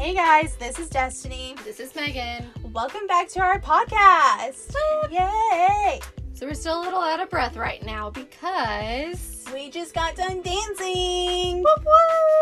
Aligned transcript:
Hey 0.00 0.14
guys, 0.14 0.56
this 0.56 0.78
is 0.78 0.88
Destiny. 0.88 1.54
This 1.62 1.78
is 1.78 1.94
Megan. 1.94 2.46
Welcome 2.72 3.06
back 3.06 3.28
to 3.28 3.40
our 3.40 3.60
podcast. 3.60 4.72
Yay! 5.10 6.00
So 6.32 6.46
we're 6.46 6.54
still 6.54 6.80
a 6.80 6.82
little 6.82 7.02
out 7.02 7.20
of 7.20 7.28
breath 7.28 7.54
right 7.54 7.84
now 7.84 8.08
because 8.08 9.44
We 9.52 9.68
just 9.68 9.92
got 9.92 10.16
done 10.16 10.40
dancing. 10.40 11.66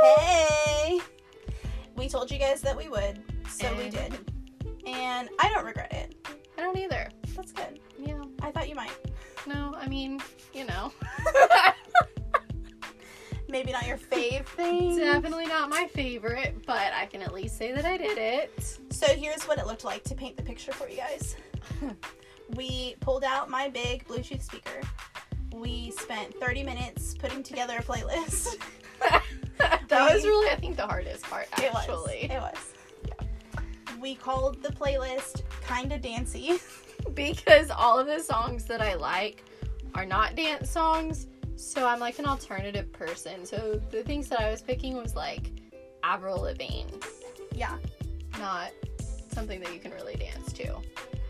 Hey! 0.05 1.01
We 1.97 2.09
told 2.09 2.31
you 2.31 2.39
guys 2.39 2.61
that 2.61 2.77
we 2.77 2.89
would, 2.89 3.21
so 3.49 3.69
we 3.75 3.91
did. 3.91 4.17
And 4.87 5.29
I 5.41 5.49
don't 5.53 5.65
regret 5.65 5.93
it. 5.93 6.29
I 6.57 6.61
don't 6.61 6.79
either. 6.79 7.09
That's 7.35 7.51
good. 7.51 7.81
Yeah. 7.99 8.23
I 8.41 8.53
thought 8.53 8.69
you 8.69 8.77
might. 8.77 8.97
No, 9.49 9.75
I 9.77 9.89
mean, 9.89 10.21
you 10.55 10.65
know, 10.65 10.93
Maybe 13.49 13.73
not 13.73 13.87
your 13.87 13.97
fave 13.97 14.45
thing. 14.57 14.97
definitely 14.99 15.47
not 15.47 15.71
my 15.71 15.87
favorite, 15.95 16.55
but 16.67 16.93
I 16.93 17.07
can 17.07 17.23
at 17.23 17.33
least 17.33 17.57
say 17.57 17.73
that 17.73 17.85
I 17.85 17.97
did 17.97 18.19
it. 18.19 18.79
So 18.91 19.07
here's 19.07 19.45
what 19.45 19.59
it 19.59 19.67
looked 19.67 19.85
like 19.85 20.05
to 20.05 20.15
paint 20.15 20.37
the 20.37 20.43
picture 20.43 20.73
for 20.73 20.89
you 20.89 20.99
guys. 20.99 21.37
we 22.57 22.97
pulled 23.01 23.25
out 23.25 23.49
my 23.51 23.69
big 23.69 24.07
Bluetooth 24.07 24.43
speaker. 24.43 24.81
We 25.55 25.93
spent 25.93 26.35
30 26.39 26.63
minutes 26.63 27.15
putting 27.15 27.43
together 27.43 27.77
a 27.79 27.83
playlist. 27.83 28.57
that 29.59 30.13
was 30.13 30.25
really, 30.25 30.51
I 30.51 30.57
think, 30.57 30.77
the 30.77 30.87
hardest 30.87 31.25
part. 31.25 31.49
It 31.59 31.73
was. 31.73 31.83
Actually, 31.85 32.23
It 32.31 32.41
was. 32.41 32.75
Yeah. 33.07 33.95
We 34.01 34.15
called 34.15 34.63
the 34.63 34.69
playlist 34.69 35.43
Kinda 35.67 35.99
Dancy. 35.99 36.59
because 37.15 37.71
all 37.71 37.99
of 37.99 38.07
the 38.07 38.21
songs 38.21 38.65
that 38.67 38.81
I 38.83 38.95
like 38.95 39.43
are 39.95 40.05
not 40.07 40.37
dance 40.37 40.71
songs, 40.71 41.27
so 41.59 41.85
I'm 41.85 41.99
like 41.99 42.21
an 42.21 42.27
alternative 42.27 42.93
person. 42.93 43.45
So 43.45 43.81
the 43.91 44.05
things 44.05 44.29
that 44.29 44.41
I 44.41 44.51
was 44.51 44.63
picking 44.63 44.97
was 44.97 45.17
like 45.17 45.51
Avril 46.05 46.43
Lavigne, 46.43 46.89
yeah. 47.53 47.77
not 48.39 48.71
something 49.33 49.61
that 49.61 49.75
you 49.75 49.81
can 49.81 49.91
really 49.93 50.15
dance 50.15 50.53
to. 50.53 50.79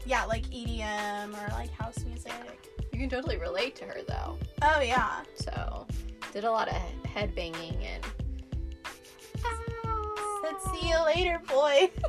Yeah, 0.05 0.25
like 0.25 0.45
EDM 0.47 1.31
or 1.31 1.53
like 1.53 1.71
house 1.73 2.05
music. 2.05 2.33
You 2.93 2.99
can 2.99 3.09
totally 3.09 3.39
relate 3.39 3.75
to 3.77 3.85
her 3.85 4.01
though. 4.07 4.39
Oh, 4.63 4.81
yeah. 4.81 5.23
So 5.35 5.87
did 6.33 6.45
a 6.45 6.51
lot 6.51 6.69
of 6.69 6.75
head 7.07 7.35
banging 7.35 7.77
and. 7.85 8.05
Said, 10.43 10.73
see 10.73 10.89
you 10.89 11.05
later, 11.05 11.41
boy. 11.49 11.91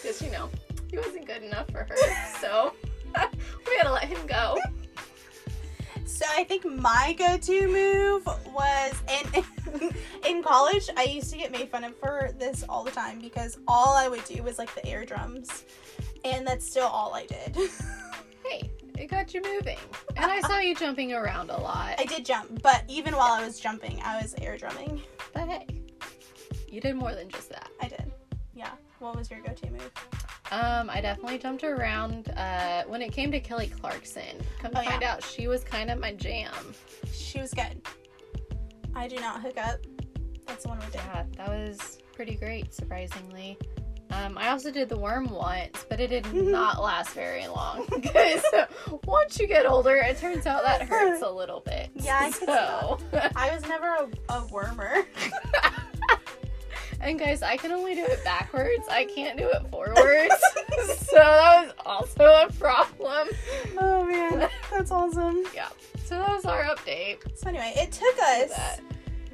Because 0.00 0.22
you 0.22 0.30
know 0.30 0.48
he 0.90 0.96
wasn't 0.96 1.26
good 1.26 1.42
enough 1.42 1.68
for 1.70 1.80
her, 1.80 1.96
so 2.40 2.72
we 3.66 3.76
had 3.76 3.82
to 3.82 3.92
let 3.92 4.04
him 4.04 4.24
go. 4.26 4.56
So 6.18 6.24
I 6.36 6.42
think 6.42 6.64
my 6.66 7.14
go-to 7.16 7.68
move 7.68 8.26
was 8.52 9.02
in 9.08 9.92
in 10.26 10.42
college. 10.42 10.90
I 10.96 11.04
used 11.04 11.30
to 11.30 11.38
get 11.38 11.52
made 11.52 11.70
fun 11.70 11.84
of 11.84 11.96
for 11.96 12.30
this 12.36 12.64
all 12.68 12.82
the 12.82 12.90
time 12.90 13.20
because 13.20 13.56
all 13.68 13.94
I 13.94 14.08
would 14.08 14.24
do 14.24 14.42
was 14.42 14.58
like 14.58 14.74
the 14.74 14.84
air 14.84 15.04
drums, 15.04 15.64
and 16.24 16.44
that's 16.44 16.68
still 16.68 16.88
all 16.88 17.14
I 17.14 17.26
did. 17.26 17.56
Hey, 18.44 18.70
it 18.96 19.08
got 19.08 19.34
you 19.34 19.42
moving, 19.42 19.76
and 20.16 20.24
I 20.24 20.40
saw 20.40 20.58
you 20.58 20.74
jumping 20.74 21.12
around 21.12 21.50
a 21.50 21.56
lot. 21.56 21.96
I 21.98 22.04
did 22.04 22.24
jump, 22.24 22.62
but 22.62 22.82
even 22.88 23.14
while 23.14 23.32
I 23.32 23.44
was 23.44 23.60
jumping, 23.60 24.00
I 24.02 24.22
was 24.22 24.34
air 24.40 24.56
drumming. 24.56 25.02
But 25.34 25.48
hey, 25.48 25.66
you 26.66 26.80
did 26.80 26.96
more 26.96 27.14
than 27.14 27.28
just 27.28 27.50
that. 27.50 27.68
I 27.82 27.88
did. 27.88 28.10
Yeah. 28.54 28.70
What 29.00 29.16
was 29.16 29.30
your 29.30 29.40
go-to 29.40 29.70
move? 29.70 29.92
Um, 30.50 30.88
I 30.90 31.00
definitely 31.00 31.38
jumped 31.38 31.62
around. 31.64 32.30
Uh, 32.36 32.84
when 32.86 33.02
it 33.02 33.12
came 33.12 33.30
to 33.32 33.40
Kelly 33.40 33.68
Clarkson, 33.68 34.36
come 34.60 34.72
to 34.72 34.78
Oh, 34.78 34.82
yeah. 34.82 34.90
find 34.90 35.02
out, 35.02 35.22
she 35.22 35.46
was 35.48 35.62
kind 35.64 35.90
of 35.90 35.98
my 35.98 36.12
jam. 36.14 36.52
She 37.12 37.40
was 37.40 37.52
good. 37.52 37.82
I 38.94 39.08
do 39.08 39.16
not 39.16 39.42
hook 39.42 39.58
up. 39.58 39.78
That's 40.46 40.62
the 40.62 40.70
one 40.70 40.78
we 40.78 40.86
did. 40.86 40.94
Yeah, 40.96 41.24
that 41.36 41.48
was 41.48 41.98
pretty 42.14 42.34
great, 42.34 42.72
surprisingly. 42.72 43.58
Um, 44.10 44.38
I 44.38 44.48
also 44.48 44.70
did 44.70 44.88
the 44.88 44.96
worm 44.98 45.28
once, 45.28 45.84
but 45.90 46.00
it 46.00 46.06
did 46.08 46.32
not 46.32 46.82
last 46.82 47.10
very 47.10 47.46
long 47.46 47.86
because 48.00 48.42
once 49.04 49.38
you 49.38 49.46
get 49.46 49.66
older, 49.66 49.96
it 49.96 50.16
turns 50.16 50.46
out 50.46 50.62
that 50.64 50.80
hurts 50.88 51.20
a 51.20 51.30
little 51.30 51.60
bit. 51.60 51.90
Yeah, 51.94 52.18
I 52.18 52.30
so. 52.30 52.98
I 53.36 53.52
was 53.54 53.62
never 53.68 53.86
a, 53.86 54.08
a 54.30 54.40
wormer. 54.50 55.04
And 57.00 57.18
guys, 57.18 57.42
I 57.42 57.56
can 57.56 57.72
only 57.72 57.94
do 57.94 58.04
it 58.04 58.22
backwards. 58.24 58.86
I 58.90 59.04
can't 59.04 59.38
do 59.38 59.48
it 59.48 59.62
forwards. 59.70 60.34
so 61.06 61.16
that 61.16 61.64
was 61.66 61.72
also 61.86 62.24
a 62.24 62.52
problem. 62.58 63.28
Oh 63.78 64.04
man, 64.04 64.48
that's 64.70 64.90
awesome. 64.90 65.44
Yeah. 65.54 65.68
So 66.04 66.16
that 66.16 66.28
was 66.28 66.44
our 66.46 66.64
update. 66.64 67.18
So 67.36 67.48
anyway, 67.48 67.72
it 67.76 67.92
took 67.92 68.18
us 68.18 68.80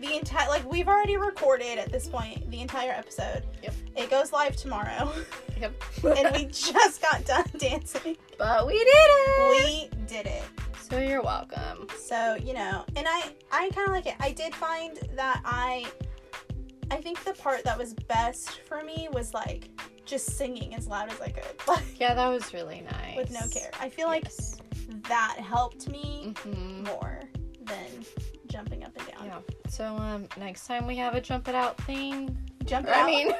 the 0.01 0.17
entire 0.17 0.49
like 0.49 0.69
we've 0.71 0.89
already 0.89 1.17
recorded 1.17 1.79
at 1.79 1.91
this 1.93 2.09
point 2.09 2.51
the 2.51 2.61
entire 2.61 2.91
episode. 2.91 3.45
Yep. 3.63 3.75
It 3.97 4.11
goes 4.11 4.33
live 4.33 4.57
tomorrow, 4.57 5.13
Yep. 5.61 5.83
and 6.19 6.37
we 6.37 6.47
just 6.47 7.01
got 7.01 7.25
done 7.25 7.45
dancing. 7.59 8.17
but 8.39 8.67
we 8.67 8.73
did 8.79 8.87
it. 8.89 9.91
We 9.93 10.05
did 10.07 10.27
it. 10.27 10.43
So 10.91 10.99
you're 10.99 11.23
welcome. 11.23 11.87
So 11.99 12.35
you 12.35 12.53
know, 12.55 12.85
and 12.97 13.07
I 13.09 13.31
I 13.53 13.71
kind 13.71 13.87
of 13.89 13.95
like 13.95 14.07
it. 14.07 14.17
I 14.21 14.33
did 14.33 14.55
find 14.55 14.99
that 15.15 15.41
I 15.45 15.87
I 16.91 16.97
think 17.01 17.23
the 17.25 17.33
part 17.35 17.65
that 17.65 17.77
was 17.79 17.95
best 17.95 18.61
for 18.61 18.83
me 18.83 19.09
was 19.13 19.35
like 19.35 19.69
just 20.05 20.37
singing 20.37 20.75
as 20.75 20.87
loud 20.87 21.11
as 21.11 21.21
I 21.21 21.31
could, 21.31 21.45
like 21.69 21.99
Yeah, 22.01 22.15
that 22.15 22.29
was 22.29 22.53
really 22.55 22.83
nice. 22.91 23.17
with 23.17 23.31
no 23.33 23.41
care. 23.49 23.71
I 23.81 23.89
feel 23.89 24.07
like 24.07 24.25
Yes. 24.25 24.57
that 25.09 25.37
helped 25.39 25.89
me 25.89 26.33
Mhm. 26.45 26.85
more 26.87 27.21
than 27.63 28.05
jumping 28.47 28.85
up 28.85 28.93
and 28.97 29.07
down. 29.09 29.27
Yeah. 29.27 29.71
So 29.71 29.85
um, 29.97 30.29
next 30.37 30.67
time 30.67 30.87
we 30.87 30.97
have 30.97 31.15
a 31.15 31.21
jump 31.21 31.49
it 31.49 31.55
out 31.55 31.77
thing. 31.85 32.37
Jump 32.65 32.87
Or, 32.87 32.91
out. 32.93 33.05
I 33.05 33.07
mean, 33.07 33.29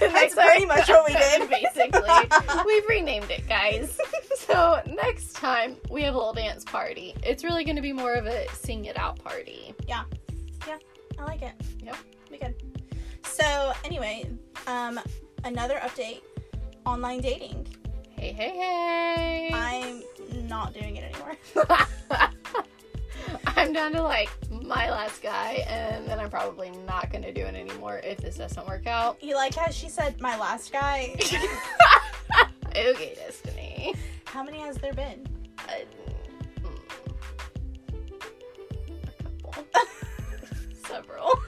That's 0.00 0.34
pretty 0.34 0.64
much 0.66 0.88
what 0.88 1.06
we 1.06 1.14
did. 1.14 1.50
Basically, 1.50 2.64
we've 2.66 2.86
renamed 2.88 3.30
it, 3.30 3.46
guys. 3.48 3.98
So 4.36 4.80
next 4.86 5.34
time 5.34 5.76
we 5.90 6.02
have 6.02 6.14
a 6.14 6.16
little 6.16 6.32
dance 6.32 6.64
party. 6.64 7.14
It's 7.22 7.44
really 7.44 7.64
going 7.64 7.76
to 7.76 7.82
be 7.82 7.92
more 7.92 8.14
of 8.14 8.26
a 8.26 8.48
sing 8.54 8.84
it 8.86 8.98
out 8.98 9.18
party. 9.22 9.74
Yeah. 9.86 10.04
Yeah. 10.66 10.78
I 11.18 11.24
like 11.24 11.42
it. 11.42 11.52
Yep. 11.82 11.96
Be 12.30 12.38
good. 12.38 12.54
So 13.22 13.72
anyway, 13.84 14.28
um, 14.66 15.00
another 15.44 15.76
update: 15.76 16.20
online 16.84 17.20
dating. 17.20 17.66
Hey, 18.10 18.32
hey, 18.32 18.50
hey! 18.50 19.50
I'm 19.54 20.02
not 20.48 20.74
doing 20.74 20.96
it 20.96 21.14
anymore. 21.14 21.36
I'm 23.46 23.72
down 23.72 23.92
to 23.92 24.02
like 24.02 24.30
my 24.50 24.90
last 24.90 25.22
guy, 25.22 25.64
and 25.68 26.06
then 26.08 26.18
I'm 26.18 26.30
probably 26.30 26.70
not 26.86 27.10
going 27.10 27.22
to 27.22 27.32
do 27.32 27.42
it 27.42 27.54
anymore 27.54 28.00
if 28.04 28.18
this 28.18 28.36
doesn't 28.36 28.66
work 28.66 28.86
out. 28.86 29.22
You 29.22 29.34
like 29.34 29.54
how 29.54 29.70
she 29.70 29.88
said 29.88 30.20
my 30.20 30.36
last 30.36 30.72
guy? 30.72 31.14
okay, 32.76 33.14
Destiny. 33.16 33.94
how 34.24 34.42
many 34.42 34.60
has 34.60 34.76
there 34.78 34.92
been? 34.92 35.26
Uh, 35.58 35.72
mm, 36.62 36.78
a 39.06 39.22
couple. 39.22 39.64
Several. 40.86 41.38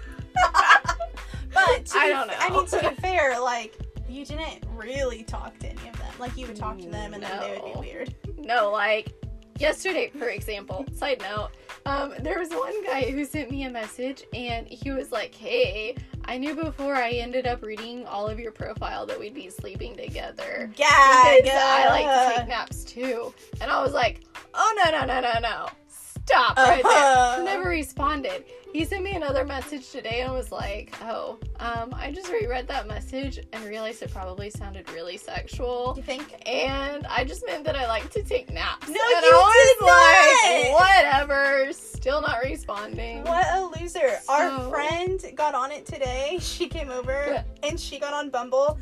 But 1.67 1.93
I 1.97 2.09
don't 2.09 2.29
know. 2.29 2.35
I 2.39 2.51
mean, 2.51 2.67
to 2.67 2.91
be 2.91 2.95
fair, 3.01 3.41
like 3.41 3.77
you 4.09 4.25
didn't 4.25 4.65
really 4.75 5.23
talk 5.23 5.59
to 5.61 5.67
any 5.69 5.89
of 5.89 5.97
them. 5.99 6.13
Like 6.19 6.37
you 6.37 6.47
would 6.47 6.57
talk 6.57 6.79
to 6.79 6.89
them, 6.89 7.15
and 7.15 7.23
then 7.23 7.41
they 7.41 7.61
would 7.63 7.75
be 7.75 7.81
weird. 7.81 8.15
No, 8.39 8.71
like 8.71 9.13
yesterday, 9.59 10.11
for 10.19 10.29
example, 10.29 10.85
side 10.95 11.21
note, 11.21 11.51
um, 11.87 12.15
there 12.21 12.39
was 12.39 12.51
one 12.51 12.85
guy 12.85 13.11
who 13.11 13.25
sent 13.25 13.51
me 13.51 13.65
a 13.65 13.71
message 13.71 14.25
and 14.35 14.67
he 14.67 14.91
was 14.91 15.13
like, 15.13 15.35
Hey, 15.35 15.97
I 16.25 16.39
knew 16.39 16.55
before 16.55 16.95
I 16.95 17.11
ended 17.11 17.47
up 17.47 17.63
reading 17.63 18.05
all 18.07 18.27
of 18.29 18.39
your 18.41 18.53
profile 18.53 19.07
that 19.07 19.19
we'd 19.19 19.35
be 19.35 19.49
sleeping 19.51 19.97
together. 19.97 20.71
Because 20.71 21.51
I 21.55 21.87
like 21.91 22.35
to 22.35 22.39
take 22.41 22.49
naps 22.49 22.85
too. 22.85 23.33
And 23.61 23.71
I 23.71 23.83
was 23.83 23.93
like, 23.93 24.25
Oh 24.55 24.83
no 24.85 24.91
no 24.99 25.07
no 25.07 25.21
no 25.21 25.39
no. 25.41 25.69
Stop 25.89 26.57
right 26.57 26.85
Uh-huh. 26.85 27.37
there. 27.37 27.45
Never 27.45 27.69
responded. 27.69 28.45
He 28.73 28.85
sent 28.85 29.03
me 29.03 29.13
another 29.17 29.45
message 29.45 29.91
today 29.91 30.21
and 30.21 30.33
was 30.33 30.53
like, 30.53 30.95
Oh, 31.03 31.39
um, 31.59 31.93
I 31.93 32.13
just 32.13 32.31
reread 32.31 32.69
that 32.69 32.87
message 32.87 33.41
and 33.53 33.65
realized 33.65 34.03
it 34.03 34.13
probably 34.13 34.49
sounded 34.49 34.89
really 34.93 35.17
sexual. 35.17 35.95
You 35.97 36.03
think? 36.05 36.41
And 36.47 37.05
I 37.07 37.25
just 37.25 37.45
meant 37.47 37.65
that 37.65 37.77
I 37.77 37.89
like 37.89 38.11
to 38.11 38.23
take 38.23 38.53
naps. 38.53 38.89
No, 38.89 38.95
and 38.95 39.25
you 39.25 39.33
I 39.33 40.63
was 40.63 40.69
did 40.69 40.71
like, 40.71 41.29
whatever. 41.29 41.73
Still 41.73 42.23
not 42.23 42.39
responding. 42.45 43.25
What 43.25 43.47
a 43.53 43.81
loser. 43.81 44.19
Our 44.29 44.71
friend 44.71 45.21
got 45.35 45.55
on 45.57 45.73
it 45.73 45.85
today. 45.85 46.39
She 46.41 46.69
came 46.69 46.91
over 46.91 47.45
and 47.65 47.79
she 47.79 47.99
got 47.99 48.15
on 48.15 48.31
Bumble 48.31 48.79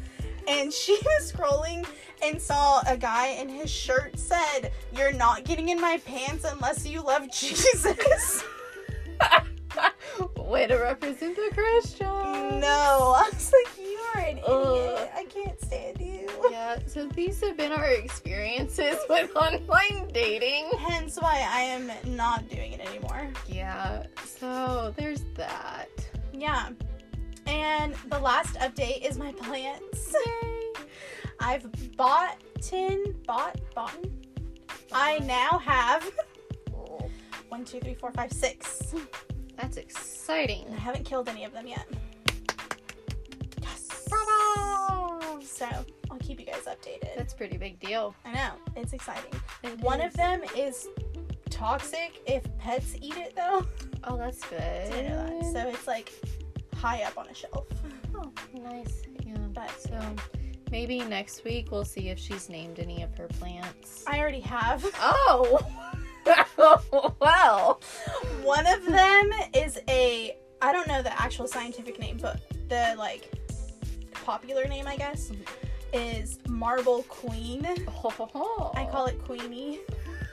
and 0.46 0.70
she 0.70 0.98
was 1.04 1.32
scrolling 1.32 1.86
and 2.22 2.40
saw 2.40 2.82
a 2.86 2.96
guy 2.96 3.28
and 3.28 3.50
his 3.50 3.70
shirt 3.70 4.18
said, 4.18 4.72
You're 4.94 5.14
not 5.14 5.44
getting 5.44 5.70
in 5.70 5.80
my 5.80 5.96
pants 6.04 6.44
unless 6.44 6.86
you 6.86 7.00
love 7.02 7.30
Jesus. 7.32 8.44
Way 10.36 10.66
to 10.66 10.76
represent 10.76 11.36
the 11.36 11.50
Christian. 11.54 12.06
no. 12.60 13.14
I 13.16 13.30
was 13.32 13.52
like, 13.52 13.78
You 13.78 13.98
are 14.14 14.20
an 14.22 14.38
idiot. 14.38 15.10
I 15.14 15.24
can't 15.28 15.60
stand 15.60 16.00
you. 16.00 16.28
Yeah, 16.50 16.78
so 16.86 17.06
these 17.08 17.40
have 17.42 17.56
been 17.56 17.72
our 17.72 17.84
experiences 17.86 18.96
with 19.08 19.34
online 19.36 20.08
dating. 20.12 20.70
Hence 20.78 21.18
why 21.20 21.46
I 21.50 21.60
am 21.60 21.90
not 22.16 22.48
doing 22.48 22.72
it 22.72 22.80
anymore. 22.80 23.28
Yeah, 23.46 24.04
so 24.24 24.94
there's 24.96 25.24
that. 25.36 25.88
Yeah. 26.32 26.70
And 27.46 27.94
the 28.10 28.18
last 28.18 28.56
update 28.56 29.08
is 29.08 29.18
my 29.18 29.32
plants. 29.32 30.14
Yay. 30.26 30.84
I've 31.40 31.96
bought 31.96 32.36
tin, 32.60 33.14
bought, 33.26 33.58
bought. 33.74 33.96
I 34.92 35.18
now 35.20 35.58
have 35.58 36.10
one, 37.48 37.64
two, 37.64 37.80
three, 37.80 37.94
four, 37.94 38.10
five, 38.12 38.32
six. 38.32 38.94
That's 39.58 39.76
exciting. 39.76 40.66
I 40.72 40.78
haven't 40.78 41.04
killed 41.04 41.28
any 41.28 41.44
of 41.44 41.52
them 41.52 41.66
yet. 41.66 41.86
Yes. 43.60 44.08
Bravo! 44.08 45.40
So 45.42 45.66
I'll 46.10 46.18
keep 46.18 46.38
you 46.40 46.46
guys 46.46 46.62
updated. 46.66 47.16
That's 47.16 47.32
a 47.34 47.36
pretty 47.36 47.56
big 47.58 47.80
deal. 47.80 48.14
I 48.24 48.32
know, 48.32 48.52
it's 48.76 48.92
exciting. 48.92 49.32
It 49.64 49.78
One 49.80 50.00
is. 50.00 50.06
of 50.12 50.16
them 50.16 50.42
is 50.56 50.88
toxic 51.50 52.20
if 52.26 52.44
pets 52.58 52.94
eat 53.00 53.16
it 53.16 53.34
though. 53.34 53.66
Oh, 54.04 54.16
that's 54.16 54.42
good. 54.48 54.58
That. 54.60 55.44
So 55.52 55.68
it's 55.68 55.86
like 55.88 56.12
high 56.76 57.02
up 57.02 57.18
on 57.18 57.26
a 57.28 57.34
shelf. 57.34 57.66
Oh, 58.14 58.30
nice. 58.54 59.02
Yeah. 59.26 59.36
But 59.52 59.70
So 59.80 60.00
maybe 60.70 61.00
next 61.00 61.42
week 61.44 61.70
we'll 61.72 61.84
see 61.84 62.10
if 62.10 62.18
she's 62.18 62.48
named 62.48 62.78
any 62.78 63.02
of 63.02 63.16
her 63.18 63.26
plants. 63.26 64.04
I 64.06 64.20
already 64.20 64.40
have. 64.40 64.84
Oh. 65.00 65.58
well. 67.20 67.80
One 68.42 68.66
of 68.66 68.84
them 68.84 69.30
is 69.54 69.78
a 69.88 70.36
I 70.60 70.72
don't 70.72 70.88
know 70.88 71.02
the 71.02 71.20
actual 71.20 71.46
scientific 71.46 71.98
name, 71.98 72.18
but 72.20 72.40
the 72.68 72.94
like 72.98 73.32
popular 74.12 74.66
name 74.66 74.86
I 74.86 74.96
guess 74.96 75.30
is 75.92 76.38
Marble 76.48 77.02
Queen. 77.04 77.66
I 78.74 78.84
call 78.86 79.06
it 79.06 79.22
Queenie. 79.24 79.80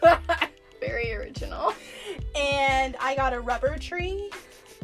Very 0.79 1.13
original. 1.13 1.73
And 2.35 2.95
I 2.99 3.15
got 3.15 3.33
a 3.33 3.39
rubber 3.39 3.77
tree 3.77 4.29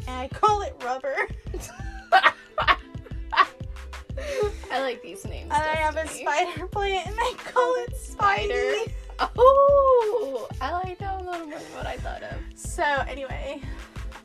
and 0.06 0.16
I 0.16 0.28
call 0.28 0.62
it 0.62 0.74
Rubber. 0.82 1.14
I 4.70 4.80
like 4.80 5.02
these 5.02 5.24
names. 5.24 5.50
And 5.52 5.62
I 5.62 5.76
have 5.76 5.96
a 5.96 6.08
spider 6.08 6.66
plant 6.66 7.06
and 7.06 7.16
I 7.18 7.34
call 7.38 7.74
it 7.84 7.96
Spider. 7.96 8.72
Oh, 9.36 10.48
I 10.60 10.72
like 10.72 10.98
that 10.98 11.20
a 11.20 11.24
little 11.24 11.46
more 11.46 11.58
than 11.58 11.72
what 11.74 11.86
I 11.86 11.96
thought 11.96 12.22
of. 12.22 12.36
So 12.54 12.82
anyway, 13.08 13.60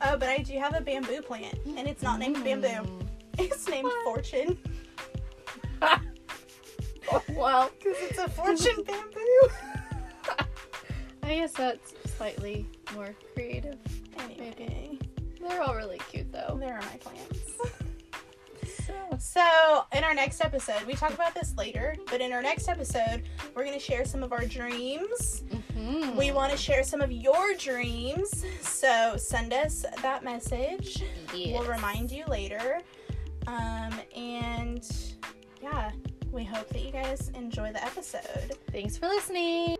oh, 0.02 0.16
but 0.16 0.28
I 0.28 0.38
do 0.38 0.58
have 0.58 0.74
a 0.74 0.80
bamboo 0.80 1.22
plant 1.22 1.58
and 1.66 1.86
it's 1.88 2.02
not 2.02 2.18
named 2.18 2.42
Bamboo. 2.44 2.68
Mm. 2.68 3.02
It's 3.40 3.68
named 3.68 3.92
Fortune 4.02 4.58
Oh, 5.80 7.22
well, 7.36 7.70
because 7.78 7.96
it's 8.00 8.18
a 8.18 8.28
fortune 8.28 8.82
bamboo. 8.84 9.48
I 11.22 11.34
guess 11.36 11.52
that's 11.52 11.94
slightly 12.16 12.66
more 12.94 13.14
creative. 13.34 13.76
Anyway, 14.18 14.98
They're 15.40 15.62
all 15.62 15.76
really 15.76 15.98
cute 16.10 16.32
though. 16.32 16.56
there 16.60 16.74
are 16.74 16.80
my 16.82 16.96
plants. 16.96 17.47
So, 19.18 19.84
in 19.92 20.04
our 20.04 20.14
next 20.14 20.40
episode, 20.40 20.84
we 20.86 20.94
talk 20.94 21.12
about 21.12 21.34
this 21.34 21.54
later, 21.56 21.96
but 22.10 22.20
in 22.20 22.32
our 22.32 22.42
next 22.42 22.68
episode, 22.68 23.22
we're 23.54 23.64
going 23.64 23.78
to 23.78 23.84
share 23.84 24.04
some 24.04 24.22
of 24.22 24.32
our 24.32 24.44
dreams. 24.44 25.42
mhm. 25.76 26.14
We 26.16 26.30
want 26.30 26.52
to 26.52 26.58
share 26.58 26.82
some 26.84 27.00
of 27.00 27.10
your 27.10 27.54
dreams. 27.54 28.44
So, 28.60 29.16
send 29.16 29.52
us 29.52 29.84
that 30.02 30.22
message. 30.22 31.02
Yes. 31.34 31.58
We'll 31.58 31.68
remind 31.68 32.10
you 32.12 32.24
later. 32.26 32.80
Um, 33.46 33.94
and 34.14 34.86
yeah, 35.62 35.90
we 36.30 36.44
hope 36.44 36.68
that 36.68 36.80
you 36.82 36.92
guys 36.92 37.30
enjoy 37.34 37.72
the 37.72 37.82
episode. 37.84 38.52
Thanks 38.70 38.96
for 38.96 39.06
listening. 39.08 39.76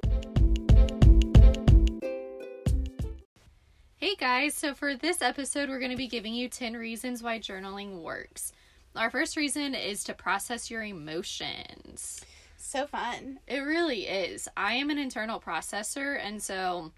Hey 3.96 4.14
guys, 4.14 4.54
so 4.54 4.74
for 4.74 4.94
this 4.96 5.20
episode, 5.20 5.68
we're 5.68 5.80
going 5.80 5.90
to 5.90 5.96
be 5.96 6.06
giving 6.06 6.32
you 6.32 6.48
10 6.48 6.74
reasons 6.74 7.22
why 7.22 7.38
journaling 7.38 8.00
works. 8.02 8.52
Our 8.96 9.10
first 9.10 9.36
reason 9.36 9.74
is 9.74 10.02
to 10.04 10.14
process 10.14 10.70
your 10.70 10.82
emotions. 10.82 12.24
So 12.56 12.86
fun. 12.86 13.38
It 13.46 13.60
really 13.60 14.06
is. 14.06 14.48
I 14.56 14.74
am 14.74 14.90
an 14.90 14.98
internal 14.98 15.40
processor, 15.40 16.18
and 16.22 16.42
so 16.42 16.92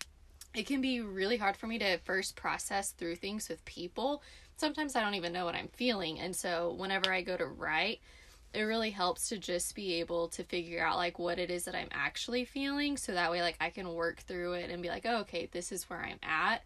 it 0.55 0.67
can 0.67 0.81
be 0.81 1.01
really 1.01 1.37
hard 1.37 1.57
for 1.57 1.67
me 1.67 1.79
to 1.79 1.99
first 1.99 2.37
process 2.37 2.93
through 2.93 3.17
things 3.17 3.49
with 3.49 3.65
people. 3.65 4.23
Sometimes 4.57 4.97
I 4.97 5.01
don't 5.01 5.15
even 5.15 5.33
know 5.33 5.45
what 5.45 5.55
I'm 5.55 5.69
feeling, 5.69 6.19
and 6.19 6.35
so 6.35 6.75
whenever 6.77 7.13
I 7.13 7.23
go 7.23 7.37
to 7.37 7.47
write, 7.47 8.01
it 8.53 8.63
really 8.63 8.91
helps 8.91 9.29
to 9.29 9.39
just 9.39 9.75
be 9.75 9.95
able 10.01 10.29
to 10.29 10.43
figure 10.43 10.85
out 10.85 10.97
like 10.97 11.19
what 11.19 11.39
it 11.39 11.51
is 11.51 11.65
that 11.65 11.77
I'm 11.77 11.89
actually 11.93 12.45
feeling 12.45 12.97
so 12.97 13.13
that 13.13 13.31
way 13.31 13.43
like 13.43 13.57
I 13.61 13.71
can 13.71 13.95
work 13.95 14.21
through 14.21 14.55
it 14.55 14.71
and 14.71 14.83
be 14.83 14.89
like, 14.89 15.07
oh, 15.07 15.19
okay, 15.21 15.49
this 15.53 15.71
is 15.71 15.89
where 15.89 16.01
I'm 16.01 16.19
at. 16.23 16.63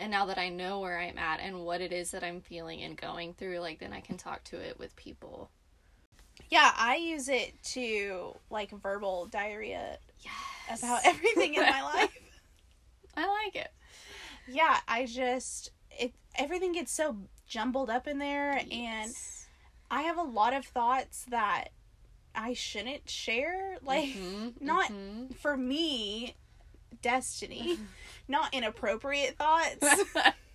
And 0.00 0.10
now 0.10 0.26
that 0.26 0.38
I 0.38 0.48
know 0.48 0.80
where 0.80 0.98
I'm 0.98 1.18
at 1.18 1.40
and 1.40 1.64
what 1.64 1.80
it 1.80 1.92
is 1.92 2.10
that 2.12 2.24
I'm 2.24 2.40
feeling 2.40 2.82
and 2.82 2.96
going 2.96 3.34
through, 3.34 3.58
like 3.60 3.78
then 3.80 3.92
I 3.92 4.00
can 4.00 4.16
talk 4.16 4.42
to 4.44 4.56
it 4.58 4.78
with 4.78 4.96
people. 4.96 5.50
Yeah, 6.50 6.72
I 6.76 6.96
use 6.96 7.28
it 7.28 7.62
to 7.74 8.34
like 8.50 8.70
verbal 8.70 9.26
diarrhea 9.26 9.98
Yes. 10.22 10.82
about 10.82 11.00
everything 11.04 11.54
in 11.54 11.66
my 11.66 11.82
life. 11.82 12.18
I 13.16 13.26
like 13.44 13.56
it. 13.56 13.70
Yeah, 14.46 14.78
I 14.88 15.06
just 15.06 15.70
it 15.90 16.12
everything 16.36 16.72
gets 16.72 16.92
so 16.92 17.16
jumbled 17.46 17.90
up 17.90 18.06
in 18.06 18.18
there 18.18 18.62
and 18.70 19.14
I 19.90 20.02
have 20.02 20.18
a 20.18 20.22
lot 20.22 20.54
of 20.54 20.64
thoughts 20.64 21.26
that 21.30 21.70
I 22.34 22.54
shouldn't 22.54 23.08
share. 23.10 23.76
Like 23.82 24.08
Mhm, 24.16 24.54
not 24.60 24.90
mhm. 24.90 25.34
for 25.40 25.56
me, 25.56 26.36
destiny, 27.02 27.80
not 28.30 28.54
inappropriate 28.54 29.36
thoughts. 29.36 29.86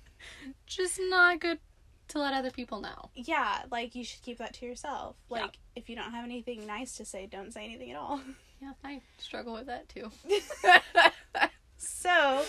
just 0.66 1.00
not 1.10 1.40
good 1.40 1.60
to 2.08 2.20
let 2.20 2.34
other 2.34 2.52
people 2.52 2.80
know. 2.82 3.10
yeah, 3.16 3.64
like 3.72 3.96
you 3.96 4.04
should 4.04 4.22
keep 4.22 4.38
that 4.38 4.54
to 4.56 4.66
yourself. 4.66 5.16
Yeah. 5.30 5.42
Like 5.42 5.58
if 5.76 5.90
you 5.90 5.96
don't 5.96 6.12
have 6.12 6.24
anything 6.26 6.66
nice 6.66 6.98
to 6.98 7.06
say, 7.06 7.26
don't 7.28 7.54
say 7.54 7.66
anything 7.66 7.92
at 7.92 7.98
all. 7.98 8.20
Yeah, 8.62 8.72
I 8.86 9.02
struggle 9.18 9.54
with 9.54 9.66
that 9.66 9.90
too. 9.90 10.10
So, 11.78 12.44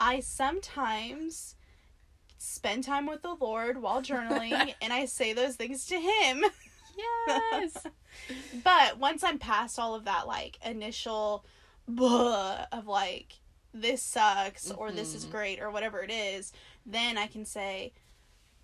I 0.00 0.18
sometimes 0.20 1.54
spend 2.38 2.82
time 2.84 3.06
with 3.06 3.22
the 3.22 3.34
Lord 3.34 3.80
while 3.80 4.02
journaling 4.02 4.74
and 4.82 4.92
I 4.92 5.04
say 5.06 5.32
those 5.32 5.54
things 5.56 5.86
to 5.86 5.94
him. 5.94 6.42
yes. 6.98 7.86
But 8.64 8.98
once 8.98 9.22
I'm 9.22 9.38
past 9.38 9.78
all 9.78 9.94
of 9.94 10.04
that, 10.04 10.26
like 10.26 10.58
initial 10.66 11.44
blah 11.86 12.66
of 12.72 12.86
like, 12.86 13.34
this 13.74 14.00
sucks 14.02 14.70
or 14.70 14.92
this 14.92 15.14
is 15.14 15.26
Mhm. 15.26 15.30
great 15.32 15.60
or 15.60 15.70
whatever 15.70 16.02
it 16.02 16.10
is, 16.10 16.52
then 16.86 17.18
I 17.18 17.26
can 17.26 17.44
say, 17.44 17.92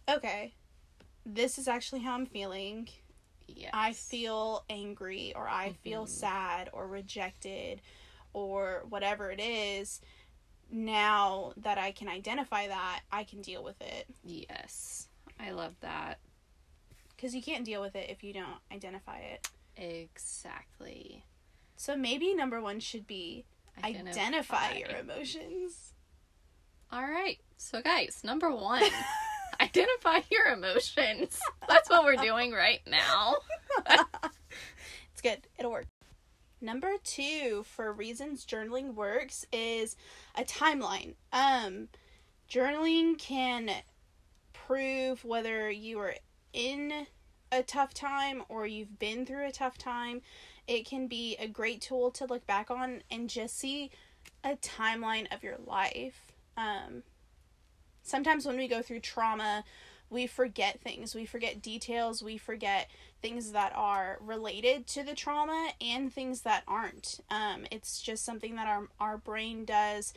okay, 0.09 0.55
this 1.27 1.59
is 1.59 1.67
actually 1.69 2.01
how 2.03 2.15
I'm 2.15 2.27
feeling. 2.27 2.89
Yes. 3.49 3.71
I 3.75 3.93
feel 3.93 4.65
angry 4.71 5.35
or 5.35 5.49
I 5.49 5.73
feel 5.73 6.07
Mhm. 6.07 6.09
sad 6.09 6.71
or 6.73 6.87
rejected 6.87 7.83
or 8.33 8.85
whatever 8.89 9.33
it 9.33 9.41
is. 9.41 10.01
Now 10.71 11.53
that 11.57 11.79
I 11.79 11.91
can 11.91 12.09
identify 12.09 12.69
that, 12.69 13.03
I 13.11 13.25
can 13.25 13.43
deal 13.43 13.65
with 13.65 13.83
it. 13.83 14.07
Yes. 14.23 15.09
I 15.41 15.51
love 15.51 15.75
that. 15.81 16.21
Because 17.09 17.35
you 17.35 17.43
can't 17.43 17.65
deal 17.65 17.81
with 17.81 17.97
it 17.97 18.09
if 18.09 18.23
you 18.23 18.33
don't 18.33 18.61
identify 18.71 19.19
it. 19.19 19.49
Exactly. 19.77 21.25
So 21.77 21.97
maybe 21.97 22.35
number 22.35 22.61
one 22.61 22.79
should 22.79 23.07
be 23.07 23.45
identify, 23.83 24.75
your 24.75 24.99
emotions. 24.99 25.95
All 26.93 27.03
right. 27.03 27.39
So, 27.57 27.83
guys, 27.83 28.21
number 28.25 28.51
one, 28.51 28.83
identify 29.61 30.21
your 30.31 30.47
emotions. 30.47 31.39
That's 31.69 31.89
what 31.89 32.05
we're 32.05 32.17
doing 32.17 32.53
right 32.53 32.81
now. 32.87 33.37
It's 35.23 35.37
good. 35.37 35.49
It'll 35.59 35.73
work. 35.73 35.87
Number 36.63 36.93
two 37.05 37.63
for 37.67 37.93
reasons 37.93 38.47
journaling 38.47 38.95
works 38.95 39.45
is 39.53 39.95
a 40.35 40.45
timeline. 40.45 41.13
Um, 41.31 41.89
journaling 42.51 43.19
can 43.19 43.71
prove 44.55 45.23
whether 45.23 45.71
you 45.71 45.99
are 45.99 46.15
in 46.55 47.07
a 47.53 47.63
tough 47.63 47.93
time 47.93 48.45
or 48.49 48.67
you've 48.67 48.99
been 48.99 49.27
through 49.27 49.47
a 49.47 49.53
tough 49.53 49.77
time. 49.77 50.23
It 50.71 50.87
can 50.87 51.09
be 51.09 51.37
a 51.41 51.49
great 51.49 51.81
tool 51.81 52.13
to 52.13 52.25
look 52.25 52.47
back 52.47 52.71
on 52.71 53.03
and 53.11 53.29
just 53.29 53.59
see 53.59 53.91
a 54.45 54.55
timeline 54.55 55.27
of 55.35 55.43
your 55.43 55.57
life. 55.67 56.31
Um, 56.57 57.03
sometimes 58.05 58.47
when 58.47 58.57
we 58.57 58.69
go 58.69 58.81
through 58.81 59.01
trauma, 59.01 59.65
we 60.11 60.29
forget 60.29 60.81
things. 60.81 61.13
We 61.13 61.27
forget 61.27 61.61
details. 61.61 62.23
We 62.23 62.39
forget 62.39 62.89
things 63.21 63.51
that 63.51 63.73
are 63.75 64.19
related 64.21 64.87
to 64.89 65.03
the 65.03 65.17
trauma 65.17 65.71
and 65.81 66.13
things 66.13 66.43
that 66.43 66.63
aren't. 66.69 67.19
Um, 67.31 67.67
it's 67.73 68.01
just 68.01 68.25
something 68.25 68.55
that 68.55 68.69
our 68.69 68.87
our 69.01 69.19
brain 69.19 69.65
does 69.65 70.15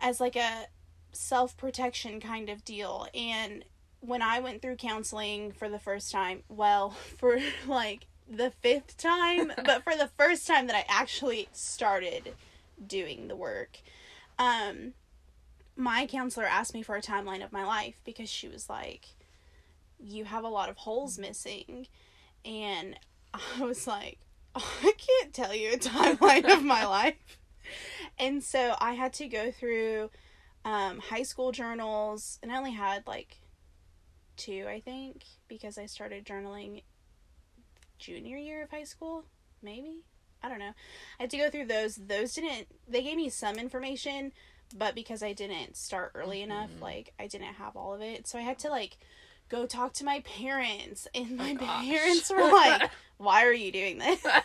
as 0.00 0.20
like 0.20 0.36
a 0.36 0.66
self 1.10 1.56
protection 1.56 2.20
kind 2.20 2.48
of 2.48 2.64
deal. 2.64 3.08
And 3.16 3.64
when 3.98 4.22
I 4.22 4.38
went 4.38 4.62
through 4.62 4.76
counseling 4.76 5.50
for 5.50 5.68
the 5.68 5.80
first 5.80 6.12
time, 6.12 6.44
well, 6.48 6.90
for 7.16 7.40
like 7.66 8.06
the 8.30 8.52
fifth 8.62 8.96
time, 8.96 9.52
but 9.64 9.82
for 9.82 9.96
the 9.96 10.10
first 10.16 10.46
time 10.46 10.66
that 10.66 10.76
I 10.76 10.84
actually 10.88 11.48
started 11.52 12.34
doing 12.84 13.28
the 13.28 13.36
work, 13.36 13.78
um, 14.38 14.94
my 15.76 16.06
counselor 16.06 16.46
asked 16.46 16.74
me 16.74 16.82
for 16.82 16.96
a 16.96 17.02
timeline 17.02 17.44
of 17.44 17.52
my 17.52 17.64
life 17.64 18.00
because 18.04 18.28
she 18.28 18.48
was 18.48 18.68
like, 18.68 19.06
you 20.00 20.24
have 20.24 20.44
a 20.44 20.48
lot 20.48 20.68
of 20.68 20.76
holes 20.76 21.18
missing. 21.18 21.86
And 22.44 22.98
I 23.34 23.64
was 23.64 23.86
like, 23.86 24.18
I 24.54 24.92
can't 24.96 25.32
tell 25.32 25.54
you 25.54 25.72
a 25.72 25.78
timeline 25.78 26.50
of 26.52 26.64
my 26.64 26.84
life. 26.86 27.38
And 28.18 28.42
so 28.42 28.74
I 28.80 28.92
had 28.92 29.12
to 29.14 29.28
go 29.28 29.50
through 29.50 30.10
um, 30.64 30.98
high 30.98 31.22
school 31.22 31.52
journals, 31.52 32.38
and 32.42 32.50
I 32.50 32.56
only 32.56 32.72
had 32.72 33.06
like 33.06 33.40
two, 34.36 34.66
I 34.68 34.80
think, 34.80 35.24
because 35.48 35.78
I 35.78 35.86
started 35.86 36.24
journaling 36.24 36.82
junior 37.98 38.36
year 38.36 38.62
of 38.62 38.70
high 38.70 38.84
school, 38.84 39.24
maybe. 39.62 40.04
I 40.42 40.48
don't 40.48 40.60
know. 40.60 40.72
I 41.18 41.24
had 41.24 41.30
to 41.30 41.36
go 41.38 41.50
through 41.50 41.66
those. 41.66 41.96
Those 41.96 42.34
didn't. 42.34 42.68
They 42.88 43.02
gave 43.02 43.16
me 43.16 43.28
some 43.28 43.56
information, 43.58 44.32
but 44.76 44.94
because 44.94 45.22
I 45.22 45.32
didn't 45.32 45.76
start 45.76 46.12
early 46.14 46.42
Mm-hmm. 46.48 46.48
enough, 46.48 46.80
like 46.80 47.12
I 47.18 47.26
didn't 47.26 47.54
have 47.54 47.76
all 47.76 47.94
of 47.94 48.00
it, 48.02 48.26
so 48.28 48.38
I 48.38 48.42
had 48.42 48.58
to 48.60 48.70
like 48.70 48.98
go 49.48 49.66
talk 49.66 49.92
to 49.94 50.04
my 50.04 50.20
parents, 50.20 51.08
and 51.14 51.36
my 51.36 51.56
Oh, 51.60 51.82
parents 51.84 52.30
were 52.30 52.46
like, 52.52 52.84
"Why 53.16 53.44
are 53.44 53.52
you 53.52 53.72
doing 53.72 53.98
this?" 53.98 54.24
I 54.24 54.42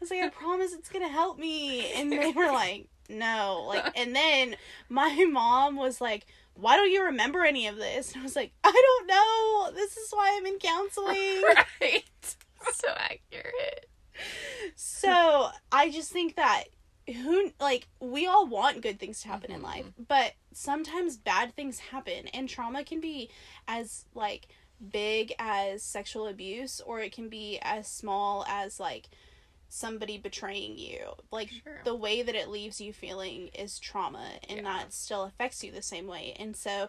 was 0.00 0.10
like, 0.10 0.20
"I 0.20 0.28
promise 0.28 0.72
it's 0.72 0.88
gonna 0.88 1.08
help 1.08 1.38
me," 1.38 1.90
and 1.92 2.12
they 2.12 2.32
were 2.32 2.50
like, 2.50 2.88
"No," 3.08 3.64
like, 3.66 3.88
and 3.94 4.14
then 4.14 4.56
my 4.88 5.24
mom 5.30 5.76
was 5.76 6.00
like. 6.00 6.26
Why 6.54 6.76
don't 6.76 6.90
you 6.90 7.04
remember 7.06 7.44
any 7.44 7.66
of 7.66 7.76
this? 7.76 8.12
And 8.12 8.20
I 8.20 8.24
was 8.24 8.36
like, 8.36 8.52
I 8.62 8.70
don't 8.72 9.06
know. 9.08 9.76
This 9.80 9.96
is 9.96 10.10
why 10.12 10.36
I'm 10.36 10.46
in 10.46 10.58
counseling. 10.58 11.42
right. 11.80 12.04
So 12.72 12.88
accurate. 12.96 13.88
so 14.76 15.48
I 15.72 15.90
just 15.90 16.10
think 16.12 16.36
that 16.36 16.64
who 17.06 17.50
like 17.60 17.86
we 18.00 18.26
all 18.26 18.46
want 18.46 18.80
good 18.80 18.98
things 18.98 19.20
to 19.22 19.28
happen 19.28 19.50
in 19.52 19.60
Mhm. 19.60 19.64
life, 19.64 19.86
but 20.08 20.32
sometimes 20.52 21.16
bad 21.16 21.54
things 21.54 21.78
happen 21.78 22.28
and 22.28 22.48
trauma 22.48 22.84
can 22.84 23.00
be 23.00 23.28
as 23.68 24.06
like 24.14 24.48
big 24.90 25.34
as 25.38 25.82
sexual 25.82 26.26
abuse 26.26 26.80
or 26.80 27.00
it 27.00 27.12
can 27.12 27.28
be 27.28 27.58
as 27.62 27.86
small 27.88 28.44
as 28.48 28.80
like 28.80 29.08
somebody 29.74 30.16
betraying 30.18 30.78
you. 30.78 31.00
Like 31.32 31.50
Sure. 31.50 31.80
the 31.84 31.94
way 31.96 32.22
that 32.22 32.34
it 32.34 32.48
leaves 32.48 32.80
you 32.80 32.92
feeling 32.92 33.48
is 33.48 33.78
trauma 33.80 34.38
and 34.48 34.58
Yeah. 34.58 34.62
that 34.64 34.92
still 34.92 35.24
affects 35.24 35.64
you 35.64 35.72
the 35.72 35.82
same 35.82 36.06
way. 36.06 36.34
And 36.38 36.56
so 36.56 36.88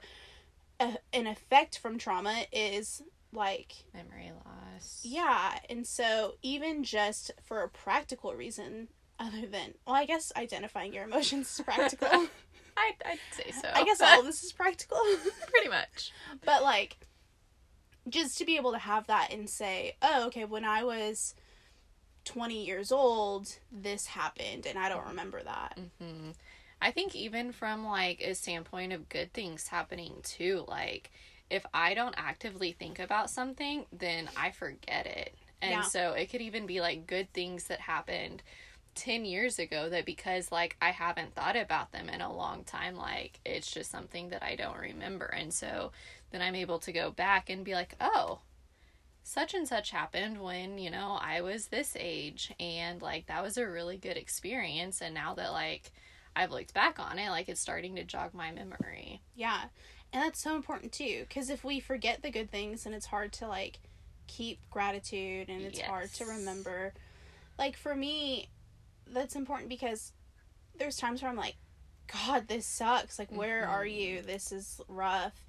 a, 0.80 0.98
an 1.14 1.26
effect 1.26 1.80
from 1.80 1.98
trauma 1.98 2.46
is 2.52 3.02
like 3.34 3.74
Memory 3.94 4.32
loss. 4.46 5.02
yeah, 5.04 5.58
and 5.70 5.86
so 5.88 6.36
even 6.42 6.84
just 6.84 7.32
for 7.44 7.62
a 7.64 7.70
practical 7.70 8.34
reason, 8.36 8.90
other 9.20 9.46
than 9.48 9.74
well, 9.88 9.96
I 9.96 10.06
guess 10.06 10.32
identifying 10.38 10.94
your 10.94 11.06
emotions 11.06 11.58
is 11.60 11.66
practical. 11.66 12.08
I'd, 12.78 12.96
I'd 13.06 13.20
say 13.32 13.52
so. 13.52 13.70
I 13.74 13.84
guess 13.86 14.02
all 14.02 14.20
of 14.20 14.26
this 14.26 14.44
is 14.44 14.52
practical, 14.52 14.98
Pretty 15.50 15.70
much. 15.70 16.12
but 16.46 16.62
like 16.62 16.98
just 18.08 18.38
to 18.38 18.46
be 18.46 18.58
able 18.58 18.74
to 18.74 18.78
have 18.78 19.08
that 19.08 19.32
and 19.34 19.50
say, 19.50 19.96
oh, 20.02 20.28
okay, 20.28 20.46
when 20.46 20.64
I 20.66 20.84
was 20.84 21.34
twenty 22.26 22.66
years 22.66 22.92
old, 22.92 23.48
this 23.72 24.08
happened, 24.08 24.66
and 24.66 24.78
I 24.78 24.90
don't 24.90 25.08
remember 25.08 25.42
that. 25.44 25.78
hmm 26.00 26.32
I 26.82 26.92
think 26.92 27.16
even 27.16 27.52
from 27.54 27.86
like 27.86 28.20
a 28.22 28.36
standpoint 28.36 28.92
of 28.94 29.08
good 29.10 29.32
things 29.34 29.68
happening 29.70 30.16
too, 30.24 30.66
like 30.68 31.10
if 31.50 31.66
I 31.74 31.94
don't 31.94 32.16
actively 32.18 32.74
think 32.74 33.00
about 33.00 33.30
something, 33.30 33.86
then 33.98 34.30
I 34.36 34.52
forget 34.52 35.06
it. 35.06 35.36
And 35.62 35.72
Yeah. 35.72 35.82
so 35.84 36.12
it 36.14 36.30
could 36.30 36.42
even 36.42 36.66
be 36.66 36.82
like 36.82 37.08
good 37.08 37.32
things 37.34 37.66
that 37.66 37.80
happened 37.80 38.44
10 38.96 39.26
years 39.26 39.58
ago 39.60 39.90
that 39.90 40.06
because 40.06 40.52
like 40.52 40.76
I 40.82 40.92
haven't 40.92 41.34
thought 41.34 41.56
about 41.56 41.92
them 41.92 42.10
in 42.10 42.22
a 42.22 42.34
long 42.34 42.64
time, 42.66 42.96
like 42.98 43.40
it's 43.46 43.72
just 43.72 43.90
something 43.92 44.30
that 44.30 44.44
I 44.44 44.56
don't 44.56 44.78
remember. 44.78 45.26
And 45.26 45.54
so 45.54 45.92
then 46.32 46.42
I'm 46.42 46.56
able 46.56 46.80
to 46.80 46.92
go 46.92 47.10
back 47.12 47.50
and 47.50 47.64
be 47.64 47.74
like, 47.74 47.96
oh, 48.02 48.40
such 49.28 49.56
and 49.56 49.68
such 49.68 49.90
happened 49.90 50.40
when, 50.40 50.78
you 50.78 50.92
know, 50.92 51.18
I 51.20 51.42
was 51.42 51.68
this 51.68 51.98
age. 52.00 52.54
And 52.60 53.02
like 53.02 53.26
that 53.26 53.42
was 53.44 53.58
a 53.58 53.68
really 53.68 53.98
good 53.98 54.18
experience. 54.18 55.02
And 55.02 55.16
now 55.16 55.34
that 55.34 55.52
like 55.52 55.92
I've 56.36 56.52
looked 56.52 56.74
back 56.76 57.00
on 57.00 57.18
it, 57.18 57.32
like 57.32 57.50
it's 57.50 57.60
starting 57.60 57.96
to 57.96 58.04
jog 58.04 58.34
my 58.36 58.52
memory. 58.52 59.22
Yeah, 59.36 59.64
and 60.14 60.22
that's 60.22 60.40
so 60.42 60.56
important 60.56 60.92
too, 60.92 61.26
because 61.28 61.50
if 61.50 61.64
we 61.64 61.80
forget 61.80 62.22
the 62.22 62.30
good 62.30 62.52
things, 62.52 62.86
and 62.86 62.94
it's 62.94 63.08
hard 63.08 63.34
to 63.34 63.48
like 63.48 63.80
keep 64.28 64.60
gratitude, 64.70 65.50
and 65.50 65.62
it's 65.62 65.80
hard 65.80 66.14
to 66.14 66.26
remember. 66.26 66.94
Like 67.58 67.78
for 67.78 67.96
me, 67.96 68.50
that's 69.08 69.36
important 69.36 69.70
because 69.70 70.12
there's 70.78 70.98
times 70.98 71.22
where 71.22 71.32
I'm 71.32 71.38
like, 71.38 71.56
God, 72.28 72.48
this 72.48 72.66
sucks. 72.66 73.18
Like, 73.18 73.32
where 73.32 73.68
are 73.68 73.86
Mhm. 73.86 73.96
you? 73.96 74.22
This 74.22 74.52
is 74.52 74.82
rough, 74.88 75.46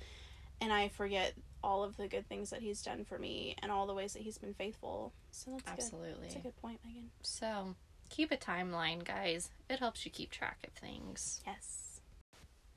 and 0.61 0.73
I 0.73 0.89
forget 0.89 1.35
all 1.67 1.83
of 1.83 1.97
the 1.97 2.07
good 2.07 2.29
things 2.29 2.51
that 2.51 2.63
He's 2.63 2.81
done 2.81 3.05
for 3.05 3.19
me 3.19 3.57
and 3.61 3.73
all 3.73 3.87
the 3.87 3.95
ways 3.95 4.13
that 4.13 4.23
He's 4.23 4.39
been 4.39 4.55
faithful. 4.55 5.13
So 5.33 5.51
that's 5.51 5.65
good. 5.65 5.73
Absolutely. 5.73 6.29
That's 6.29 6.37
a 6.37 6.39
good 6.39 6.57
point, 6.63 6.79
Megan. 6.87 7.11
So 7.23 7.75
keep 8.09 8.31
a 8.31 8.37
timeline, 8.37 9.05
guys. 9.05 9.51
It 9.69 9.81
helps 9.81 10.05
you 10.05 10.13
keep 10.13 10.31
track 10.31 10.59
of 10.67 10.73
things. 10.73 11.43
Yes. 11.45 12.01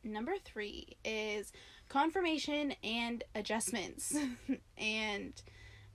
Number 0.03 0.33
three 0.43 0.97
is 1.05 1.53
confirmation 1.87 2.73
and 2.83 3.23
adjustments. 3.35 4.17
and 4.77 5.33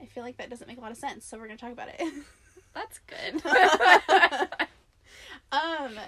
I 0.00 0.06
feel 0.06 0.22
like 0.22 0.36
that 0.36 0.48
doesn't 0.48 0.68
make 0.68 0.78
a 0.78 0.80
lot 0.80 0.92
of 0.92 0.96
sense, 0.96 1.26
so 1.26 1.36
we're 1.36 1.46
going 1.46 1.58
to 1.58 1.64
talk 1.64 1.72
about 1.72 1.88
it. 1.88 2.00
That's 2.74 3.00
good. 3.06 3.42
um, 5.52 5.98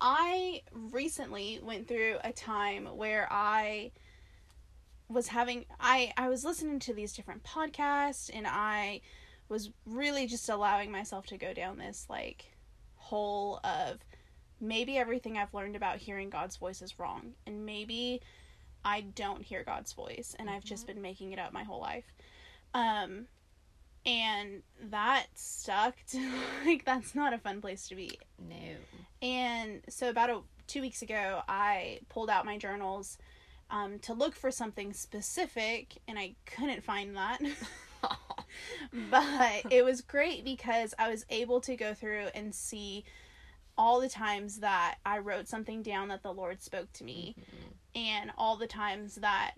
I 0.00 0.62
recently 0.90 1.60
went 1.62 1.88
through 1.88 2.16
a 2.22 2.32
time 2.32 2.86
where 2.96 3.28
I 3.30 3.92
was 5.12 5.28
having 5.28 5.66
I 5.80 6.12
I 6.16 6.28
was 6.28 6.44
listening 6.44 6.78
to 6.80 6.94
these 6.94 7.12
different 7.12 7.44
podcasts 7.44 8.30
and 8.32 8.46
I 8.46 9.00
was 9.48 9.70
really 9.86 10.26
just 10.26 10.48
allowing 10.48 10.90
myself 10.90 11.26
to 11.26 11.36
go 11.36 11.52
down 11.52 11.78
this 11.78 12.06
like 12.08 12.46
hole 12.96 13.60
of 13.64 13.98
maybe 14.60 14.96
everything 14.96 15.36
I've 15.36 15.52
learned 15.54 15.76
about 15.76 15.98
hearing 15.98 16.30
God's 16.30 16.56
voice 16.56 16.82
is 16.82 16.98
wrong 16.98 17.34
and 17.46 17.66
maybe 17.66 18.22
I 18.84 19.02
don't 19.02 19.42
hear 19.42 19.62
God's 19.62 19.92
voice 19.92 20.34
and 20.38 20.48
I've 20.48 20.64
just 20.64 20.86
been 20.86 21.02
making 21.02 21.32
it 21.32 21.38
up 21.38 21.52
my 21.52 21.64
whole 21.64 21.80
life. 21.80 22.12
Um 22.74 23.26
and 24.04 24.62
that 24.90 25.26
sucked. 25.34 26.16
like 26.64 26.84
that's 26.84 27.14
not 27.14 27.32
a 27.32 27.38
fun 27.38 27.60
place 27.60 27.88
to 27.88 27.94
be. 27.94 28.18
no. 28.38 28.56
And 29.20 29.82
so 29.88 30.08
about 30.08 30.30
a, 30.30 30.40
2 30.66 30.80
weeks 30.80 31.02
ago 31.02 31.42
I 31.48 32.00
pulled 32.08 32.30
out 32.30 32.46
my 32.46 32.56
journals 32.56 33.18
um, 33.72 33.98
to 34.00 34.12
look 34.12 34.36
for 34.36 34.50
something 34.50 34.92
specific 34.92 35.96
and 36.06 36.18
I 36.18 36.34
couldn't 36.44 36.84
find 36.84 37.16
that. 37.16 37.40
but 39.10 39.72
it 39.72 39.82
was 39.82 40.02
great 40.02 40.44
because 40.44 40.94
I 40.98 41.08
was 41.08 41.24
able 41.30 41.60
to 41.62 41.74
go 41.74 41.94
through 41.94 42.26
and 42.34 42.54
see 42.54 43.04
all 43.78 43.98
the 44.00 44.10
times 44.10 44.60
that 44.60 44.96
I 45.06 45.18
wrote 45.18 45.48
something 45.48 45.82
down 45.82 46.08
that 46.08 46.22
the 46.22 46.32
Lord 46.32 46.62
spoke 46.62 46.92
to 46.92 47.04
me 47.04 47.34
and 47.94 48.30
all 48.36 48.56
the 48.56 48.66
times 48.66 49.14
that 49.16 49.54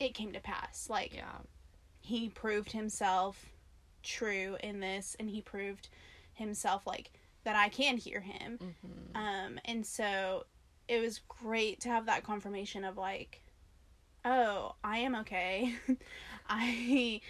it 0.00 0.14
came 0.14 0.32
to 0.32 0.40
pass. 0.40 0.88
Like 0.88 1.14
yeah. 1.14 1.38
he 2.00 2.30
proved 2.30 2.72
himself 2.72 3.44
true 4.02 4.56
in 4.62 4.80
this 4.80 5.14
and 5.20 5.28
he 5.28 5.42
proved 5.42 5.90
himself 6.32 6.86
like 6.86 7.10
that 7.44 7.56
I 7.56 7.68
can 7.68 7.98
hear 7.98 8.20
him. 8.20 8.58
hmm 8.58 9.16
Um 9.16 9.60
and 9.66 9.84
so 9.84 10.44
it 10.88 11.00
was 11.00 11.20
great 11.28 11.80
to 11.80 11.88
have 11.88 12.06
that 12.06 12.24
confirmation 12.24 12.84
of 12.84 12.96
like 12.96 13.42
oh, 14.24 14.74
I 14.84 14.98
am 14.98 15.14
okay. 15.16 15.74
I 16.48 17.20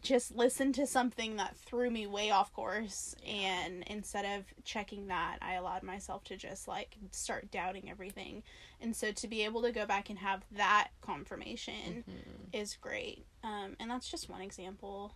just 0.00 0.34
listened 0.34 0.74
to 0.74 0.86
something 0.86 1.36
that 1.36 1.56
threw 1.56 1.88
me 1.90 2.06
way 2.06 2.30
off 2.30 2.52
course 2.52 3.14
and 3.24 3.84
instead 3.86 4.24
of 4.24 4.44
checking 4.64 5.06
that 5.06 5.38
i 5.40 5.54
allowed 5.54 5.84
myself 5.84 6.24
to 6.24 6.36
just 6.36 6.66
like 6.66 6.96
start 7.12 7.50
doubting 7.50 7.88
everything. 7.90 8.42
And 8.80 8.94
so 8.94 9.12
to 9.12 9.28
be 9.28 9.44
able 9.44 9.62
to 9.62 9.72
go 9.72 9.86
back 9.86 10.10
and 10.10 10.18
have 10.18 10.42
that 10.56 10.88
confirmation 11.00 12.04
hmm 12.04 12.12
is 12.52 12.76
great. 12.80 13.26
Um, 13.44 13.76
and 13.78 13.90
that's 13.90 14.10
just 14.10 14.30
one 14.30 14.40
example. 14.40 15.12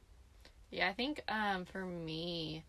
Yeah, 0.71 0.89
I 0.89 0.93
think 0.93 1.23
um, 1.29 1.65
for 1.65 1.85
me, 1.85 2.65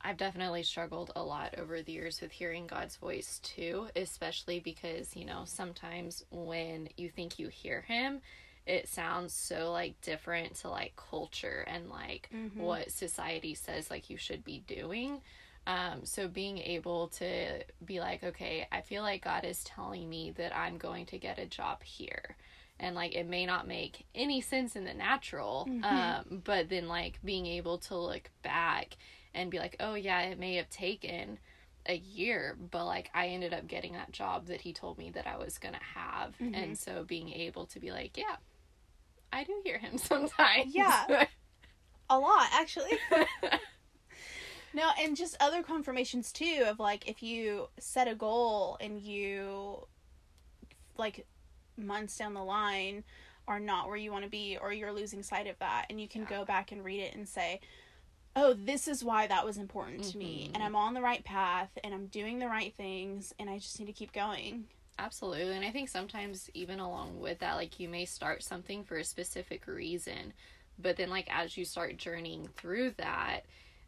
I've 0.00 0.16
definitely 0.16 0.62
struggled 0.62 1.10
a 1.16 1.22
lot 1.22 1.58
over 1.58 1.82
the 1.82 1.92
years 1.92 2.20
with 2.20 2.30
hearing 2.32 2.66
God's 2.66 2.96
voice 2.96 3.40
too, 3.42 3.88
especially 3.96 4.60
because, 4.60 5.16
you 5.16 5.24
know, 5.24 5.42
sometimes 5.46 6.24
when 6.30 6.88
you 6.96 7.08
think 7.08 7.38
you 7.38 7.48
hear 7.48 7.80
Him, 7.82 8.20
it 8.66 8.88
sounds 8.88 9.32
so 9.34 9.72
like 9.72 10.00
different 10.00 10.54
to 10.56 10.68
like 10.68 10.94
culture 10.96 11.64
and 11.68 11.88
like 11.88 12.30
Mhm. 12.32 12.58
what 12.58 12.90
society 12.90 13.54
says 13.54 13.90
like 13.90 14.10
you 14.10 14.16
should 14.16 14.44
be 14.44 14.60
doing. 14.66 15.20
Um, 15.66 16.04
so 16.04 16.28
being 16.28 16.58
able 16.58 17.08
to 17.08 17.64
be 17.84 17.98
like, 18.00 18.22
okay, 18.22 18.68
I 18.70 18.82
feel 18.82 19.02
like 19.02 19.24
God 19.24 19.44
is 19.44 19.64
telling 19.64 20.08
me 20.08 20.30
that 20.32 20.56
I'm 20.56 20.78
going 20.78 21.06
to 21.06 21.18
get 21.18 21.38
a 21.38 21.46
job 21.46 21.82
here. 21.82 22.36
And 22.78 22.94
like 22.94 23.14
it 23.14 23.26
may 23.26 23.46
not 23.46 23.66
make 23.66 24.06
any 24.14 24.40
sense 24.40 24.76
in 24.76 24.84
the 24.84 24.94
natural, 24.94 25.68
Mhm. 25.68 25.82
um, 25.82 26.42
but 26.44 26.68
then 26.68 26.86
like 26.88 27.18
being 27.24 27.46
able 27.46 27.78
to 27.78 27.96
look 27.96 28.30
back 28.42 28.96
and 29.36 29.50
be 29.50 29.58
like, 29.58 29.76
oh 29.80 29.94
yeah, 29.94 30.22
it 30.22 30.38
may 30.38 30.54
have 30.56 30.68
taken 30.70 31.38
a 31.88 31.94
year, 31.96 32.56
but 32.72 32.84
like 32.84 33.10
I 33.14 33.28
ended 33.28 33.54
up 33.54 33.68
getting 33.68 33.92
that 33.92 34.10
job 34.10 34.46
that 34.46 34.60
he 34.62 34.72
told 34.72 34.98
me 34.98 35.10
that 35.10 35.26
I 35.26 35.36
was 35.36 35.58
gonna 35.58 35.78
have. 35.94 36.34
Mhm. 36.40 36.56
And 36.56 36.78
so 36.78 37.04
being 37.04 37.30
able 37.32 37.66
to 37.66 37.78
be 37.78 37.92
like, 37.92 38.16
yeah, 38.16 38.36
I 39.32 39.44
do 39.44 39.60
hear 39.64 39.78
him 39.78 39.96
sometimes. 39.98 40.74
Yeah. 40.74 41.26
A 42.10 42.18
lot, 42.18 42.48
actually. 42.52 42.98
No, 44.74 44.90
and 45.00 45.16
just 45.16 45.36
other 45.40 45.62
confirmations 45.62 46.30
too 46.32 46.64
of 46.68 46.78
like 46.78 47.08
if 47.08 47.22
you 47.22 47.68
set 47.78 48.08
a 48.08 48.14
goal 48.14 48.76
and 48.78 49.00
you 49.00 49.86
like 50.98 51.26
months 51.78 52.16
down 52.18 52.34
the 52.34 52.44
line 52.44 53.02
are 53.48 53.58
not 53.60 53.86
where 53.88 53.96
you 53.96 54.12
want 54.12 54.24
to 54.24 54.30
be 54.30 54.58
or 54.60 54.74
you're 54.74 54.92
losing 54.92 55.22
sight 55.22 55.46
of 55.46 55.58
that 55.60 55.86
and 55.88 55.98
you 55.98 56.06
can 56.08 56.22
Yeah. 56.22 56.28
go 56.40 56.44
back 56.44 56.72
and 56.72 56.84
read 56.84 57.00
it 57.00 57.14
and 57.14 57.26
say 57.26 57.60
oh 58.36 58.52
this 58.52 58.86
is 58.86 59.02
why 59.02 59.26
that 59.26 59.44
was 59.44 59.56
important 59.56 60.04
to 60.04 60.18
me 60.18 60.50
and 60.54 60.62
Mhm. 60.62 60.66
i'm 60.66 60.76
on 60.76 60.94
the 60.94 61.00
right 61.02 61.24
path 61.24 61.70
and 61.82 61.92
i'm 61.94 62.06
doing 62.06 62.38
the 62.38 62.48
right 62.48 62.74
things 62.76 63.34
and 63.38 63.48
i 63.50 63.58
just 63.58 63.78
need 63.80 63.86
to 63.86 63.92
keep 63.92 64.12
going 64.12 64.64
Absolutely. 64.98 65.54
And 65.54 65.64
I 65.64 65.70
think 65.70 65.90
sometimes 65.90 66.48
even 66.54 66.80
along 66.80 67.20
with 67.20 67.40
that, 67.40 67.56
like 67.56 67.78
you 67.78 67.88
may 67.88 68.06
start 68.06 68.42
something 68.42 68.82
for 68.82 68.96
a 68.96 69.04
specific 69.04 69.66
reason, 69.66 70.32
but 70.78 70.96
then 70.96 71.10
like 71.10 71.28
as 71.30 71.56
you 71.56 71.66
start 71.66 71.98
journeying 71.98 72.48
through 72.56 72.92
that, 72.92 73.40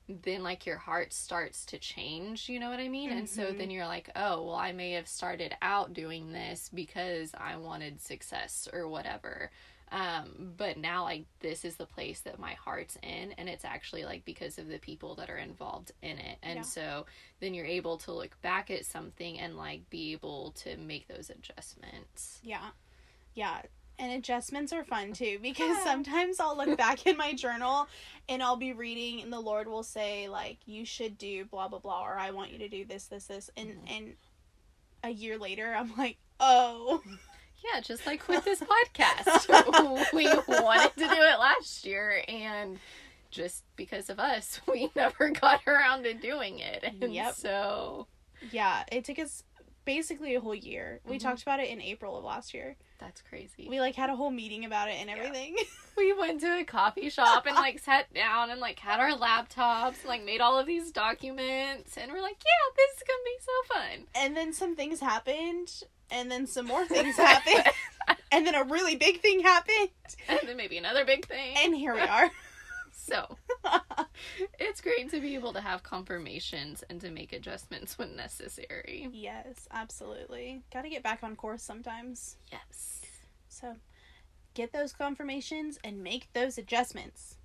then 0.06 0.42
like 0.42 0.66
your 0.66 0.76
heart 0.76 1.14
starts 1.14 1.64
to 1.66 1.78
change, 1.78 2.48
you 2.50 2.60
know 2.60 2.68
what 2.68 2.78
I 2.78 2.88
mean? 2.88 3.10
And 3.10 3.26
so 3.28 3.52
Mhm. 3.52 3.56
then 3.56 3.70
you're 3.70 3.86
like, 3.86 4.10
oh, 4.16 4.44
well, 4.44 4.54
I 4.54 4.72
may 4.72 4.92
have 4.92 5.08
started 5.08 5.56
out 5.62 5.94
doing 5.94 6.32
this 6.32 6.70
because 6.72 7.32
I 7.34 7.56
wanted 7.56 8.02
success 8.02 8.68
or 8.70 8.86
whatever. 8.86 9.50
Um, 9.90 10.52
but 10.56 10.76
now 10.76 11.04
like 11.04 11.24
this 11.40 11.64
is 11.64 11.76
the 11.76 11.86
place 11.86 12.20
that 12.20 12.38
my 12.38 12.54
heart's 12.54 12.96
in 13.02 13.32
and 13.38 13.48
it's 13.48 13.64
actually 13.64 14.04
like 14.04 14.24
because 14.24 14.58
of 14.58 14.68
the 14.68 14.78
people 14.78 15.14
that 15.16 15.30
are 15.30 15.38
involved 15.38 15.92
in 16.02 16.18
it. 16.18 16.38
And 16.42 16.56
Yeah. 16.58 16.62
so 16.62 17.06
then 17.40 17.54
you're 17.54 17.64
able 17.66 17.96
to 17.98 18.12
look 18.12 18.40
back 18.42 18.70
at 18.70 18.84
something 18.84 19.38
and 19.38 19.56
like 19.56 19.88
be 19.90 20.12
able 20.12 20.52
to 20.62 20.76
make 20.76 21.08
those 21.08 21.30
adjustments. 21.30 22.40
yeah 22.42 22.70
yeah 23.34 23.62
and 24.00 24.12
adjustments 24.12 24.72
are 24.72 24.84
fun 24.84 25.12
too 25.12 25.38
because 25.42 25.68
Yeah. 25.76 25.84
sometimes 25.84 26.38
i'll 26.40 26.56
look 26.56 26.76
back 26.78 27.06
in 27.06 27.16
my 27.16 27.32
journal 27.34 27.86
and 28.28 28.42
i'll 28.42 28.56
be 28.56 28.72
reading 28.72 29.20
and 29.22 29.32
the 29.32 29.40
lord 29.40 29.68
will 29.68 29.82
say 29.82 30.28
like 30.28 30.58
you 30.66 30.84
should 30.84 31.18
do 31.18 31.44
blah 31.44 31.68
blah 31.68 31.78
blah 31.78 32.02
or 32.04 32.16
i 32.18 32.30
want 32.30 32.50
you 32.52 32.58
to 32.58 32.68
do 32.68 32.84
this 32.84 33.06
this 33.06 33.26
this 33.26 33.50
and 33.56 33.70
Mhm. 33.70 33.90
and 33.96 34.16
a 35.04 35.10
year 35.10 35.38
later 35.38 35.74
i'm 35.74 35.92
like 35.96 36.16
oh 36.40 37.02
Yeah, 37.64 37.80
just 37.80 38.06
like 38.06 38.26
with 38.28 38.44
this 38.44 38.60
podcast. 38.60 40.12
we 40.12 40.26
wanted 40.26 40.92
to 40.96 41.08
do 41.08 41.20
it 41.22 41.38
last 41.38 41.84
year 41.84 42.22
and 42.28 42.78
just 43.30 43.64
because 43.76 44.08
of 44.10 44.18
us, 44.18 44.60
we 44.68 44.90
never 44.96 45.30
got 45.30 45.60
around 45.66 46.04
to 46.04 46.14
doing 46.14 46.60
it. 46.60 46.84
And 47.00 47.12
Yep. 47.12 47.34
so 47.34 48.06
yeah 48.52 48.84
it 48.92 49.04
took 49.04 49.18
us 49.18 49.42
basically 49.84 50.36
a 50.36 50.40
whole 50.40 50.54
year 50.54 51.00
we 51.04 51.16
Mhm. 51.16 51.20
talked 51.22 51.42
about 51.42 51.58
it 51.58 51.68
in 51.70 51.80
april 51.82 52.16
of 52.16 52.22
last 52.22 52.54
year 52.54 52.76
that's 53.00 53.20
crazy. 53.22 53.66
we 53.68 53.80
like 53.80 53.96
had 53.96 54.10
a 54.10 54.14
whole 54.14 54.30
meeting 54.30 54.64
about 54.64 54.88
it 54.88 54.92
and 55.00 55.10
Yeah. 55.10 55.16
everything 55.16 55.56
we 55.96 56.12
went 56.12 56.40
to 56.42 56.58
a 56.60 56.62
coffee 56.64 57.10
shop 57.10 57.46
and 57.46 57.56
like 57.56 57.80
sat 57.80 58.12
down 58.14 58.50
and 58.50 58.60
like 58.60 58.78
had 58.78 59.00
our 59.00 59.10
laptops, 59.10 60.00
and 60.02 60.04
like 60.06 60.22
made 60.24 60.40
all 60.40 60.56
of 60.56 60.66
these 60.66 60.92
documents, 60.92 61.96
and 61.96 62.12
we're 62.12 62.20
like, 62.20 62.36
yeah, 62.44 62.74
this 62.76 62.96
is 62.98 63.02
gonna 63.08 63.24
be 63.24 63.38
so 63.40 63.74
fun. 63.74 64.06
and 64.14 64.36
then 64.36 64.52
some 64.52 64.76
things 64.76 65.00
happened 65.00 65.82
and 66.10 66.30
then 66.30 66.46
some 66.46 66.66
more 66.66 66.84
things 66.86 67.16
happened 67.16 67.64
and 68.32 68.46
then 68.46 68.54
a 68.54 68.64
really 68.64 68.96
big 68.96 69.20
thing 69.20 69.40
happened 69.40 69.88
and 70.28 70.40
then 70.46 70.56
maybe 70.56 70.76
another 70.78 71.04
big 71.04 71.26
thing. 71.26 71.54
and 71.58 71.74
here 71.74 71.94
we 71.94 72.00
are 72.00 72.30
so 72.92 73.36
it's 74.58 74.80
great 74.80 75.10
to 75.10 75.20
be 75.20 75.34
able 75.34 75.52
to 75.52 75.60
have 75.60 75.82
confirmations 75.82 76.82
and 76.90 77.00
to 77.00 77.10
make 77.10 77.32
adjustments 77.32 77.96
when 77.98 78.14
necessary. 78.16 79.08
yes 79.12 79.66
absolutely 79.70 80.62
gotta 80.72 80.88
get 80.88 81.02
back 81.02 81.20
on 81.22 81.34
course 81.36 81.62
sometimes 81.62 82.36
Yes. 82.52 83.00
so 83.48 83.74
get 84.54 84.72
those 84.72 84.92
confirmations 84.92 85.78
and 85.84 86.02
make 86.02 86.28
those 86.32 86.58
adjustments 86.58 87.36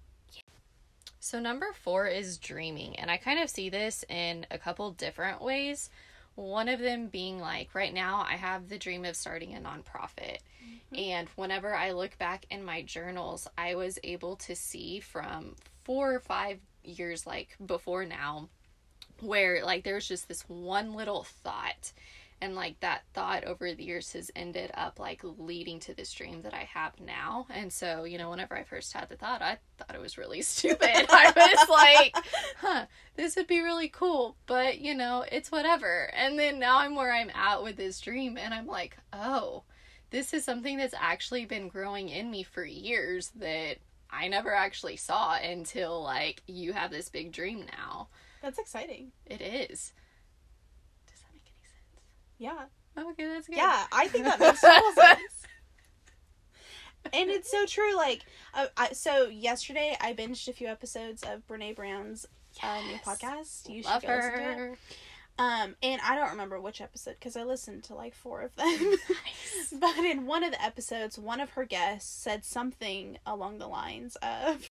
So, 1.20 1.40
number 1.40 1.68
four 1.74 2.06
is 2.08 2.38
dreaming. 2.38 2.98
And 3.00 3.10
I 3.10 3.16
kind 3.16 3.40
of 3.40 3.50
see 3.50 3.70
this 3.70 4.04
in 4.10 4.46
a 4.52 4.58
couple 4.58 4.92
different 4.92 5.42
ways. 5.42 5.90
One 6.36 6.68
of 6.68 6.80
them 6.80 7.08
being 7.08 7.40
like, 7.40 7.76
right 7.76 7.94
now, 7.94 8.26
I 8.28 8.34
have 8.34 8.68
the 8.68 8.80
dream 8.80 9.06
of 9.06 9.16
starting 9.16 9.56
a 9.56 9.60
nonprofit. 9.60 10.40
Mm-hmm. 10.64 10.96
And 10.96 11.30
whenever 11.36 11.76
I 11.76 11.92
look 11.92 12.18
back 12.18 12.46
in 12.50 12.64
my 12.64 12.82
journals, 12.82 13.48
I 13.58 13.76
was 13.76 14.00
able 14.04 14.36
to 14.38 14.56
see 14.56 15.00
from 15.00 15.56
four 15.84 16.16
or 16.16 16.20
five 16.20 16.60
years, 16.84 17.28
like 17.28 17.56
before 17.64 18.06
now, 18.06 18.50
where 19.20 19.64
like 19.64 19.84
there's 19.84 20.08
just 20.08 20.28
this 20.28 20.42
one 20.48 20.94
little 20.94 21.24
thought. 21.24 21.94
And 22.44 22.56
like 22.56 22.78
that 22.82 23.04
thought 23.14 23.46
over 23.46 23.74
the 23.74 23.86
years 23.86 24.12
has 24.12 24.30
ended 24.36 24.70
up 24.74 25.00
like 25.00 25.22
leading 25.24 25.80
to 25.82 25.94
this 25.94 26.12
dream 26.12 26.42
that 26.42 26.54
I 26.54 26.68
have 26.74 27.00
now. 27.00 27.48
And 27.50 27.72
so, 27.72 28.04
you 28.04 28.18
know, 28.18 28.30
whenever 28.30 28.58
I 28.58 28.64
first 28.64 28.92
had 28.92 29.08
the 29.08 29.16
thought, 29.16 29.42
I 29.42 29.60
thought 29.78 29.96
it 29.96 30.02
was 30.02 30.18
really 30.18 30.42
stupid. 30.54 31.06
I 31.10 31.32
was 31.34 31.70
like, 31.70 32.26
huh, 32.60 32.86
this 33.16 33.38
would 33.38 33.48
be 33.48 33.62
really 33.62 33.88
cool, 33.88 34.36
but 34.46 34.80
you 34.80 34.94
know, 34.94 35.24
it's 35.32 35.52
whatever. 35.54 36.12
And 36.14 36.38
then 36.38 36.60
now 36.60 36.80
I'm 36.80 36.96
where 36.96 37.14
I'm 37.14 37.32
at 37.34 37.64
with 37.64 37.78
this 37.78 38.02
dream, 38.02 38.38
and 38.38 38.54
I'm 38.54 38.68
like, 38.68 38.98
oh, 39.14 39.64
this 40.10 40.34
is 40.34 40.44
something 40.44 40.78
that's 40.78 40.94
actually 41.00 41.46
been 41.46 41.70
growing 41.70 42.10
in 42.10 42.30
me 42.30 42.44
for 42.44 42.66
years 42.66 43.32
that 43.38 43.78
I 44.12 44.28
never 44.28 44.54
actually 44.54 44.98
saw 44.98 45.36
until 45.36 46.04
like 46.04 46.44
you 46.46 46.74
have 46.74 46.92
this 46.92 47.08
big 47.10 47.32
dream 47.32 47.66
now. 47.78 48.10
that's 48.42 48.60
exciting 48.60 49.12
It 49.26 49.42
is. 49.42 49.94
Does 51.08 51.20
that 51.22 51.34
make 51.34 51.48
any 51.48 51.64
sense? 51.64 52.04
Yeah 52.38 52.66
Okay, 52.98 53.26
that's 53.28 53.48
good. 53.48 53.58
yeah 53.58 53.86
i 53.92 54.08
think 54.08 54.26
that 54.26 54.40
makes 54.40 54.62
total 54.62 54.92
sense 54.94 55.48
and 57.12 57.30
it's 57.30 57.50
so 57.52 57.66
true 57.66 57.96
like 57.96 58.22
uh, 58.54 58.68
I, 58.78 58.94
so 58.94 59.28
yesterday 59.28 59.96
i 60.00 60.14
binged 60.14 60.48
a 60.48 60.54
few 60.54 60.68
episodes 60.68 61.24
of 61.24 61.46
brene 61.48 61.76
brown's 61.76 62.26
uh, 62.62 62.80
new 62.88 62.98
podcast 62.98 63.70
you 63.70 63.82
Love 63.84 64.02
should 64.02 64.08
go 64.08 64.16
listen 64.16 64.32
to 64.34 64.40
it. 64.52 64.58
her. 64.58 64.78
Um, 65.40 65.76
and 65.82 66.00
I 66.08 66.14
don't 66.16 66.30
remember 66.30 66.62
which 66.62 66.80
episode 66.80 67.16
because 67.20 67.36
I 67.36 67.42
listened 67.42 67.86
to 67.86 67.96
like 67.96 68.14
four 68.14 68.42
of 68.44 68.56
them. 68.56 68.68
Nice. 68.70 69.74
but 69.80 69.98
in 69.98 70.28
one 70.28 70.44
of 70.44 70.52
the 70.52 70.62
episodes, 70.64 71.18
one 71.18 71.40
of 71.40 71.50
her 71.52 71.66
guests 71.66 72.08
said 72.08 72.46
something 72.46 73.18
along 73.26 73.58
the 73.58 73.66
lines 73.66 74.16
of, 74.22 74.70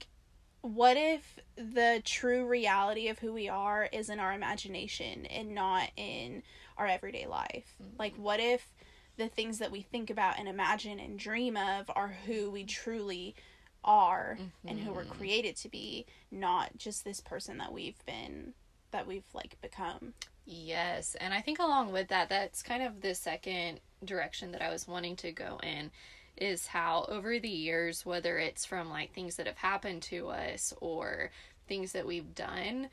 "What 0.59 0.97
if 0.97 1.39
the 1.55 2.01
true 2.03 2.45
reality 2.45 3.07
of 3.07 3.19
who 3.19 3.31
we 3.31 3.47
are 3.47 3.87
is 3.93 4.09
in 4.09 4.19
our 4.19 4.33
imagination 4.33 5.25
and 5.27 5.55
not 5.55 5.91
in 5.95 6.43
our 6.79 6.87
everyday 6.87 7.27
life? 7.27 7.75
Like, 7.99 8.15
what 8.15 8.39
if 8.39 8.73
the 9.17 9.27
things 9.27 9.59
that 9.59 9.71
we 9.71 9.81
think 9.81 10.09
about 10.09 10.39
and 10.39 10.47
imagine 10.47 10.99
and 10.99 11.19
dream 11.19 11.57
of 11.57 11.91
are 11.95 12.15
who 12.25 12.49
we 12.49 12.63
truly 12.63 13.35
are 13.83 14.37
and 14.65 14.79
who 14.79 14.91
we're 14.93 15.05
Mhm. 15.05 15.09
created 15.09 15.55
to 15.57 15.69
be, 15.69 16.05
not 16.31 16.77
just 16.77 17.03
this 17.03 17.19
person 17.21 17.57
that 17.57 17.73
we've 17.73 18.03
been." 18.05 18.53
That 18.91 19.05
we've 19.05 19.31
like 19.33 19.59
become. 19.61 20.15
Yes, 20.45 21.15
and 21.15 21.33
I 21.33 21.41
think 21.41 21.59
along 21.59 21.91
with 21.91 22.07
that, 22.07 22.29
that's 22.29 22.63
kind 22.63 22.81
of 22.81 23.01
the 23.01 23.13
second 23.13 23.81
direction 24.03 24.51
that 24.53 24.63
I 24.63 24.69
was 24.69 24.87
wanting 24.87 25.15
to 25.17 25.31
go 25.31 25.59
in 25.61 25.91
is 26.35 26.67
how 26.67 27.03
over 27.07 27.37
the 27.39 27.49
years, 27.49 28.05
whether 28.05 28.39
it's 28.39 28.65
from 28.65 28.89
like 28.89 29.13
things 29.13 29.35
that 29.35 29.45
have 29.45 29.57
happened 29.57 30.01
to 30.03 30.29
us 30.29 30.73
or 30.81 31.31
things 31.67 31.91
that 31.91 32.07
we've 32.07 32.33
done, 32.33 32.89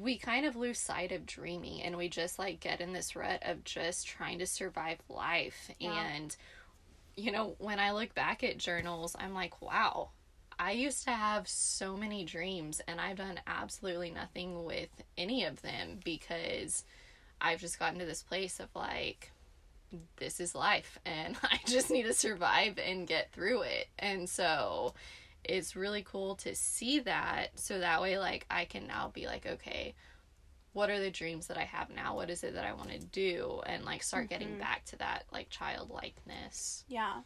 we 0.00 0.16
kind 0.16 0.46
of 0.46 0.56
lose 0.56 0.78
sight 0.78 1.12
of 1.12 1.26
dreaming 1.26 1.82
and 1.82 1.96
we 1.96 2.08
just 2.08 2.38
like 2.38 2.60
get 2.60 2.80
in 2.80 2.92
this 2.92 3.14
rut 3.14 3.42
of 3.44 3.62
just 3.64 4.06
trying 4.06 4.38
to 4.38 4.46
survive 4.46 4.98
life. 5.08 5.70
Yeah. 5.78 5.92
And, 5.92 6.34
you 7.16 7.30
know, 7.30 7.56
when 7.58 7.78
I 7.78 7.92
look 7.92 8.14
back 8.14 8.42
at 8.42 8.56
journals, 8.56 9.14
I'm 9.18 9.34
like, 9.34 9.60
wow, 9.60 10.10
I 10.58 10.72
used 10.72 11.04
to 11.04 11.10
have 11.10 11.46
so 11.46 11.96
many 11.96 12.24
dreams 12.24 12.80
and 12.88 13.00
I've 13.00 13.18
done 13.18 13.40
absolutely 13.46 14.10
nothing 14.10 14.64
with 14.64 14.88
any 15.18 15.44
of 15.44 15.60
them 15.60 16.00
because 16.02 16.84
I've 17.40 17.60
just 17.60 17.78
gotten 17.78 17.98
to 17.98 18.06
this 18.06 18.22
place 18.22 18.60
of 18.60 18.68
like, 18.74 19.30
this 20.16 20.40
is 20.40 20.54
life 20.54 20.98
and 21.04 21.36
I 21.42 21.58
just 21.66 21.90
need 21.90 22.04
to 22.04 22.14
survive 22.14 22.78
and 22.78 23.06
get 23.06 23.32
through 23.32 23.62
it. 23.62 23.88
And 23.98 24.28
so 24.28 24.94
it's 25.44 25.74
really 25.76 26.02
cool 26.02 26.36
to 26.36 26.54
see 26.54 27.00
that 27.00 27.58
so 27.58 27.78
that 27.80 28.00
way, 28.00 28.18
like, 28.18 28.46
I 28.50 28.64
can 28.64 28.86
now 28.86 29.10
be 29.12 29.26
like, 29.26 29.46
okay, 29.46 29.94
what 30.72 30.88
are 30.88 30.98
the 31.00 31.10
dreams 31.10 31.48
that 31.48 31.58
I 31.58 31.64
have 31.64 31.90
now? 31.90 32.14
What 32.16 32.30
is 32.30 32.42
it 32.44 32.54
that 32.54 32.64
I 32.64 32.72
want 32.72 32.90
to 32.90 32.98
do? 32.98 33.60
And 33.66 33.84
like 33.84 34.02
start 34.02 34.30
getting 34.30 34.56
Mhm. 34.56 34.60
back 34.60 34.84
to 34.86 34.96
that 34.96 35.24
like 35.30 35.50
childlikeness. 35.50 36.84
Yeah. 36.88 37.22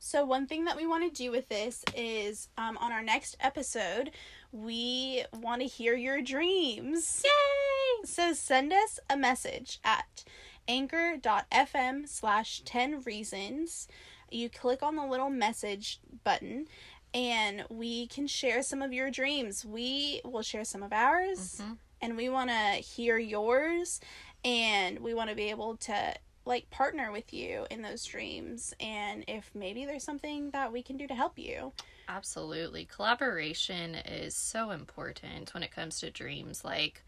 So 0.00 0.24
one 0.24 0.46
thing 0.46 0.64
that 0.64 0.76
we 0.76 0.86
want 0.86 1.04
to 1.14 1.22
do 1.24 1.30
with 1.30 1.48
this 1.48 1.84
is 1.94 2.48
um, 2.56 2.76
on 2.78 2.90
our 2.90 3.02
next 3.02 3.36
episode, 3.38 4.10
we 4.50 5.24
want 5.32 5.60
to 5.60 5.68
hear 5.68 5.94
your 5.94 6.22
dreams. 6.22 7.22
Yay! 7.24 8.04
So 8.06 8.32
send 8.32 8.72
us 8.72 8.98
a 9.08 9.16
message 9.16 9.78
at 9.84 10.24
anchor.fm 10.66 12.08
slash 12.08 12.62
10 12.64 13.02
reasons. 13.02 13.88
You 14.30 14.48
click 14.48 14.82
on 14.82 14.96
the 14.96 15.04
little 15.06 15.30
message 15.30 16.00
button 16.24 16.66
and 17.14 17.64
we 17.70 18.06
can 18.06 18.26
share 18.26 18.62
some 18.62 18.82
of 18.82 18.92
your 18.92 19.10
dreams. 19.10 19.64
We 19.64 20.20
will 20.24 20.42
share 20.42 20.64
some 20.64 20.82
of 20.82 20.92
ours 20.92 21.60
Mhm. 21.60 21.78
and 22.00 22.16
we 22.16 22.28
want 22.28 22.50
to 22.50 22.74
hear 22.74 23.18
yours 23.18 24.00
and 24.44 25.00
we 25.00 25.14
want 25.14 25.30
to 25.30 25.36
be 25.36 25.50
able 25.50 25.76
to 25.76 26.14
like 26.46 26.70
partner 26.70 27.12
with 27.12 27.34
you 27.34 27.66
in 27.70 27.82
those 27.82 28.04
dreams 28.04 28.74
and 28.80 29.24
if 29.28 29.50
maybe 29.54 29.84
there's 29.84 30.04
something 30.04 30.50
that 30.50 30.72
we 30.72 30.82
can 30.82 30.96
do 30.96 31.06
to 31.06 31.14
help 31.14 31.38
you. 31.38 31.72
Absolutely. 32.08 32.86
Collaboration 32.86 33.94
is 33.94 34.34
so 34.34 34.70
important 34.70 35.52
when 35.54 35.62
it 35.62 35.70
comes 35.70 36.00
to 36.00 36.10
dreams. 36.10 36.64
Like, 36.64 37.02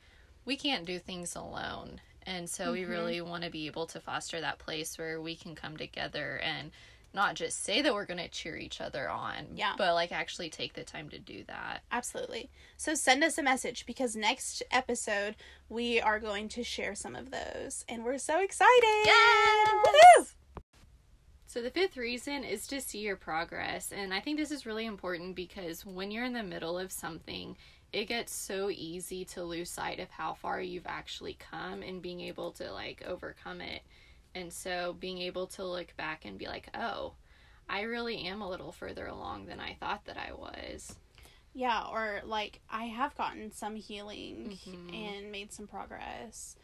we 0.45 0.57
can't 0.57 0.85
do 0.85 0.99
things 0.99 1.35
alone. 1.35 2.01
And 2.25 2.49
so 2.49 2.73
we 2.73 2.83
Mhm. 2.83 2.89
really 2.89 3.21
want 3.21 3.43
to 3.43 3.51
be 3.51 3.67
able 3.67 3.87
to 3.87 4.01
foster 4.01 4.41
that 4.41 4.59
place 4.61 4.97
where 4.97 5.21
we 5.21 5.35
can 5.35 5.57
come 5.57 5.77
together 5.77 6.39
and 6.39 6.71
not 7.15 7.35
just 7.35 7.63
say 7.63 7.83
that 7.83 7.93
we're 7.93 8.07
going 8.07 8.19
to 8.21 8.29
cheer 8.29 8.57
each 8.57 8.81
other 8.81 9.09
on, 9.09 9.49
Yeah. 9.55 9.75
but 9.77 9.95
like 9.95 10.13
actually 10.13 10.49
take 10.51 10.73
the 10.75 10.85
time 10.85 11.09
to 11.11 11.19
do 11.19 11.45
that. 11.47 11.83
Absolutely. 11.91 12.51
So 12.77 12.95
send 12.95 13.23
us 13.23 13.37
a 13.39 13.43
message 13.43 13.85
because 13.87 14.17
next 14.17 14.63
episode 14.71 15.37
we 15.69 16.01
are 16.01 16.19
going 16.19 16.49
to 16.51 16.65
share 16.65 16.95
some 16.95 17.15
of 17.15 17.31
those 17.31 17.85
and 17.89 18.05
we're 18.05 18.19
so 18.19 18.41
excited. 18.41 19.09
Woohoo! 19.85 20.33
So 21.47 21.61
the 21.61 21.71
fifth 21.71 21.99
reason 21.99 22.45
is 22.45 22.67
to 22.69 22.81
see 22.81 23.01
your 23.01 23.17
progress. 23.17 23.93
And 23.93 24.15
I 24.15 24.21
think 24.21 24.39
this 24.39 24.51
is 24.51 24.65
really 24.65 24.87
important 24.87 25.37
because 25.37 25.85
when 25.85 26.11
you're 26.11 26.25
in 26.25 26.33
the 26.33 26.43
middle 26.43 26.79
of 26.79 26.91
something, 26.91 27.57
it 27.93 28.07
gets 28.07 28.33
so 28.35 28.71
easy 28.71 29.23
to 29.27 29.45
lose 29.45 29.69
sight 29.69 30.01
of 30.01 30.09
how 30.09 30.33
far 30.33 30.63
you've 30.63 30.87
actually 30.87 31.37
come 31.51 31.83
and 31.83 32.01
being 32.01 32.23
able 32.23 32.53
to 32.53 32.73
like 32.73 33.05
overcome 33.07 33.61
it. 33.61 33.83
And 34.35 34.53
so 34.53 34.95
being 34.99 35.19
able 35.19 35.47
to 35.49 35.65
look 35.65 35.97
back 35.97 36.25
and 36.25 36.39
be 36.39 36.47
like, 36.47 36.69
"Oh, 36.75 37.15
I 37.69 37.83
really 37.83 38.19
am 38.27 38.41
a 38.43 38.49
little 38.49 38.73
further 38.73 39.07
along 39.07 39.47
than 39.47 39.61
I 39.61 39.75
thought 39.75 40.05
that 40.07 40.17
I 40.17 40.33
was." 40.33 40.97
Yeah, 41.55 41.85
or 41.91 42.23
like 42.25 42.61
I 42.71 42.85
have 42.85 43.15
gotten 43.15 43.53
some 43.53 43.77
healing 43.77 44.59
Mhm. 44.67 44.95
and 44.95 45.31
made 45.33 45.53
some 45.53 45.67
progress. 45.67 46.57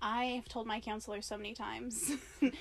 I've 0.00 0.46
told 0.48 0.66
my 0.66 0.78
counselor 0.80 1.20
so 1.22 1.36
many 1.36 1.52
times 1.54 2.12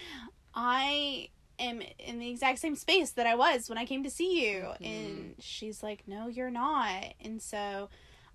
I 0.53 1.29
am 1.59 1.81
in 1.99 2.19
the 2.19 2.29
exact 2.29 2.59
same 2.59 2.75
space 2.75 3.11
that 3.11 3.27
I 3.27 3.35
was 3.35 3.69
when 3.69 3.77
I 3.77 3.85
came 3.85 4.03
to 4.03 4.09
see 4.09 4.45
you. 4.49 4.61
Mhm. 4.79 4.85
And 4.85 5.35
she's 5.39 5.83
like, 5.83 6.07
No, 6.07 6.27
you're 6.27 6.49
not. 6.51 7.13
And 7.21 7.41
so 7.41 7.89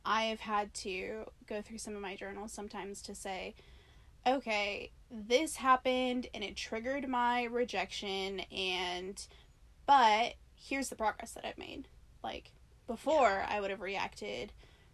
I've 0.04 0.40
had 0.40 0.72
to 0.74 1.30
go 1.46 1.60
through 1.60 1.78
some 1.78 1.94
of 1.94 2.02
my 2.02 2.16
journals 2.16 2.52
sometimes 2.52 3.02
to 3.02 3.14
say, 3.14 3.54
Okay, 4.26 4.90
this 5.10 5.56
happened 5.56 6.28
and 6.34 6.44
it 6.44 6.56
triggered 6.56 7.08
my 7.08 7.44
rejection 7.44 8.40
and 8.52 9.26
but 9.86 10.34
here's 10.54 10.88
the 10.88 10.96
progress 10.96 11.32
that 11.32 11.44
I've 11.46 11.58
made. 11.58 11.88
Like 12.22 12.52
before 12.86 13.44
I 13.48 13.60
would 13.60 13.70
have 13.70 13.80
reacted 13.80 14.52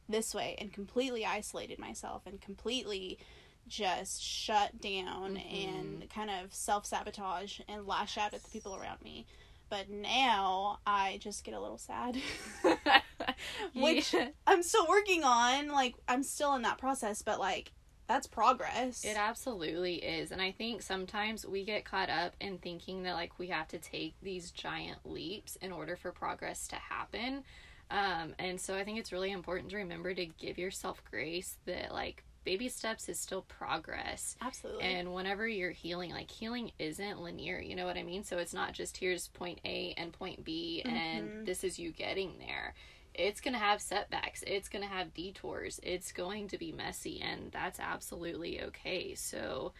this 0.09 0.35
way 0.35 0.55
and 0.59 0.73
completely 0.73 1.27
isolated 1.27 1.79
myself 1.79 2.23
and 2.27 2.41
completely 2.41 3.19
just 3.67 4.23
shut 4.23 4.81
down 4.81 5.35
Mhm. 5.37 5.69
and 5.69 6.11
kind 6.11 6.31
of 6.31 6.55
self 6.55 6.87
sabotage 6.87 7.61
and 7.69 7.87
lash 7.87 8.17
out 8.17 8.33
at 8.33 8.43
the 8.45 8.51
people 8.51 8.77
around 8.77 9.03
me. 9.03 9.27
But 9.69 9.91
now 9.91 10.79
I 10.87 11.19
just 11.21 11.43
get 11.43 11.55
a 11.55 11.61
little 11.61 11.79
sad. 11.79 12.17
Which- 13.75 14.15
Yeah. 14.15 14.29
I'm 14.47 14.63
still 14.63 14.87
working 14.87 15.25
on, 15.25 15.69
like, 15.69 15.97
I'm 16.07 16.23
still 16.23 16.55
in 16.55 16.63
that 16.63 16.79
process, 16.79 17.23
but 17.23 17.41
like, 17.41 17.73
that's 18.07 18.27
progress. 18.27 19.05
It 19.05 19.17
absolutely 19.17 19.97
is. 19.97 20.31
And 20.31 20.41
I 20.41 20.53
think 20.53 20.83
sometimes 20.83 21.47
we 21.47 21.65
get 21.65 21.85
caught 21.85 22.11
up 22.11 22.35
in 22.41 22.59
thinking 22.59 23.03
that 23.03 23.15
like 23.15 23.39
we 23.39 23.49
have 23.49 23.69
to 23.69 23.79
take 23.79 24.15
these 24.23 24.51
giant 24.51 24.99
leaps 25.05 25.57
in 25.57 25.73
order 25.73 25.97
for 25.97 26.13
progress 26.13 26.69
to 26.69 26.77
happen. 26.77 27.45
Um, 27.91 28.35
and 28.39 28.61
so 28.61 28.77
I 28.77 28.85
think 28.85 28.99
it's 28.99 29.13
really 29.13 29.31
important 29.31 29.71
to 29.71 29.77
remember 29.77 30.13
to 30.15 30.27
give 30.27 30.59
yourself 30.59 31.03
grace 31.09 31.59
that 31.67 31.93
like 31.93 32.25
baby 32.45 32.69
steps 32.69 33.09
is 33.09 33.19
still 33.19 33.43
progress. 33.43 34.37
Absolutely. 34.41 34.85
And 34.85 35.13
whenever 35.13 35.47
you're 35.47 35.73
healing, 35.73 36.13
like 36.13 36.31
healing 36.31 36.71
isn't 36.79 37.21
linear, 37.21 37.61
you 37.61 37.75
know 37.75 37.87
what 37.87 37.97
I 37.97 38.03
mean? 38.03 38.25
So 38.25 38.39
it's 38.39 38.55
not 38.55 38.73
just 38.73 38.97
here's 38.97 39.29
point 39.29 39.61
A 39.65 39.95
and 39.97 40.13
point 40.13 40.45
B 40.45 40.83
and 40.85 41.47
this 41.47 41.65
is 41.65 41.79
you 41.79 41.91
getting 41.91 42.35
there. 42.39 42.75
It's 43.19 43.41
going 43.41 43.55
to 43.55 43.61
have 43.61 43.81
setbacks. 43.81 44.45
It's 44.47 44.69
going 44.69 44.83
to 44.83 44.91
have 44.91 45.15
detours. 45.15 45.81
It's 45.83 46.13
going 46.13 46.49
to 46.49 46.59
be 46.59 46.73
messy 46.73 47.21
and 47.21 47.51
that's 47.51 47.81
absolutely 47.81 48.63
okay. 48.63 49.15
So 49.15 49.73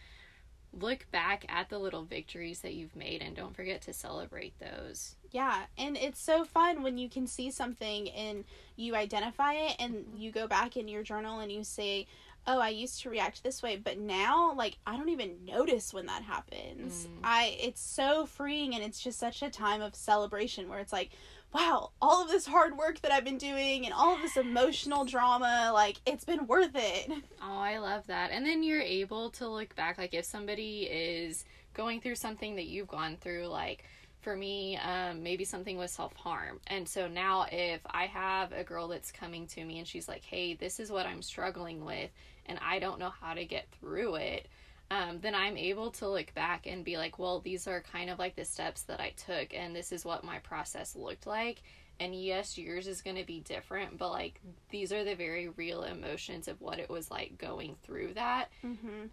look 0.73 1.09
back 1.11 1.45
at 1.49 1.69
the 1.69 1.79
little 1.79 2.03
victories 2.03 2.61
that 2.61 2.73
you've 2.73 2.95
made 2.95 3.21
and 3.21 3.35
don't 3.35 3.55
forget 3.55 3.81
to 3.81 3.93
celebrate 3.93 4.53
those. 4.59 5.15
Yeah, 5.31 5.63
and 5.77 5.97
it's 5.97 6.21
so 6.21 6.43
fun 6.43 6.83
when 6.83 6.97
you 6.97 7.09
can 7.09 7.27
see 7.27 7.51
something 7.51 8.09
and 8.09 8.43
you 8.75 8.95
identify 8.95 9.53
it 9.53 9.75
and 9.79 10.05
you 10.15 10.31
go 10.31 10.47
back 10.47 10.77
in 10.77 10.87
your 10.87 11.03
journal 11.03 11.39
and 11.39 11.51
you 11.51 11.63
say, 11.63 12.07
"Oh, 12.45 12.59
I 12.59 12.69
used 12.69 13.01
to 13.01 13.09
react 13.09 13.43
this 13.43 13.61
way, 13.61 13.75
but 13.75 13.97
now 13.97 14.53
like 14.53 14.77
I 14.85 14.97
don't 14.97 15.09
even 15.09 15.45
notice 15.45 15.93
when 15.93 16.05
that 16.05 16.23
happens." 16.23 17.07
Mm. 17.07 17.19
I 17.23 17.57
it's 17.59 17.81
so 17.81 18.25
freeing 18.25 18.73
and 18.75 18.83
it's 18.83 18.99
just 18.99 19.19
such 19.19 19.41
a 19.41 19.49
time 19.49 19.81
of 19.81 19.95
celebration 19.95 20.69
where 20.69 20.79
it's 20.79 20.93
like, 20.93 21.11
"Wow, 21.53 21.91
all 22.01 22.23
of 22.23 22.29
this 22.29 22.45
hard 22.45 22.77
work 22.77 23.01
that 23.01 23.11
I've 23.11 23.23
been 23.23 23.37
doing 23.37 23.85
and 23.85 23.93
all 23.93 24.15
of 24.15 24.21
this 24.21 24.37
emotional 24.37 25.05
drama, 25.05 25.71
like 25.73 25.97
it's 26.05 26.25
been 26.25 26.47
worth 26.47 26.75
it." 26.75 27.11
Oh, 27.41 27.59
I 27.59 27.77
love 27.77 28.07
that. 28.07 28.31
And 28.31 28.45
then 28.45 28.61
you're 28.61 28.81
able 28.81 29.29
to 29.31 29.47
look 29.47 29.73
back, 29.75 29.97
like 29.97 30.13
if 30.13 30.25
somebody 30.25 30.81
is 30.83 31.45
going 31.73 32.01
through 32.01 32.15
something 32.15 32.55
that 32.55 32.65
you've 32.65 32.87
gone 32.89 33.15
through, 33.15 33.45
like 33.47 33.85
for 34.21 34.35
me, 34.35 34.75
um, 34.77 35.23
maybe 35.23 35.45
something 35.45 35.77
with 35.77 35.89
self 35.89 36.13
harm. 36.15 36.59
And 36.67 36.87
so 36.87 37.07
now, 37.07 37.45
if 37.49 37.79
I 37.89 38.07
have 38.07 38.51
a 38.51 38.63
girl 38.63 38.89
that's 38.89 39.11
coming 39.11 39.47
to 39.47 39.63
me 39.63 39.77
and 39.77 39.87
she's 39.87 40.07
like, 40.09 40.25
hey, 40.25 40.53
this 40.55 40.81
is 40.81 40.91
what 40.91 41.05
I'm 41.05 41.21
struggling 41.21 41.85
with, 41.85 42.09
and 42.47 42.59
I 42.61 42.79
don't 42.79 42.99
know 42.99 43.11
how 43.21 43.33
to 43.33 43.45
get 43.45 43.67
through 43.79 44.15
it. 44.15 44.47
Um, 44.89 45.19
then 45.19 45.35
I'm 45.35 45.57
able 45.57 45.91
to 45.91 46.07
look 46.09 46.33
back 46.33 46.65
and 46.65 46.85
be 46.85 46.97
like, 46.97 47.19
well, 47.19 47.39
these 47.41 47.67
are 47.67 47.81
kind 47.81 48.09
of 48.09 48.19
like 48.19 48.35
the 48.35 48.45
steps 48.45 48.83
that 48.83 49.01
I 49.01 49.09
took, 49.17 49.53
and 49.53 49.75
this 49.75 49.91
is 49.91 50.05
what 50.05 50.23
my 50.23 50.39
process 50.39 50.95
looked 50.95 51.27
like 51.27 51.61
and 51.99 52.13
yes 52.13 52.59
yours 52.59 52.85
is 52.85 53.01
going 53.01 53.15
to 53.15 53.23
be 53.25 53.39
different 53.39 53.97
but 53.97 54.11
like 54.11 54.39
these 54.69 54.93
are 54.93 55.03
the 55.03 55.15
very 55.15 55.47
real 55.47 55.81
emotions 55.81 56.47
of 56.47 56.61
what 56.61 56.77
it 56.77 56.87
was 56.91 57.09
like 57.09 57.35
going 57.39 57.75
through 57.81 58.13
that 58.13 58.51
Mhm. 58.63 59.09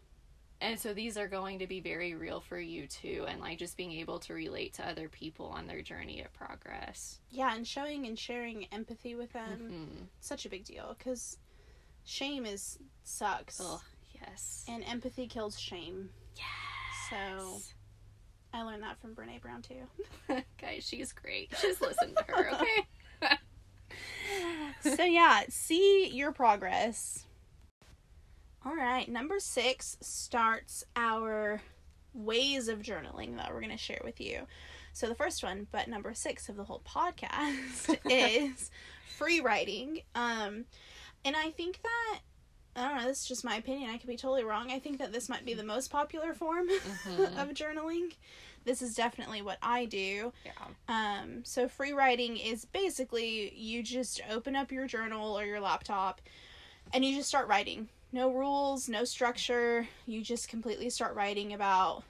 and 0.61 0.79
so 0.79 0.93
these 0.93 1.17
are 1.17 1.27
going 1.27 1.61
to 1.61 1.67
be 1.67 1.81
very 1.81 2.15
real 2.15 2.41
for 2.43 2.61
you 2.61 2.87
too 2.87 3.25
and 3.27 3.41
like 3.41 3.57
just 3.59 3.79
being 3.79 3.93
able 3.93 4.19
to 4.19 4.35
relate 4.35 4.75
to 4.75 4.87
other 4.87 5.09
people 5.09 5.47
on 5.47 5.67
their 5.67 5.81
journey 5.81 6.21
of 6.21 6.31
progress 6.35 7.21
Yeah, 7.31 7.55
and 7.55 7.67
showing 7.67 8.07
and 8.07 8.19
sharing 8.19 8.67
empathy 8.67 9.15
with 9.15 9.33
them 9.33 9.61
Mhm. 10.03 10.07
such 10.21 10.45
a 10.45 10.51
big 10.51 10.65
deal 10.65 10.95
cuz 10.99 11.39
shame 12.05 12.45
is 12.45 12.79
sucks. 13.03 13.61
oh 13.63 13.81
yes 14.27 14.65
And 14.69 14.85
empathy 14.85 15.27
kills 15.27 15.59
shame. 15.59 16.11
yes 16.37 16.45
So 17.11 17.59
I 18.53 18.63
learned 18.63 18.83
that 18.83 19.01
from 19.01 19.15
Brene 19.15 19.41
Brown 19.41 19.63
too. 19.63 19.87
guys 20.61 20.85
she's 20.87 21.13
great 21.13 21.51
just 21.61 21.81
listen 21.81 22.15
to 22.15 22.25
her 22.29 22.51
okay 22.55 23.37
so 24.97 25.05
yeah, 25.05 25.43
see 25.49 26.09
your 26.13 26.33
progress. 26.33 27.27
All 28.67 28.75
right, 28.75 29.09
number 29.09 29.39
six 29.41 29.97
starts 30.01 30.85
our 30.97 31.61
ways 32.13 32.69
of 32.69 32.81
journaling 32.81 33.37
that 33.37 33.53
we're 33.53 33.61
going 33.61 33.71
to 33.73 33.77
share 33.79 34.01
with 34.05 34.21
you. 34.21 34.47
So 34.93 35.09
the 35.09 35.15
first 35.15 35.43
one, 35.43 35.67
but 35.73 35.89
number 35.89 36.15
six 36.15 36.49
of 36.49 36.57
the 36.57 36.65
whole 36.65 36.83
podcast 36.87 37.99
is 38.11 38.71
free 39.17 39.41
writing. 39.41 40.01
Um, 40.15 40.65
and 41.25 41.37
I 41.37 41.51
think 41.51 41.81
that 41.83 42.21
I 42.77 42.89
don't 42.89 42.97
know. 42.99 43.07
This 43.07 43.23
is 43.23 43.29
just 43.29 43.45
my 43.45 43.57
opinion. 43.57 43.91
I 43.91 43.99
could 43.99 44.09
be 44.09 44.17
totally 44.17 44.45
wrong. 44.45 44.71
I 44.73 44.79
think 44.81 44.99
that 44.99 45.13
this 45.13 45.29
might 45.29 45.45
be 45.45 45.55
the 45.55 45.63
most 45.65 45.91
popular 45.91 46.35
form 46.35 46.69
Mhm. 46.69 47.19
of 47.41 47.49
journaling. 47.55 48.15
This 48.65 48.83
is 48.83 48.95
definitely 48.95 49.43
what 49.43 49.59
I 49.63 49.85
do. 49.85 50.33
yeah 50.45 50.53
Um, 50.89 51.45
so 51.45 51.69
free 51.69 51.93
writing 51.93 52.37
is 52.37 52.65
basically 52.65 53.53
you 53.55 53.83
just 53.83 54.21
open 54.31 54.57
up 54.57 54.73
your 54.73 54.87
journal 54.87 55.39
or 55.39 55.45
your 55.45 55.61
laptop 55.61 56.21
and 56.93 57.05
you 57.05 57.15
just 57.15 57.29
start 57.29 57.47
writing. 57.47 57.89
No 58.11 58.31
rules, 58.33 58.89
no 58.89 59.05
structure. 59.05 59.87
You 60.07 60.23
just 60.23 60.49
completely 60.49 60.89
start 60.91 61.15
writing 61.15 61.53
about 61.53 62.05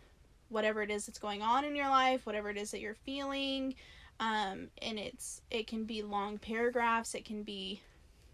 whatever 0.49 0.83
it 0.83 0.91
is 0.91 1.07
that's 1.07 1.19
going 1.19 1.43
on 1.43 1.65
in 1.65 1.75
your 1.75 1.89
life, 1.89 2.25
whatever 2.25 2.51
it 2.51 2.57
is 2.57 2.71
that 2.71 2.81
you're 2.81 2.95
feeling. 2.95 3.75
Um, 4.21 4.69
and 4.81 4.99
it's 4.99 5.43
it 5.51 5.67
can 5.67 5.85
be 5.85 6.03
long 6.03 6.39
paragraphs, 6.39 7.15
it 7.15 7.25
can 7.25 7.43
be 7.43 7.81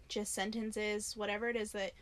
just 0.09 0.33
sentences, 0.33 1.15
whatever 1.17 1.49
it 1.49 1.55
is 1.55 1.71
that 1.71 1.93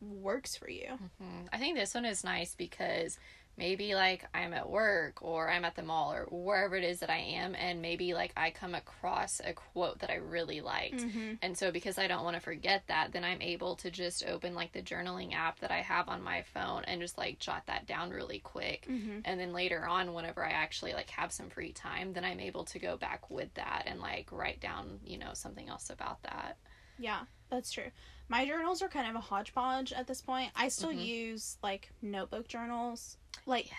works 0.00 0.56
for 0.56 0.70
you. 0.70 0.98
Mhm. 1.20 1.48
I 1.52 1.58
think 1.58 1.76
this 1.76 1.94
one 1.94 2.04
is 2.04 2.24
nice 2.24 2.54
because 2.54 3.18
maybe 3.58 3.96
like 3.96 4.24
I'm 4.32 4.54
at 4.54 4.70
work 4.70 5.20
or 5.20 5.50
I'm 5.50 5.64
at 5.64 5.74
the 5.74 5.82
mall 5.82 6.12
or 6.12 6.26
wherever 6.30 6.76
it 6.76 6.84
is 6.84 7.00
that 7.00 7.10
I 7.10 7.18
am, 7.18 7.54
and 7.56 7.82
maybe 7.82 8.14
like 8.14 8.32
I 8.36 8.50
come 8.50 8.74
across 8.74 9.40
a 9.44 9.52
quote 9.52 9.98
that 9.98 10.10
I 10.10 10.14
really 10.14 10.60
liked. 10.60 11.00
Mm-hmm. 11.00 11.34
And 11.42 11.58
so, 11.58 11.72
because 11.72 11.98
I 11.98 12.06
don't 12.06 12.22
want 12.22 12.36
to 12.36 12.40
forget 12.40 12.84
that, 12.86 13.12
then 13.12 13.24
I'm 13.24 13.42
able 13.42 13.74
to 13.76 13.90
just 13.90 14.24
open 14.24 14.54
like 14.54 14.72
the 14.72 14.82
journaling 14.82 15.34
app 15.34 15.58
that 15.58 15.72
I 15.72 15.80
have 15.80 16.08
on 16.08 16.22
my 16.22 16.42
phone 16.42 16.84
and 16.84 17.00
just 17.00 17.18
like 17.18 17.40
jot 17.40 17.66
that 17.66 17.86
down 17.86 18.10
really 18.10 18.38
quick. 18.38 18.86
Mm-hmm. 18.88 19.20
And 19.24 19.40
then 19.40 19.52
later 19.52 19.86
on, 19.86 20.14
whenever 20.14 20.44
I 20.44 20.50
actually 20.50 20.92
like 20.92 21.10
have 21.10 21.32
some 21.32 21.50
free 21.50 21.72
time, 21.72 22.12
then 22.12 22.24
I'm 22.24 22.40
able 22.40 22.64
to 22.66 22.78
go 22.78 22.96
back 22.96 23.28
with 23.28 23.52
that 23.54 23.82
and 23.86 24.00
like 24.00 24.30
write 24.30 24.60
down, 24.60 25.00
you 25.04 25.18
know, 25.18 25.30
something 25.32 25.68
else 25.68 25.90
about 25.90 26.22
that. 26.22 26.58
Yeah, 26.98 27.20
that's 27.50 27.72
true. 27.72 27.90
My 28.28 28.46
journals 28.46 28.82
are 28.82 28.88
kind 28.88 29.08
of 29.08 29.16
a 29.16 29.20
hodgepodge 29.20 29.92
at 29.92 30.06
this 30.06 30.20
point. 30.20 30.52
I 30.54 30.68
still 30.68 30.90
Mhm. 30.90 31.04
use 31.04 31.56
like 31.62 31.90
notebook 32.02 32.46
journals, 32.48 33.16
like 33.46 33.70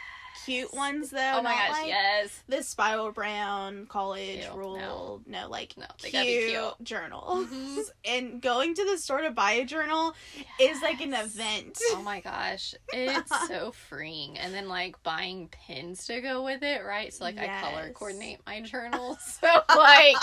cute 0.46 0.74
ones 0.74 1.10
though. 1.12 1.34
Oh 1.36 1.42
my 1.42 1.54
gosh, 1.54 1.72
like 1.72 1.88
yes. 1.88 2.44
The 2.48 2.64
spiral 2.64 3.12
brown 3.12 3.86
college 3.88 4.46
Ew, 4.46 4.58
rule. 4.58 4.78
no. 4.78 5.22
No, 5.28 5.50
like 5.50 5.76
No, 5.78 5.86
they 6.02 6.10
cute, 6.10 6.14
gotta 6.14 6.26
be 6.26 6.48
cute. 6.50 6.84
journals. 6.84 7.48
Mhm. 7.48 7.90
And 8.06 8.42
going 8.42 8.74
to 8.76 8.86
the 8.86 8.98
store 8.98 9.22
to 9.22 9.32
buy 9.32 9.52
a 9.54 9.66
journal 9.66 10.14
is 10.60 10.82
like 10.82 11.02
an 11.02 11.14
event. 11.14 11.78
Oh 11.92 12.02
my 12.04 12.22
gosh, 12.22 12.74
it's 12.92 13.32
so 13.48 13.72
freeing. 13.72 14.38
And 14.38 14.54
then 14.54 14.68
like 14.68 15.02
buying 15.04 15.50
pins 15.50 16.06
to 16.08 16.22
go 16.22 16.44
with 16.44 16.64
it, 16.64 16.84
right? 16.86 17.14
So 17.14 17.24
like 17.26 17.38
I 17.38 17.48
color 17.62 17.92
coordinate 17.94 18.40
my 18.46 18.62
journal. 18.70 19.18
So 19.42 19.48
like 19.76 20.16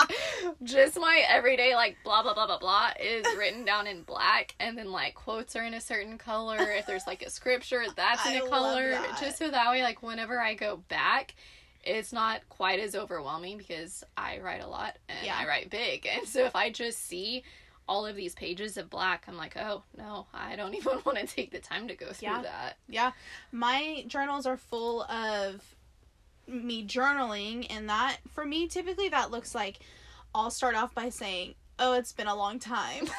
just 0.63 0.99
my 0.99 1.23
everyday 1.29 1.75
like 1.75 1.97
blah 2.03 2.23
blah 2.23 2.33
blah 2.33 2.47
blah 2.47 2.59
blah 2.59 2.91
is 2.99 3.25
written 3.37 3.63
down 3.65 3.87
in 3.87 4.03
black 4.03 4.55
and 4.59 4.77
then 4.77 4.91
like 4.91 5.15
quotes 5.15 5.55
are 5.55 5.63
in 5.63 5.73
a 5.73 5.81
certain 5.81 6.17
color. 6.17 6.57
If 6.59 6.85
there's 6.85 7.07
like 7.07 7.21
a 7.23 7.29
scripture, 7.29 7.85
that's 7.95 8.25
in 8.25 8.33
I 8.33 8.35
a 8.37 8.47
color. 8.49 8.97
Just 9.19 9.37
so 9.37 9.49
that 9.49 9.69
way 9.71 9.83
like 9.83 10.01
whenever 10.07 10.39
I 10.39 10.55
go 10.55 10.77
back 10.87 11.35
it's 11.83 12.11
not 12.11 12.41
quite 12.49 12.81
as 12.81 12.95
overwhelming 12.95 13.57
because 13.57 14.03
I 14.17 14.39
write 14.39 14.61
a 14.61 14.67
lot 14.67 14.97
and 15.07 15.25
Yeah. 15.25 15.37
I 15.39 15.47
write 15.47 15.69
big. 15.69 16.05
And 16.11 16.27
so 16.27 16.43
if 16.45 16.53
I 16.55 16.69
just 16.69 17.05
see 17.05 17.43
all 17.87 18.05
of 18.05 18.17
these 18.17 18.35
pages 18.35 18.75
of 18.75 18.89
black, 18.89 19.23
I'm 19.29 19.37
like, 19.37 19.55
oh 19.55 19.83
no, 19.97 20.25
I 20.33 20.57
don't 20.57 20.73
even 20.81 20.99
want 21.05 21.17
to 21.17 21.25
take 21.25 21.51
the 21.51 21.59
time 21.59 21.87
to 21.87 21.95
go 21.95 22.11
through 22.11 22.27
Yeah. 22.27 22.41
that. 22.41 22.77
Yeah. 22.89 23.11
My 23.53 24.03
journals 24.07 24.45
are 24.45 24.57
full 24.57 25.03
of 25.03 25.63
me 26.45 26.85
journaling 26.85 27.67
and 27.69 27.87
that 27.89 28.17
for 28.33 28.43
me 28.45 28.67
typically 28.67 29.07
that 29.09 29.31
looks 29.31 29.53
like 29.55 29.79
I'll 30.35 30.51
start 30.51 30.75
off 30.75 30.93
by 30.93 31.07
saying, 31.09 31.55
"Oh, 31.79 31.93
it's 31.93 32.13
been 32.13 32.27
a 32.27 32.35
long 32.35 32.59
time." 32.59 33.07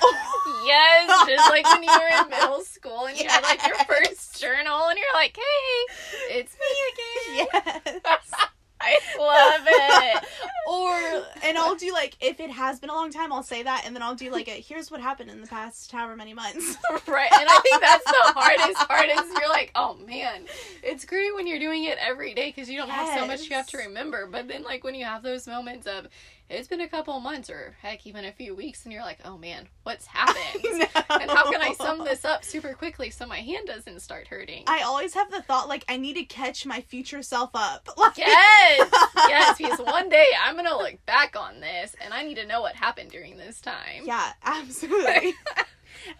Yes, 0.65 1.27
just 1.29 1.51
like 1.51 1.65
when 1.67 1.83
you 1.83 1.91
were 1.91 2.23
in 2.23 2.31
middle 2.31 2.61
school 2.63 3.07
and 3.07 3.19
you 3.19 3.29
had 3.29 3.43
like 3.43 3.65
your 3.67 3.77
first 3.85 4.41
journal 4.41 4.89
and 4.89 4.99
you're 4.99 5.07
like, 5.15 5.37
hey, 5.37 6.39
it's 6.39 6.55
me 6.55 7.43
again. 7.43 8.01
yes. 8.05 8.35
I 8.81 8.97
love 9.19 9.67
it. 9.67 10.25
or 10.69 11.27
and 11.43 11.59
I'll 11.59 11.75
do 11.75 11.93
like 11.93 12.17
if 12.21 12.39
it 12.39 12.51
has 12.51 12.79
been 12.79 12.91
a 12.91 12.95
long 12.95 13.11
time, 13.11 13.33
I'll 13.33 13.43
say 13.43 13.65
that, 13.65 13.83
and 13.85 13.95
then 13.95 14.03
I'll 14.03 14.15
do 14.15 14.31
like 14.31 14.47
a 14.47 14.53
here's 14.53 14.89
what 14.91 15.01
happened 15.01 15.31
in 15.31 15.41
the 15.41 15.49
past 15.49 15.91
however 15.91 16.15
many 16.15 16.33
months. 16.33 16.77
right. 17.09 17.31
And 17.33 17.49
I 17.49 17.59
think 17.63 17.81
that's 17.81 18.05
the 18.05 18.33
hardest 18.37 18.89
part 18.89 19.09
is 19.09 19.33
you're 19.41 19.49
like, 19.49 19.73
oh 19.75 19.97
man, 20.07 20.45
it's 20.83 21.05
great 21.05 21.35
when 21.35 21.47
you're 21.47 21.59
doing 21.59 21.85
it 21.85 21.99
every 22.01 22.35
day 22.35 22.53
because 22.55 22.71
you 22.71 22.79
don't 22.79 22.89
have 22.91 23.19
so 23.19 23.27
much 23.27 23.49
you 23.49 23.57
have 23.57 23.67
to 23.69 23.79
remember. 23.79 24.27
But 24.27 24.47
then 24.47 24.63
like 24.63 24.85
when 24.85 24.95
you 24.95 25.05
have 25.05 25.23
those 25.25 25.47
moments 25.49 25.87
of 25.89 26.07
it's 26.51 26.69
been 26.69 26.81
a 26.81 26.89
couple 26.89 27.19
months 27.21 27.51
or 27.51 27.77
heck 27.83 28.07
even 28.07 28.25
a 28.25 28.33
few 28.33 28.55
weeks 28.55 28.85
and 28.85 28.93
you're 28.93 29.03
like, 29.03 29.19
oh 29.25 29.37
man, 29.37 29.69
what's 29.83 30.07
happened? 30.07 30.65
and 31.11 31.31
how 31.31 31.51
can 31.51 31.61
I 31.61 31.75
sum 31.75 32.05
this 32.05 32.25
up 32.25 32.45
super 32.45 32.73
quickly 32.75 33.11
so 33.11 33.27
my 33.27 33.39
hand 33.41 33.67
doesn't 33.67 34.01
start 34.01 34.29
hurting? 34.29 34.65
I 34.67 34.83
always 34.83 35.15
have 35.15 35.31
the 35.31 35.43
thought 35.43 35.69
like 35.69 35.85
I 35.89 35.97
need 35.97 36.15
to 36.15 36.25
catch 36.25 36.65
my 36.65 36.81
future 36.81 37.23
self 37.23 37.51
up. 37.55 37.89
Like, 37.99 38.17
Yes, 38.17 38.89
yes, 39.29 39.59
because 39.59 39.81
one 39.81 40.09
day 40.09 40.27
I'm 40.43 40.55
gonna 40.55 40.77
look 40.77 41.05
back 41.05 41.35
on 41.37 41.61
this 41.61 41.97
and 42.03 42.15
I 42.15 42.23
need 42.23 42.37
to 42.37 42.47
know 42.47 42.61
what 42.61 42.75
happened 42.77 43.11
during 43.11 43.37
this 43.37 43.61
time. 43.61 44.05
Yeah, 44.05 44.33
absolutely. 44.45 45.35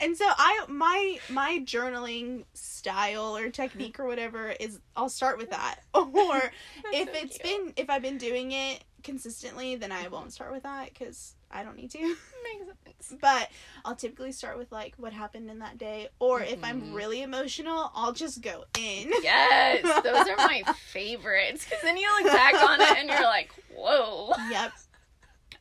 and 0.01 0.17
so 0.17 0.25
I 0.29 0.65
my 0.69 1.19
my 1.31 1.61
journaling 1.65 2.45
style 2.55 3.37
or 3.37 3.49
technique 3.51 4.01
or 4.01 4.07
whatever 4.07 4.51
is 4.59 4.81
I'll 4.97 5.09
start 5.09 5.39
with 5.39 5.51
that. 5.51 5.77
Or 5.95 6.51
if 6.93 7.09
so 7.09 7.15
it's 7.15 7.39
cute. 7.39 7.43
been 7.43 7.73
if 7.77 7.89
I've 7.89 8.03
been 8.03 8.19
doing 8.19 8.51
it 8.53 8.83
consistently, 9.03 9.77
then 9.77 9.93
I 9.93 10.09
won't 10.09 10.33
start 10.33 10.53
with 10.53 10.63
that 10.65 10.95
cuz 10.95 11.35
I 11.51 11.63
don't 11.63 11.77
need 11.77 11.91
to. 11.93 11.99
Makes 11.99 12.67
sense. 13.09 13.21
But 13.21 13.51
I'll 13.85 13.95
typically 13.97 14.33
start 14.33 14.59
with 14.59 14.71
like 14.73 14.95
what 14.97 15.13
happened 15.13 15.51
in 15.51 15.61
that 15.61 15.79
day 15.79 16.09
or 16.19 16.41
if 16.43 16.63
I'm 16.65 16.83
Mhm. 16.83 16.95
really 16.95 17.23
emotional, 17.23 17.91
I'll 17.95 18.13
just 18.13 18.41
go 18.43 18.65
in. 18.79 19.11
Yes, 19.23 19.83
those 20.03 20.29
are 20.29 20.37
my 20.37 20.63
favorites 20.93 21.65
because 21.65 21.83
then 21.83 21.97
you 21.97 22.09
look 22.23 22.33
back 22.33 22.55
on 22.55 22.81
it 22.81 22.97
and 22.99 23.09
you're 23.09 23.23
like, 23.23 23.51
whoa. 23.75 24.33
Yep. 24.51 24.73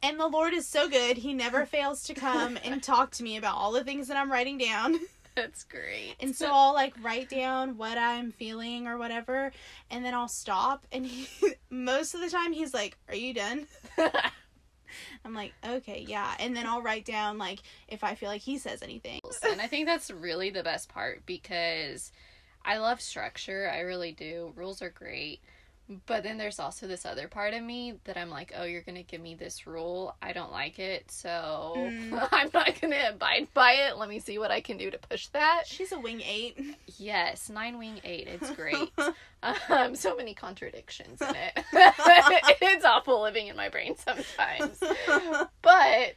And 0.04 0.20
the 0.20 0.28
Lord 0.28 0.54
is 0.54 0.68
so 0.68 0.88
good. 0.88 1.18
He 1.18 1.34
never 1.34 1.66
fails 1.66 2.04
to 2.04 2.14
come 2.14 2.58
and 2.64 2.84
talk 2.84 3.10
to 3.12 3.24
me 3.24 3.36
about 3.38 3.56
all 3.56 3.72
the 3.72 3.84
things 3.84 4.08
that 4.10 4.18
I'm 4.18 4.32
writing 4.32 4.58
down. 4.60 5.00
That's 5.38 5.64
great. 5.66 6.16
And 6.20 6.36
so 6.36 6.50
I'll 6.52 6.74
like 6.74 6.96
write 7.04 7.30
down 7.30 7.78
what 7.78 7.96
I'm 7.96 8.32
feeling 8.32 8.88
or 8.88 8.98
whatever, 8.98 9.52
and 9.92 10.04
then 10.04 10.16
I'll 10.16 10.28
stop. 10.28 10.88
And 10.92 11.06
he, 11.06 11.28
most 11.70 12.16
of 12.16 12.22
the 12.22 12.30
time, 12.30 12.54
he's 12.54 12.74
like, 12.74 12.98
Are 13.08 13.16
you 13.16 13.36
done? 13.36 13.68
I'm 15.24 15.36
like, 15.36 15.54
Okay, 15.64 16.04
yeah. 16.08 16.34
And 16.40 16.58
then 16.58 16.66
I'll 16.66 16.82
write 16.82 17.06
down 17.06 17.38
like 17.38 17.60
if 17.88 18.04
I 18.04 18.16
feel 18.16 18.30
like 18.30 18.42
he 18.42 18.58
says 18.58 18.82
anything. 18.82 19.22
and 19.48 19.62
I 19.62 19.68
think 19.68 19.86
that's 19.86 20.10
really 20.10 20.50
the 20.50 20.64
best 20.64 20.90
part 20.90 21.24
because 21.28 22.12
I 22.66 22.80
love 22.80 23.00
structure. 23.00 23.70
I 23.72 23.82
really 23.82 24.14
do. 24.14 24.54
Rules 24.56 24.82
are 24.82 24.90
great. 24.90 25.40
But 26.06 26.24
then 26.24 26.38
there's 26.38 26.60
also 26.60 26.86
this 26.88 27.06
other 27.06 27.28
part 27.28 27.54
of 27.54 27.64
me 27.64 27.94
that 28.04 28.18
I'm 28.18 28.30
like, 28.30 28.54
oh, 28.58 28.64
you're 28.64 28.82
going 28.82 28.96
to 28.96 29.04
give 29.04 29.22
me 29.22 29.36
this 29.36 29.66
rule. 29.66 30.16
I 30.22 30.34
don't 30.34 30.52
like 30.52 30.80
it. 30.80 31.10
So 31.12 31.74
Mm. 31.78 32.28
I'm 32.32 32.50
not 32.54 32.80
going 32.80 32.92
to 32.92 33.10
abide 33.10 33.48
by 33.54 33.72
it. 33.74 33.98
Let 33.98 34.10
me 34.10 34.20
see 34.20 34.38
what 34.38 34.52
I 34.52 34.62
can 34.62 34.78
do 34.78 34.92
to 34.92 34.98
push 34.98 35.28
that. 35.28 35.64
She's 35.66 35.92
a 35.92 36.00
wing 36.00 36.22
eight. 36.22 36.60
Yes, 36.98 37.50
nine 37.50 37.78
wing 37.78 38.02
eight. 38.04 38.28
It's 38.28 38.52
great. 38.52 38.92
um, 39.70 39.96
so 39.96 40.16
many 40.16 40.34
contradictions 40.34 41.22
in 41.22 41.36
it. 41.36 41.64
it's 42.62 42.86
awful 42.86 43.22
living 43.22 43.48
in 43.48 43.56
my 43.56 43.70
brain 43.70 43.96
sometimes. 43.98 44.82
But 45.62 46.16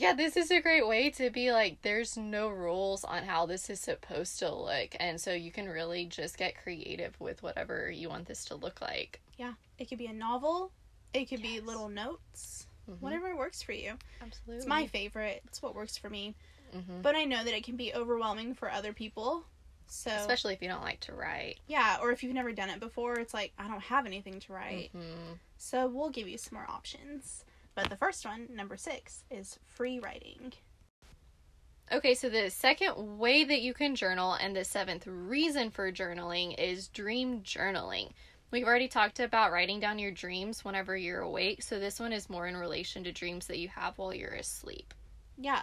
yeah, 0.00 0.12
this 0.14 0.36
is 0.36 0.50
a 0.50 0.60
great 0.60 0.86
way 0.86 1.10
to 1.10 1.30
be 1.30 1.52
like, 1.52 1.82
there's 1.82 2.16
no 2.16 2.48
rules 2.48 3.04
on 3.04 3.24
how 3.24 3.46
this 3.46 3.68
is 3.70 3.80
supposed 3.80 4.38
to 4.40 4.52
look. 4.54 4.94
And 4.98 5.20
so 5.20 5.32
you 5.32 5.50
can 5.52 5.68
really 5.68 6.06
just 6.06 6.36
get 6.38 6.60
creative 6.62 7.18
with 7.20 7.42
whatever 7.42 7.90
you 7.90 8.08
want 8.08 8.26
this 8.26 8.44
to 8.46 8.54
look 8.54 8.80
like. 8.80 9.20
yeah, 9.38 9.54
it 9.78 9.88
could 9.88 9.98
be 9.98 10.06
a 10.06 10.12
novel. 10.12 10.70
It 11.14 11.24
could 11.26 11.40
be 11.42 11.60
little 11.60 11.88
notes. 11.88 12.66
Mhm. 12.88 13.00
Whatever 13.00 13.34
works 13.36 13.62
for 13.62 13.72
you. 13.72 13.94
Absolutely. 14.20 14.56
It's 14.58 14.66
my 14.66 14.86
favorite. 14.86 15.42
It's 15.46 15.62
what 15.62 15.74
works 15.74 15.96
for 15.96 16.10
me. 16.10 16.34
Mhm. 16.74 17.02
But 17.02 17.14
I 17.16 17.24
know 17.24 17.42
that 17.42 17.54
it 17.54 17.64
can 17.64 17.76
be 17.76 17.92
overwhelming 17.94 18.54
for 18.54 18.70
other 18.70 18.92
people. 18.92 19.44
So 19.86 20.10
Especially 20.12 20.52
if 20.54 20.62
you 20.62 20.68
don't 20.68 20.82
like 20.82 21.00
to 21.00 21.12
write. 21.14 21.58
yeah, 21.66 21.98
or 22.00 22.12
if 22.12 22.22
you've 22.22 22.32
never 22.34 22.52
done 22.52 22.70
it 22.70 22.78
before, 22.78 23.18
it's 23.18 23.34
like 23.34 23.52
I 23.58 23.66
don't 23.66 23.80
have 23.82 24.06
anything 24.06 24.38
to 24.40 24.52
write. 24.52 24.90
Mhm. 24.94 25.38
So 25.58 25.88
we'll 25.88 26.10
give 26.10 26.28
you 26.28 26.38
some 26.38 26.56
more 26.58 26.70
options. 26.70 27.44
But 27.74 27.88
the 27.88 27.96
first 27.96 28.24
one, 28.24 28.48
number 28.52 28.76
six, 28.76 29.24
is 29.30 29.58
free 29.64 29.98
writing. 29.98 30.52
Okay, 31.92 32.14
so 32.14 32.28
the 32.28 32.50
second 32.50 33.18
way 33.18 33.42
that 33.42 33.62
you 33.62 33.74
can 33.74 33.96
journal 33.96 34.34
and 34.34 34.54
the 34.54 34.64
seventh 34.64 35.06
reason 35.06 35.70
for 35.70 35.90
journaling 35.90 36.54
is 36.58 36.88
dream 36.88 37.40
journaling. 37.40 38.10
We've 38.52 38.66
already 38.66 38.88
talked 38.88 39.20
about 39.20 39.52
writing 39.52 39.80
down 39.80 39.98
your 39.98 40.10
dreams 40.10 40.64
whenever 40.64 40.96
you're 40.96 41.20
awake, 41.20 41.62
so 41.62 41.78
this 41.78 42.00
one 42.00 42.12
is 42.12 42.30
more 42.30 42.46
in 42.46 42.56
relation 42.56 43.04
to 43.04 43.12
dreams 43.12 43.46
that 43.46 43.58
you 43.58 43.68
have 43.68 43.98
while 43.98 44.14
you're 44.14 44.34
asleep. 44.34 44.94
Yeah. 45.36 45.62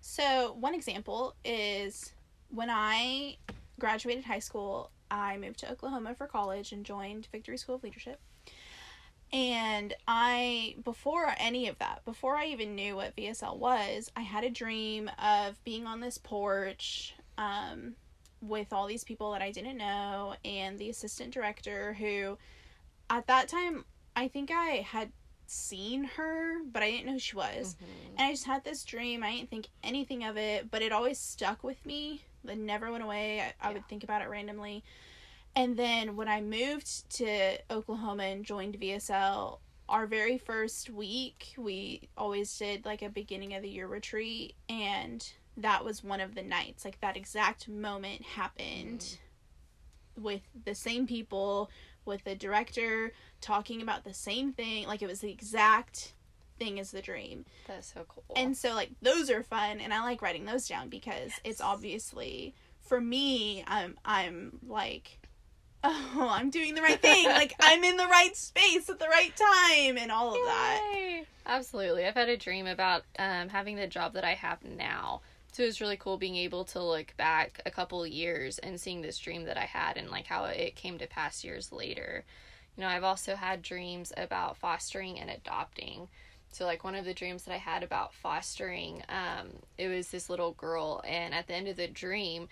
So 0.00 0.56
one 0.58 0.74
example 0.74 1.34
is 1.44 2.12
when 2.50 2.70
I 2.70 3.36
graduated 3.78 4.24
high 4.24 4.38
school, 4.38 4.90
I 5.10 5.36
moved 5.36 5.58
to 5.60 5.70
Oklahoma 5.70 6.14
for 6.14 6.26
college 6.26 6.72
and 6.72 6.84
joined 6.84 7.28
Victory 7.30 7.58
School 7.58 7.76
of 7.76 7.82
Leadership. 7.82 8.20
And 9.32 9.94
I, 10.06 10.76
before 10.84 11.34
any 11.38 11.68
of 11.68 11.78
that, 11.78 12.04
before 12.04 12.36
I 12.36 12.46
even 12.46 12.74
knew 12.74 12.96
what 12.96 13.14
VSL 13.16 13.58
was, 13.58 14.10
I 14.16 14.22
had 14.22 14.44
a 14.44 14.50
dream 14.50 15.10
of 15.22 15.62
being 15.64 15.86
on 15.86 16.00
this 16.00 16.16
porch 16.18 17.14
um, 17.36 17.94
with 18.40 18.72
all 18.72 18.86
these 18.86 19.04
people 19.04 19.32
that 19.32 19.42
I 19.42 19.50
didn't 19.50 19.76
know 19.76 20.34
and 20.44 20.78
the 20.78 20.88
assistant 20.88 21.32
director 21.34 21.92
who, 21.94 22.38
at 23.10 23.26
that 23.26 23.48
time, 23.48 23.84
I 24.16 24.28
think 24.28 24.50
I 24.50 24.86
had 24.86 25.12
seen 25.46 26.04
her, 26.04 26.62
but 26.64 26.82
I 26.82 26.90
didn't 26.90 27.06
know 27.06 27.12
who 27.12 27.18
she 27.18 27.36
was. 27.36 27.76
And 28.16 28.26
I 28.28 28.32
just 28.32 28.46
had 28.46 28.64
this 28.64 28.82
dream. 28.84 29.22
I 29.22 29.32
didn't 29.36 29.50
think 29.50 29.68
anything 29.84 30.24
of 30.24 30.36
it, 30.36 30.70
but 30.70 30.82
it 30.82 30.90
always 30.92 31.18
stuck 31.18 31.62
with 31.62 31.84
me. 31.84 32.22
It 32.46 32.56
never 32.58 32.90
went 32.90 33.04
away. 33.04 33.40
I, 33.40 33.44
I 33.60 33.68
Yeah. 33.68 33.74
would 33.74 33.88
think 33.88 34.04
about 34.04 34.22
it 34.22 34.28
randomly. 34.28 34.84
And 35.58 35.76
then 35.76 36.14
when 36.14 36.28
I 36.28 36.40
moved 36.40 37.10
to 37.16 37.58
Oklahoma 37.68 38.22
and 38.22 38.44
joined 38.44 38.78
VSL, 38.78 39.58
our 39.88 40.06
very 40.06 40.38
first 40.38 40.88
week, 40.88 41.52
we 41.58 42.08
always 42.16 42.56
did 42.56 42.84
like 42.84 43.02
a 43.02 43.08
beginning 43.08 43.54
of 43.54 43.62
the 43.62 43.68
year 43.68 43.88
retreat. 43.88 44.54
And 44.68 45.28
that 45.56 45.84
was 45.84 46.04
one 46.04 46.20
of 46.20 46.36
the 46.36 46.44
nights. 46.44 46.84
Like 46.84 47.00
that 47.00 47.16
exact 47.16 47.68
moment 47.68 48.22
happened 48.22 49.00
mm. 49.00 50.22
with 50.22 50.42
the 50.64 50.76
same 50.76 51.08
people, 51.08 51.72
with 52.04 52.22
the 52.22 52.36
director 52.36 53.12
talking 53.40 53.82
about 53.82 54.04
the 54.04 54.14
same 54.14 54.52
thing. 54.52 54.86
Like 54.86 55.02
it 55.02 55.08
was 55.08 55.22
the 55.22 55.32
exact 55.32 56.12
thing 56.60 56.78
as 56.78 56.92
the 56.92 57.02
dream. 57.02 57.46
That's 57.66 57.92
so 57.92 58.04
cool. 58.06 58.22
And 58.36 58.56
so 58.56 58.74
like 58.74 58.90
those 59.02 59.28
are 59.28 59.42
fun 59.42 59.80
and 59.80 59.92
I 59.92 60.04
like 60.04 60.22
writing 60.22 60.44
those 60.44 60.68
down 60.68 60.88
because 60.88 61.32
it's 61.42 61.60
obviously 61.60 62.54
for 62.80 63.00
me 63.00 63.64
I'm 63.66 63.98
I'm 64.04 64.60
like 64.64 65.18
oh, 65.84 66.28
I'm 66.30 66.50
doing 66.50 66.74
the 66.74 66.82
right 66.82 67.00
thing. 67.00 67.26
like 67.26 67.54
I'm 67.60 67.84
in 67.84 67.96
the 67.96 68.06
right 68.06 68.36
space 68.36 68.88
at 68.88 68.98
the 68.98 69.08
right 69.08 69.32
time 69.36 69.96
and 69.98 70.10
all 70.10 70.30
of 70.34 70.44
that. 70.44 70.90
Yay! 70.94 71.24
Absolutely. 71.46 72.04
I've 72.04 72.14
had 72.14 72.28
a 72.28 72.36
dream 72.36 72.66
about 72.66 73.04
um, 73.18 73.48
having 73.48 73.76
the 73.76 73.86
job 73.86 74.12
that 74.14 74.24
I 74.24 74.34
have 74.34 74.62
now 74.62 75.22
So 75.52 75.62
it 75.62 75.66
was 75.66 75.80
really 75.80 75.96
cool 75.96 76.18
being 76.18 76.36
able 76.36 76.64
to 76.66 76.82
look 76.82 77.16
back 77.16 77.60
a 77.64 77.70
couple 77.70 78.02
of 78.02 78.08
years 78.10 78.58
and 78.58 78.80
seeing 78.80 79.00
this 79.00 79.18
dream 79.18 79.44
that 79.44 79.56
I 79.56 79.64
had 79.64 79.96
and 79.96 80.10
like 80.10 80.26
how 80.26 80.44
it 80.44 80.76
came 80.76 80.98
to 80.98 81.06
pass 81.06 81.42
years 81.44 81.72
later. 81.72 82.24
You 82.76 82.82
know, 82.82 82.88
I've 82.88 83.04
also 83.04 83.34
had 83.34 83.62
dreams 83.62 84.12
about 84.16 84.56
fostering 84.58 85.18
and 85.18 85.30
adopting. 85.30 86.08
So 86.52 86.64
like 86.64 86.84
one 86.84 86.94
of 86.94 87.04
the 87.04 87.14
dreams 87.14 87.44
that 87.44 87.54
I 87.54 87.58
had 87.58 87.82
about 87.82 88.14
fostering, 88.14 89.02
um, 89.08 89.48
it 89.76 89.88
was 89.88 90.08
this 90.08 90.30
little 90.30 90.52
girl, 90.52 91.02
and 91.06 91.34
at 91.34 91.46
the 91.46 91.54
end 91.54 91.68
of 91.68 91.76
the 91.76 91.88
dream, 91.88 92.48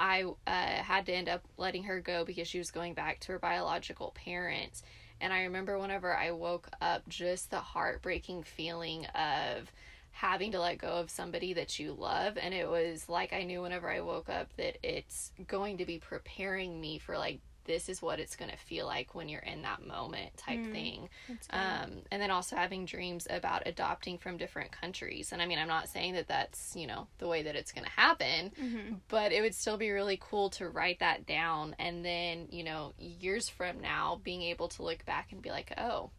I 0.00 0.24
uh, 0.46 0.82
had 0.82 1.04
to 1.06 1.12
end 1.12 1.28
up 1.28 1.42
letting 1.58 1.84
her 1.84 2.00
go 2.00 2.24
because 2.24 2.48
she 2.48 2.56
was 2.56 2.70
going 2.70 2.94
back 2.94 3.20
to 3.20 3.32
her 3.32 3.38
biological 3.38 4.12
parents. 4.12 4.82
And 5.20 5.30
I 5.30 5.42
remember 5.42 5.78
whenever 5.78 6.16
I 6.16 6.30
woke 6.30 6.70
up, 6.80 7.06
just 7.06 7.50
the 7.50 7.60
heartbreaking 7.60 8.44
feeling 8.44 9.04
of 9.08 9.70
having 10.12 10.52
to 10.52 10.60
let 10.60 10.78
go 10.78 10.88
of 10.88 11.10
somebody 11.10 11.52
that 11.52 11.78
you 11.78 11.92
love. 11.92 12.38
And 12.40 12.54
it 12.54 12.66
was 12.66 13.10
like 13.10 13.34
I 13.34 13.42
knew 13.42 13.60
whenever 13.60 13.90
I 13.90 14.00
woke 14.00 14.30
up 14.30 14.48
that 14.56 14.78
it's 14.82 15.32
going 15.46 15.76
to 15.76 15.84
be 15.84 15.98
preparing 15.98 16.80
me 16.80 16.98
for 16.98 17.18
like 17.18 17.40
this 17.64 17.88
is 17.88 18.00
what 18.02 18.18
it's 18.20 18.36
going 18.36 18.50
to 18.50 18.56
feel 18.56 18.86
like 18.86 19.14
when 19.14 19.28
you're 19.28 19.40
in 19.40 19.62
that 19.62 19.86
moment 19.86 20.36
type 20.36 20.58
Mm, 20.60 20.72
thing. 20.72 21.08
Um, 21.50 22.02
and 22.10 22.20
then 22.22 22.30
also 22.30 22.56
having 22.56 22.84
dreams 22.86 23.26
about 23.28 23.62
adopting 23.66 24.18
from 24.18 24.36
different 24.36 24.72
countries. 24.72 25.32
And 25.32 25.40
I 25.42 25.46
mean, 25.46 25.58
I'm 25.58 25.68
not 25.68 25.88
saying 25.88 26.14
that 26.14 26.28
that's, 26.28 26.74
you 26.76 26.86
know, 26.86 27.06
the 27.18 27.28
way 27.28 27.42
that 27.42 27.56
it's 27.56 27.72
going 27.72 27.84
to 27.84 27.90
happen, 27.90 28.52
Mhm. 28.60 29.00
but 29.08 29.32
it 29.32 29.40
would 29.42 29.54
still 29.54 29.76
be 29.76 29.90
really 29.90 30.16
cool 30.20 30.50
to 30.50 30.68
write 30.68 31.00
that 31.00 31.26
down. 31.26 31.74
And 31.78 32.04
then, 32.04 32.48
you 32.50 32.64
know, 32.64 32.92
years 32.98 33.48
from 33.48 33.80
now, 33.80 34.20
being 34.22 34.42
able 34.42 34.68
to 34.68 34.82
look 34.82 35.04
back 35.04 35.32
and 35.32 35.42
be 35.42 35.50
like, 35.50 35.72
oh, 35.78 36.10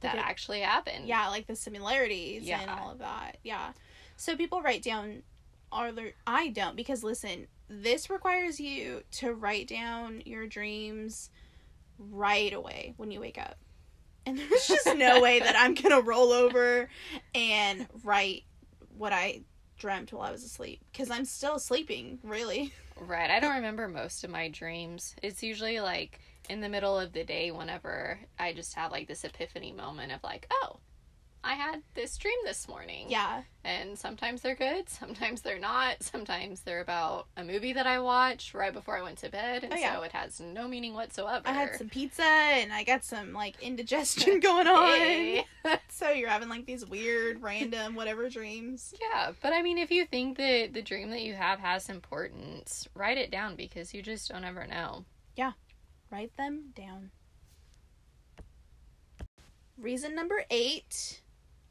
that 0.00 0.14
Okay. 0.14 0.22
actually 0.24 0.60
happened. 0.60 1.06
yeah, 1.08 1.28
like 1.28 1.46
the 1.46 1.56
similarities 1.56 2.48
and 2.48 2.70
all 2.70 2.90
of 2.92 2.98
that. 2.98 3.38
Yeah. 3.42 3.72
So 4.16 4.36
people 4.36 4.62
write 4.62 4.82
down 4.82 5.22
are 5.72 5.92
there 5.92 6.12
I 6.26 6.48
don't 6.48 6.76
because 6.76 7.02
listen, 7.04 7.46
this 7.68 8.10
requires 8.10 8.58
you 8.58 9.02
to 9.12 9.32
write 9.32 9.68
down 9.68 10.22
your 10.24 10.46
dreams 10.46 11.30
right 11.98 12.52
away 12.52 12.94
when 12.96 13.10
you 13.10 13.20
wake 13.20 13.38
up. 13.38 13.56
And 14.26 14.38
there's 14.50 14.68
just 14.68 14.94
no 14.96 15.20
way 15.20 15.40
that 15.40 15.56
I'm 15.56 15.74
going 15.74 15.94
to 15.94 16.06
roll 16.06 16.32
over 16.32 16.88
and 17.34 17.86
write 18.02 18.44
what 18.96 19.12
I 19.12 19.42
dreamt 19.78 20.12
while 20.12 20.28
I 20.28 20.32
was 20.32 20.44
asleep 20.44 20.80
because 20.92 21.10
I'm 21.10 21.24
still 21.24 21.58
sleeping, 21.58 22.18
really. 22.22 22.72
Right. 23.00 23.30
I 23.30 23.40
don't 23.40 23.56
remember 23.56 23.88
most 23.88 24.24
of 24.24 24.30
my 24.30 24.48
dreams. 24.48 25.14
It's 25.22 25.42
usually 25.42 25.80
like 25.80 26.20
in 26.48 26.60
the 26.60 26.68
middle 26.68 26.98
of 26.98 27.12
the 27.12 27.24
day 27.24 27.50
whenever 27.50 28.18
I 28.38 28.52
just 28.52 28.74
have 28.74 28.90
like 28.90 29.06
this 29.06 29.24
epiphany 29.24 29.72
moment 29.72 30.12
of 30.12 30.22
like, 30.22 30.46
oh, 30.50 30.80
I 31.44 31.54
had 31.54 31.82
this 31.94 32.16
dream 32.18 32.36
this 32.44 32.66
morning. 32.68 33.06
Yeah. 33.08 33.42
And 33.64 33.96
sometimes 33.98 34.42
they're 34.42 34.56
good, 34.56 34.88
sometimes 34.88 35.40
they're 35.42 35.58
not. 35.58 36.02
Sometimes 36.02 36.60
they're 36.62 36.80
about 36.80 37.28
a 37.36 37.44
movie 37.44 37.72
that 37.74 37.86
I 37.86 38.00
watched 38.00 38.54
right 38.54 38.72
before 38.72 38.98
I 38.98 39.02
went 39.02 39.18
to 39.18 39.30
bed, 39.30 39.62
and 39.62 39.72
Oh, 39.72 39.76
yeah. 39.76 39.94
so 39.94 40.02
it 40.02 40.12
has 40.12 40.40
no 40.40 40.66
meaning 40.66 40.94
whatsoever. 40.94 41.46
I 41.46 41.52
had 41.52 41.76
some 41.76 41.88
pizza 41.88 42.22
and 42.24 42.72
I 42.72 42.82
got 42.84 43.04
some 43.04 43.32
like 43.32 43.62
indigestion 43.62 44.40
going 44.40 44.66
on. 44.66 45.44
So 45.90 46.10
you're 46.10 46.28
having 46.30 46.48
like 46.48 46.64
these 46.64 46.86
weird, 46.86 47.42
random, 47.42 47.94
whatever 47.94 48.28
dreams. 48.30 48.94
yeah, 49.00 49.32
but 49.42 49.52
I 49.52 49.62
mean, 49.62 49.78
if 49.78 49.90
you 49.90 50.06
think 50.06 50.38
that 50.38 50.72
the 50.72 50.80
dream 50.82 51.10
that 51.10 51.22
you 51.22 51.34
have 51.34 51.58
has 51.60 51.88
importance, 51.88 52.88
write 52.94 53.18
it 53.18 53.30
down 53.30 53.54
because 53.56 53.92
you 53.92 54.00
just 54.00 54.28
don't 54.30 54.44
ever 54.44 54.66
know. 54.66 55.04
Yeah, 55.36 55.52
write 56.10 56.36
them 56.36 56.72
down. 56.74 57.10
Reason 59.76 60.14
number 60.14 60.44
eight, 60.50 61.20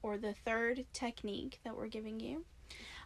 or 0.01 0.17
the 0.17 0.33
third 0.33 0.85
technique 0.93 1.59
that 1.63 1.75
we're 1.75 1.87
giving 1.87 2.19
you, 2.19 2.45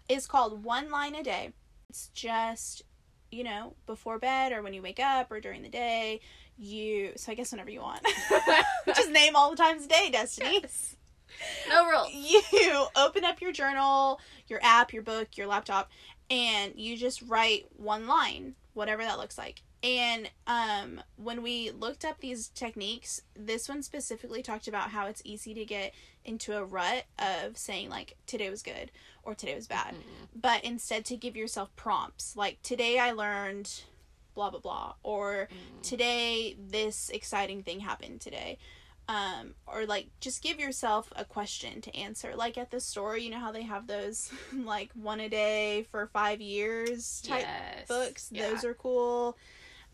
is 0.10 0.28
called 0.28 0.64
one 0.64 0.90
line 0.90 1.16
a 1.16 1.24
day. 1.24 1.54
It's 1.90 2.10
just, 2.14 2.84
you 3.32 3.44
know, 3.44 3.74
before 3.86 4.20
bed 4.20 4.52
or 4.52 4.62
when 4.62 4.74
you 4.74 4.82
wake 4.82 5.00
up 5.00 5.32
or 5.32 5.40
during 5.40 5.62
the 5.62 5.70
day. 5.70 6.22
You, 6.58 7.14
so 7.16 7.32
I 7.32 7.36
guess 7.36 7.52
whenever 7.52 7.70
you 7.70 7.82
want. 7.82 8.06
just 8.88 9.10
name 9.10 9.36
all 9.36 9.50
the 9.50 9.56
times 9.58 9.86
a 9.86 9.88
day, 9.88 10.10
Destiny. 10.12 10.60
Yes. 10.62 10.96
No 11.70 11.86
rules. 11.88 12.10
you 12.14 12.86
open 12.96 13.24
up 13.24 13.42
your 13.42 13.52
journal, 13.52 14.20
your 14.48 14.60
app, 14.62 14.94
your 14.94 15.04
book, 15.04 15.38
your 15.38 15.48
laptop, 15.48 15.90
and 16.30 16.74
you 16.76 16.96
just 16.98 17.22
write 17.24 17.66
one 17.76 18.08
line, 18.08 18.56
whatever 18.74 19.04
that 19.04 19.18
looks 19.18 19.38
like. 19.38 19.62
And 19.84 20.30
um, 20.46 21.02
when 21.16 21.42
we 21.42 21.72
looked 21.72 22.06
up 22.06 22.20
these 22.20 22.50
techniques, 22.50 23.22
this 23.36 23.68
one 23.68 23.82
specifically 23.82 24.44
talked 24.44 24.68
about 24.68 24.92
how 24.92 25.08
it's 25.08 25.22
easy 25.26 25.54
to 25.56 25.66
get 25.66 25.94
into 26.24 26.56
a 26.56 26.64
rut 26.64 27.06
of 27.18 27.58
saying, 27.58 27.90
like, 27.90 28.16
today 28.28 28.50
was 28.50 28.62
good 28.62 28.92
or 29.24 29.34
today 29.34 29.56
was 29.56 29.68
bad. 29.68 29.96
Mhm. 29.96 30.28
But 30.36 30.64
instead, 30.64 31.04
to 31.06 31.18
give 31.18 31.36
yourself 31.36 31.76
prompts, 31.76 32.36
like, 32.36 32.62
today 32.62 33.00
I 33.00 33.12
learned 33.12 33.72
blah, 34.36 34.50
blah, 34.50 34.60
blah, 34.60 34.94
or 35.04 35.50
Mm. 35.52 35.82
today 35.82 36.56
this 36.58 37.10
exciting 37.10 37.64
thing 37.64 37.82
happened 37.82 38.22
today 38.22 38.58
um 39.12 39.54
or 39.68 39.86
like 39.86 40.08
just 40.22 40.42
give 40.42 40.58
yourself 40.60 41.12
a 41.18 41.26
question 41.26 41.82
to 41.82 41.94
answer 41.96 42.34
like 42.36 42.58
at 42.58 42.72
the 42.72 42.80
store 42.80 43.18
you 43.18 43.30
know 43.30 43.40
how 43.40 43.52
they 43.52 43.64
have 43.64 43.86
those 43.88 44.32
like 44.54 44.90
one 44.94 45.20
a 45.20 45.28
day 45.28 45.86
for 45.92 46.08
five 46.08 46.40
years 46.40 47.22
type 47.28 47.42
Yes. 47.42 47.88
books 47.88 48.30
Yeah. 48.32 48.50
those 48.50 48.64
are 48.64 48.74
cool 48.74 49.38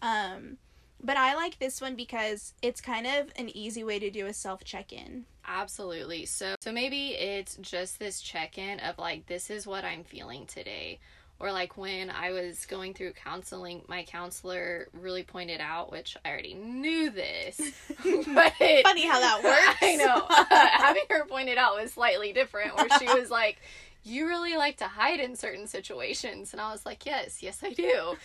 um 0.04 0.58
but 1.02 1.18
i 1.18 1.34
like 1.36 1.58
this 1.58 1.82
one 1.82 1.96
because 1.96 2.54
it's 2.62 2.80
kind 2.82 3.08
of 3.08 3.32
an 3.38 3.50
easy 3.56 3.84
way 3.84 3.98
to 3.98 4.12
do 4.12 4.28
a 4.28 4.34
self 4.34 4.64
check-in 4.64 5.26
Absolutely. 5.50 6.26
So 6.26 6.56
so 6.60 6.74
maybe 6.74 7.12
it's 7.12 7.56
just 7.62 8.00
this 8.00 8.20
check-in 8.20 8.82
of 8.82 8.98
like 8.98 9.28
this 9.28 9.50
is 9.50 9.66
what 9.66 9.86
I'm 9.86 10.04
feeling 10.04 10.46
today. 10.46 11.00
Or 11.40 11.52
like 11.52 11.78
when 11.78 12.10
I 12.10 12.32
was 12.32 12.66
going 12.66 12.96
through 12.96 13.14
counseling, 13.14 13.84
my 13.88 14.04
counselor 14.04 14.88
really 14.92 15.22
pointed 15.22 15.62
out, 15.62 15.92
which 15.92 16.18
I 16.26 16.30
already 16.30 16.56
knew 16.56 17.12
this, 17.12 17.58
but 18.04 18.54
funny 18.56 19.06
how 19.06 19.20
that 19.20 19.44
works 19.44 19.78
I 19.82 19.96
know. 19.96 20.26
Having 20.50 21.04
her 21.12 21.26
point 21.26 21.50
it 21.50 21.60
out 21.60 21.76
was 21.76 21.94
slightly 21.94 22.34
different, 22.34 22.76
where 22.76 22.90
she 22.98 23.06
was 23.06 23.30
like, 23.30 23.62
"You 24.04 24.28
really 24.28 24.58
like 24.58 24.78
to 24.78 24.88
hide 24.88 25.20
in 25.20 25.36
certain 25.36 25.68
situations," 25.68 26.54
and 26.54 26.62
I 26.62 26.72
was 26.72 26.88
like, 26.88 27.06
"Yes, 27.06 27.44
yes, 27.44 27.64
I 27.64 27.72
do." 27.72 28.16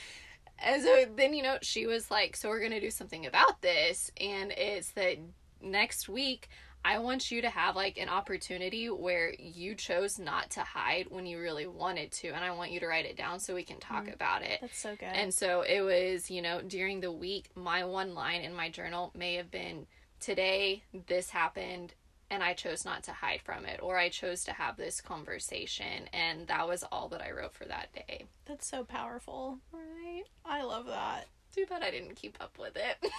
And 0.59 0.83
so 0.83 1.05
then 1.14 1.35
you 1.35 1.42
know 1.42 1.59
she 1.61 1.87
was 1.87 2.11
like, 2.11 2.35
"So 2.35 2.48
we're 2.48 2.62
gonna 2.62 2.81
do 2.81 2.90
something 2.90 3.27
about 3.27 3.61
this," 3.61 4.11
and 4.18 4.53
it's 4.53 4.90
that 4.92 5.18
next 5.61 6.09
week. 6.09 6.48
I 6.85 6.99
want 6.99 7.31
you 7.31 7.42
to 7.42 7.49
have 7.51 7.77
like 7.77 7.97
an 7.99 8.09
opportunity 8.09 8.90
where 8.90 9.33
you 9.38 9.75
chose 9.75 10.18
not 10.18 10.51
to 10.51 10.61
hide 10.61 11.07
when 11.11 11.27
you 11.27 11.38
really 11.40 11.66
wanted 11.66 12.11
to, 12.12 12.29
and 12.29 12.45
I 12.45 12.51
want 12.53 12.73
you 12.73 12.81
to 12.81 12.87
write 12.87 13.05
it 13.07 13.16
down 13.16 13.38
so 13.40 13.55
we 13.55 13.62
can 13.62 13.79
talk 13.79 14.07
Mm. 14.07 14.14
about 14.14 14.42
it. 14.42 14.59
that's 14.61 14.79
so 14.81 14.97
good 14.97 15.09
And 15.14 15.33
so 15.33 15.62
it 15.62 15.81
was, 15.83 16.31
you 16.31 16.42
know, 16.42 16.61
during 16.61 17.01
the 17.01 17.12
week, 17.12 17.51
my 17.55 17.85
one 17.85 18.14
line 18.14 18.40
in 18.42 18.55
my 18.55 18.68
journal 18.68 19.12
may 19.14 19.35
have 19.35 19.51
been 19.51 19.87
today 20.21 20.83
this 21.07 21.31
happened 21.31 21.95
and 22.31 22.42
I 22.42 22.55
chose 22.55 22.85
not 22.85 23.03
to 23.05 23.12
hide 23.12 23.42
from 23.42 23.66
it 23.66 23.81
or 23.83 23.99
I 23.99 24.09
chose 24.09 24.42
to 24.45 24.53
have 24.53 24.77
this 24.77 25.01
conversation 25.01 26.09
and 26.12 26.47
that 26.49 26.66
was 26.66 26.83
all 26.90 27.09
that 27.09 27.21
I 27.23 27.31
wrote 27.33 27.53
for 27.55 27.66
that 27.66 27.92
day. 27.92 28.25
that's 28.47 28.66
so 28.66 28.85
powerful 28.85 29.59
Right. 29.73 30.23
i 30.45 30.62
love 30.62 30.87
that 30.87 31.27
Too 31.55 31.66
bad 31.66 31.83
I 31.83 31.90
didn't 31.90 32.14
keep 32.16 32.38
up 32.40 32.59
with 32.59 32.77
it. 32.77 32.97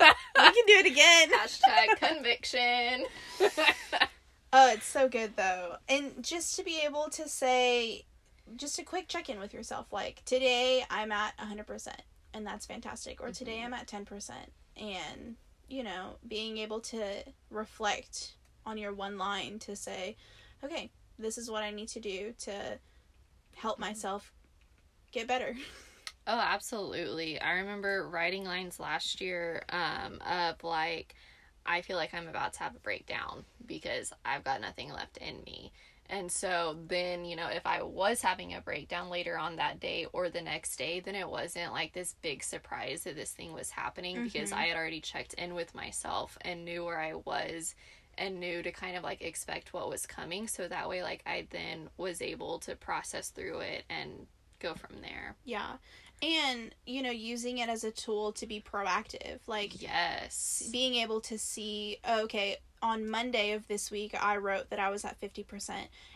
we 0.00 0.44
can 0.44 0.66
do 0.66 0.74
it 0.74 0.86
again 0.86 1.30
Hashtag 1.38 1.96
conviction. 1.96 3.06
Oh, 4.52 4.72
it's 4.72 4.86
so 4.86 5.08
good 5.08 5.36
though. 5.36 5.76
And 5.88 6.24
just 6.24 6.56
to 6.56 6.64
be 6.64 6.80
able 6.84 7.08
to 7.10 7.28
say 7.28 8.04
just 8.56 8.80
a 8.80 8.82
quick 8.82 9.06
check-in 9.06 9.38
with 9.38 9.54
yourself 9.54 9.92
like 9.92 10.24
today 10.24 10.84
I'm 10.90 11.12
at 11.12 11.36
100% 11.38 11.86
and 12.34 12.44
that's 12.44 12.66
fantastic 12.66 13.20
or 13.20 13.30
today 13.30 13.58
Mhm. 13.58 13.66
I'm 13.66 13.74
at 13.74 13.86
10% 13.86 14.30
and 14.76 15.36
you 15.68 15.84
know, 15.84 16.16
being 16.26 16.58
able 16.58 16.80
to 16.80 17.22
reflect 17.48 18.32
on 18.66 18.76
your 18.76 18.92
one 18.92 19.16
line 19.18 19.60
to 19.60 19.76
say, 19.76 20.16
okay, 20.64 20.90
this 21.16 21.38
is 21.38 21.48
what 21.48 21.62
I 21.62 21.70
need 21.70 21.88
to 21.90 22.00
do 22.00 22.34
to 22.40 22.80
help 23.54 23.78
myself 23.78 24.32
get 25.12 25.28
better. 25.28 25.54
Oh, 26.32 26.38
absolutely. 26.38 27.40
I 27.40 27.54
remember 27.54 28.08
writing 28.08 28.44
lines 28.44 28.78
last 28.78 29.20
year 29.20 29.64
um, 29.68 30.20
of 30.24 30.62
like, 30.62 31.16
I 31.66 31.80
feel 31.80 31.96
like 31.96 32.14
I'm 32.14 32.28
about 32.28 32.52
to 32.52 32.60
have 32.60 32.76
a 32.76 32.78
breakdown 32.78 33.44
because 33.66 34.12
I've 34.24 34.44
got 34.44 34.60
nothing 34.60 34.92
left 34.92 35.16
in 35.16 35.42
me. 35.42 35.72
And 36.08 36.30
so 36.30 36.76
then, 36.86 37.24
you 37.24 37.34
know, 37.34 37.48
if 37.48 37.66
I 37.66 37.82
was 37.82 38.22
having 38.22 38.54
a 38.54 38.60
breakdown 38.60 39.10
later 39.10 39.36
on 39.36 39.56
that 39.56 39.80
day 39.80 40.06
or 40.12 40.28
the 40.30 40.40
next 40.40 40.76
day, 40.76 41.00
then 41.00 41.16
it 41.16 41.28
wasn't 41.28 41.72
like 41.72 41.94
this 41.94 42.14
big 42.22 42.44
surprise 42.44 43.02
that 43.04 43.16
this 43.16 43.32
thing 43.32 43.52
was 43.52 43.70
happening 43.70 44.20
because 44.22 44.52
Mhm. 44.52 44.56
I 44.56 44.66
had 44.66 44.76
already 44.76 45.00
checked 45.00 45.34
in 45.34 45.54
with 45.54 45.74
myself 45.74 46.38
and 46.42 46.64
knew 46.64 46.84
where 46.84 47.00
I 47.00 47.14
was 47.14 47.74
and 48.16 48.38
knew 48.38 48.62
to 48.62 48.70
kind 48.70 48.96
of 48.96 49.02
like 49.02 49.20
expect 49.20 49.72
what 49.74 49.88
was 49.88 50.06
coming. 50.06 50.46
So 50.46 50.68
that 50.68 50.88
way, 50.88 51.02
like, 51.02 51.22
I 51.26 51.48
then 51.50 51.90
was 51.96 52.22
able 52.22 52.60
to 52.60 52.76
process 52.76 53.30
through 53.30 53.60
it 53.60 53.84
and 53.90 54.28
go 54.60 54.74
from 54.74 55.00
there. 55.00 55.34
Yeah. 55.44 55.76
And 56.22 56.74
you 56.86 57.02
know 57.02 57.10
using 57.10 57.58
it 57.58 57.68
as 57.68 57.84
a 57.84 57.90
tool 57.90 58.32
to 58.32 58.46
be 58.46 58.60
proactive 58.60 59.38
like 59.46 59.80
Yes. 59.82 60.68
being 60.70 60.94
able 60.96 61.20
to 61.22 61.38
see 61.38 61.98
okay 62.08 62.56
on 62.82 63.08
monday 63.08 63.52
of 63.52 63.66
this 63.68 63.90
week 63.90 64.14
i 64.22 64.36
wrote 64.36 64.68
that 64.70 64.78
i 64.78 64.90
was 64.90 65.04
at 65.04 65.20
50% 65.20 65.70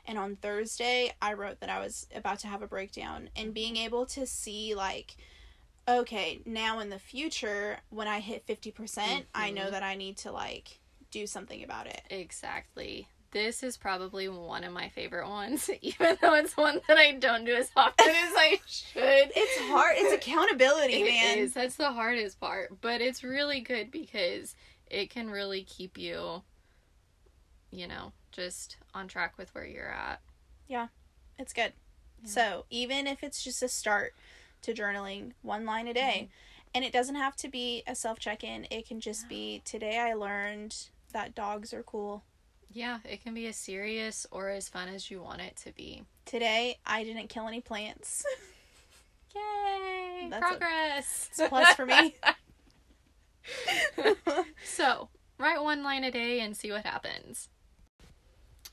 and 0.06 0.18
on 0.18 0.36
thursday 0.36 1.12
i 1.22 1.32
wrote 1.32 1.60
that 1.60 1.70
i 1.70 1.78
was 1.80 2.06
about 2.14 2.38
to 2.40 2.46
have 2.48 2.62
a 2.62 2.66
breakdown 2.66 3.28
and 3.36 3.52
being 3.54 3.76
able 3.76 4.06
to 4.06 4.26
see 4.26 4.74
like 4.74 5.16
okay 5.88 6.40
now 6.46 6.78
in 6.80 6.88
the 6.90 6.98
future 6.98 7.78
when 7.90 8.08
i 8.08 8.20
hit 8.20 8.46
50% 8.46 9.24
i 9.34 9.50
know 9.50 9.66
Mhm. 9.66 9.70
that 9.72 9.82
i 9.82 9.94
need 9.94 10.16
to 10.18 10.32
like 10.32 10.80
do 11.10 11.26
something 11.26 11.62
about 11.62 11.86
it 11.86 12.00
Exactly. 12.10 13.06
This 13.34 13.62
is 13.62 13.76
probably 13.76 14.28
one 14.28 14.64
of 14.64 14.72
my 14.72 14.88
favorite 14.88 15.28
ones, 15.28 15.68
even 15.82 16.16
though 16.22 16.34
it's 16.34 16.56
one 16.56 16.80
that 16.88 16.96
I 16.96 17.12
don't 17.12 17.44
do 17.44 17.52
as 17.54 17.70
often 17.76 18.08
as 18.08 18.32
I 18.34 18.60
should. 18.66 19.32
it's 19.36 19.60
hard 19.70 19.96
it's 19.98 20.14
accountability 20.14 21.02
It 21.02 21.04
man 21.04 21.38
is. 21.38 21.52
That's 21.52 21.76
the 21.76 21.92
hardest 21.92 22.40
part. 22.40 22.80
But 22.80 23.00
it's 23.02 23.22
really 23.22 23.60
good 23.60 23.90
because 23.90 24.54
it 24.90 25.10
can 25.10 25.28
really 25.28 25.62
keep 25.64 25.98
you, 25.98 26.42
you 27.70 27.86
know, 27.86 28.12
just 28.32 28.76
on 28.94 29.08
track 29.08 29.36
with 29.36 29.54
where 29.54 29.66
you're 29.66 29.90
at. 29.90 30.20
Yeah, 30.68 30.88
it's 31.38 31.52
good 31.52 31.72
Yeah. 32.22 32.30
so 32.30 32.64
even 32.70 33.06
if 33.06 33.22
it's 33.22 33.42
just 33.42 33.62
a 33.62 33.68
start 33.68 34.14
to 34.62 34.72
journaling 34.72 35.32
one 35.42 35.64
line 35.66 35.86
a 35.86 35.90
mm-hmm. 35.90 35.94
day 35.94 36.28
and 36.74 36.84
it 36.84 36.92
doesn't 36.92 37.16
have 37.16 37.36
to 37.36 37.48
be 37.48 37.82
a 37.86 37.94
self 37.94 38.18
check-in 38.18 38.66
it 38.70 38.86
can 38.86 39.00
just 39.00 39.28
be 39.28 39.60
today 39.64 39.98
i 39.98 40.14
learned 40.14 40.88
that 41.12 41.34
dogs 41.34 41.72
are 41.74 41.82
cool 41.82 42.22
Yeah, 42.74 42.98
it 43.04 43.22
can 43.22 43.34
be 43.34 43.46
as 43.46 43.56
serious 43.56 44.26
or 44.30 44.50
as 44.50 44.68
fun 44.68 44.88
as 44.88 45.10
you 45.10 45.22
want 45.22 45.40
it 45.40 45.56
to 45.64 45.72
be. 45.72 46.02
today 46.26 46.78
i 46.84 47.04
didn't 47.04 47.28
kill 47.28 47.48
any 47.48 47.60
plants 47.60 48.24
Yay! 49.34 50.28
That's 50.30 50.46
Progress! 50.46 51.28
it's 51.30 51.40
a 51.40 51.48
plus 51.48 51.74
for 51.74 51.86
me 51.86 52.14
so, 54.64 55.08
write 55.38 55.62
one 55.62 55.82
line 55.82 56.04
a 56.04 56.10
day 56.10 56.40
and 56.40 56.56
see 56.56 56.70
what 56.72 56.84
happens. 56.86 57.48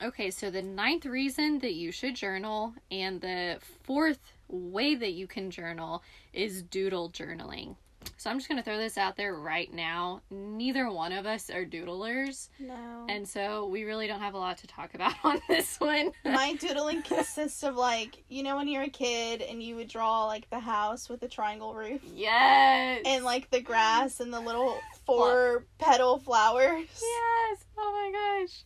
Okay, 0.02 0.30
so 0.30 0.50
the 0.50 0.62
ninth 0.62 1.04
reason 1.06 1.58
that 1.60 1.74
you 1.74 1.92
should 1.92 2.16
journal 2.16 2.74
and 2.90 3.20
the 3.20 3.58
fourth 3.82 4.32
way 4.48 4.94
that 4.94 5.12
you 5.12 5.26
can 5.26 5.50
journal 5.50 6.02
is 6.32 6.62
doodle 6.62 7.10
journaling. 7.10 7.76
So, 8.16 8.30
I'm 8.30 8.38
just 8.38 8.48
going 8.48 8.58
to 8.58 8.64
throw 8.64 8.78
this 8.78 8.96
out 8.96 9.16
there 9.16 9.34
right 9.34 9.72
now. 9.72 10.20
Neither 10.30 10.90
one 10.90 11.12
of 11.12 11.26
us 11.26 11.50
are 11.50 11.64
doodlers, 11.64 12.48
no 12.58 13.06
and 13.08 13.26
so 13.26 13.66
we 13.66 13.84
really 13.84 14.06
don't 14.06 14.20
have 14.20 14.34
a 14.34 14.38
lot 14.38 14.58
to 14.58 14.66
talk 14.66 14.94
about 14.94 15.14
on 15.24 15.40
this 15.48 15.78
one. 15.80 16.12
my 16.24 16.54
doodling 16.54 17.02
consists 17.02 17.62
of 17.62 17.76
like 17.76 18.22
you 18.28 18.42
know 18.42 18.56
when 18.56 18.68
you're 18.68 18.82
a 18.84 18.88
kid 18.88 19.42
and 19.42 19.62
you 19.62 19.76
would 19.76 19.88
draw 19.88 20.26
like 20.26 20.48
the 20.50 20.60
house 20.60 21.08
with 21.08 21.20
the 21.20 21.28
triangle 21.28 21.74
roof 21.74 22.00
yes! 22.14 23.02
and 23.04 23.24
like 23.24 23.50
the 23.50 23.60
grass 23.60 24.20
and 24.20 24.32
the 24.32 24.40
little 24.40 24.78
four 25.04 25.64
petal 25.78 26.18
flowers 26.18 26.86
Yes. 27.02 27.64
Oh 27.76 27.92
my 27.92 28.40
gosh. 28.46 28.64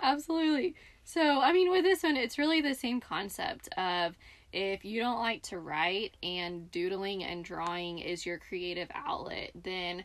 Absolutely. 0.00 0.74
So, 1.04 1.40
I 1.40 1.52
mean, 1.52 1.70
with 1.70 1.84
this 1.84 2.02
one, 2.02 2.16
it's 2.16 2.38
really 2.38 2.60
the 2.60 2.74
same 2.74 3.00
concept 3.00 3.68
of 3.76 4.16
if 4.54 4.84
you 4.84 5.00
don't 5.00 5.18
like 5.18 5.42
to 5.44 5.58
write 5.58 6.16
and 6.22 6.70
doodling 6.70 7.24
and 7.24 7.44
drawing 7.44 7.98
is 7.98 8.24
your 8.24 8.38
creative 8.38 8.88
outlet, 8.94 9.50
then 9.54 10.04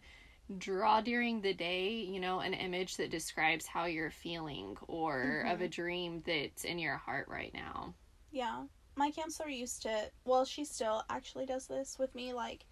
draw 0.58 1.02
during 1.02 1.42
the 1.42 1.54
day, 1.54 1.90
you 1.92 2.20
know, 2.20 2.40
an 2.40 2.56
image 2.56 2.98
that 2.98 3.12
describes 3.12 3.68
how 3.68 3.86
you're 3.86 4.10
feeling 4.10 4.76
or 4.88 5.46
of 5.48 5.62
a 5.62 5.68
dream 5.68 6.24
that's 6.26 6.64
in 6.66 6.80
your 6.80 6.98
heart 6.98 7.28
right 7.28 7.54
now. 7.54 7.94
Yeah. 8.32 8.64
My 8.96 9.12
counselor 9.12 9.50
used 9.50 9.84
to, 9.84 10.12
well, 10.26 10.46
she 10.46 10.66
still 10.66 11.04
actually 11.10 11.46
does 11.46 11.68
this 11.68 11.98
with 12.00 12.16
me. 12.16 12.34
Like, 12.34 12.66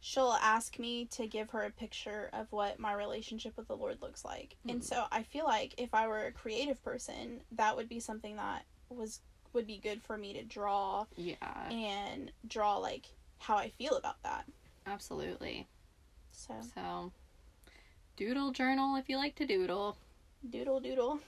she'll 0.00 0.38
ask 0.40 0.78
me 0.78 1.06
to 1.06 1.26
give 1.26 1.50
her 1.50 1.62
a 1.62 1.70
picture 1.70 2.30
of 2.32 2.50
what 2.52 2.78
my 2.78 2.92
relationship 2.92 3.56
with 3.56 3.68
the 3.68 3.76
Lord 3.76 4.00
looks 4.00 4.24
like. 4.24 4.56
And 4.68 4.78
Mhm. 4.78 4.84
so 4.84 5.04
I 5.10 5.24
feel 5.24 5.44
like 5.44 5.74
if 5.78 5.94
I 5.94 6.06
were 6.06 6.26
a 6.26 6.32
creative 6.32 6.82
person, 6.82 7.42
that 7.52 7.76
would 7.76 7.88
be 7.88 8.00
something 8.00 8.36
that 8.36 8.64
was 8.88 9.20
would 9.52 9.66
be 9.66 9.78
good 9.78 10.02
for 10.02 10.16
me 10.16 10.32
to 10.34 10.42
draw 10.44 11.06
Yeah, 11.16 11.36
and 11.70 12.30
draw 12.46 12.76
like 12.78 13.06
how 13.38 13.56
I 13.56 13.70
feel 13.70 13.96
about 13.96 14.22
that. 14.22 14.44
absolutely. 14.86 15.66
So, 16.30 16.54
So, 16.74 17.12
doodle 18.16 18.52
journal 18.52 18.96
if 18.96 19.08
you 19.08 19.16
like 19.16 19.34
to 19.36 19.46
doodle. 19.46 19.96
doodle 20.48 20.80
doodle. 20.80 21.20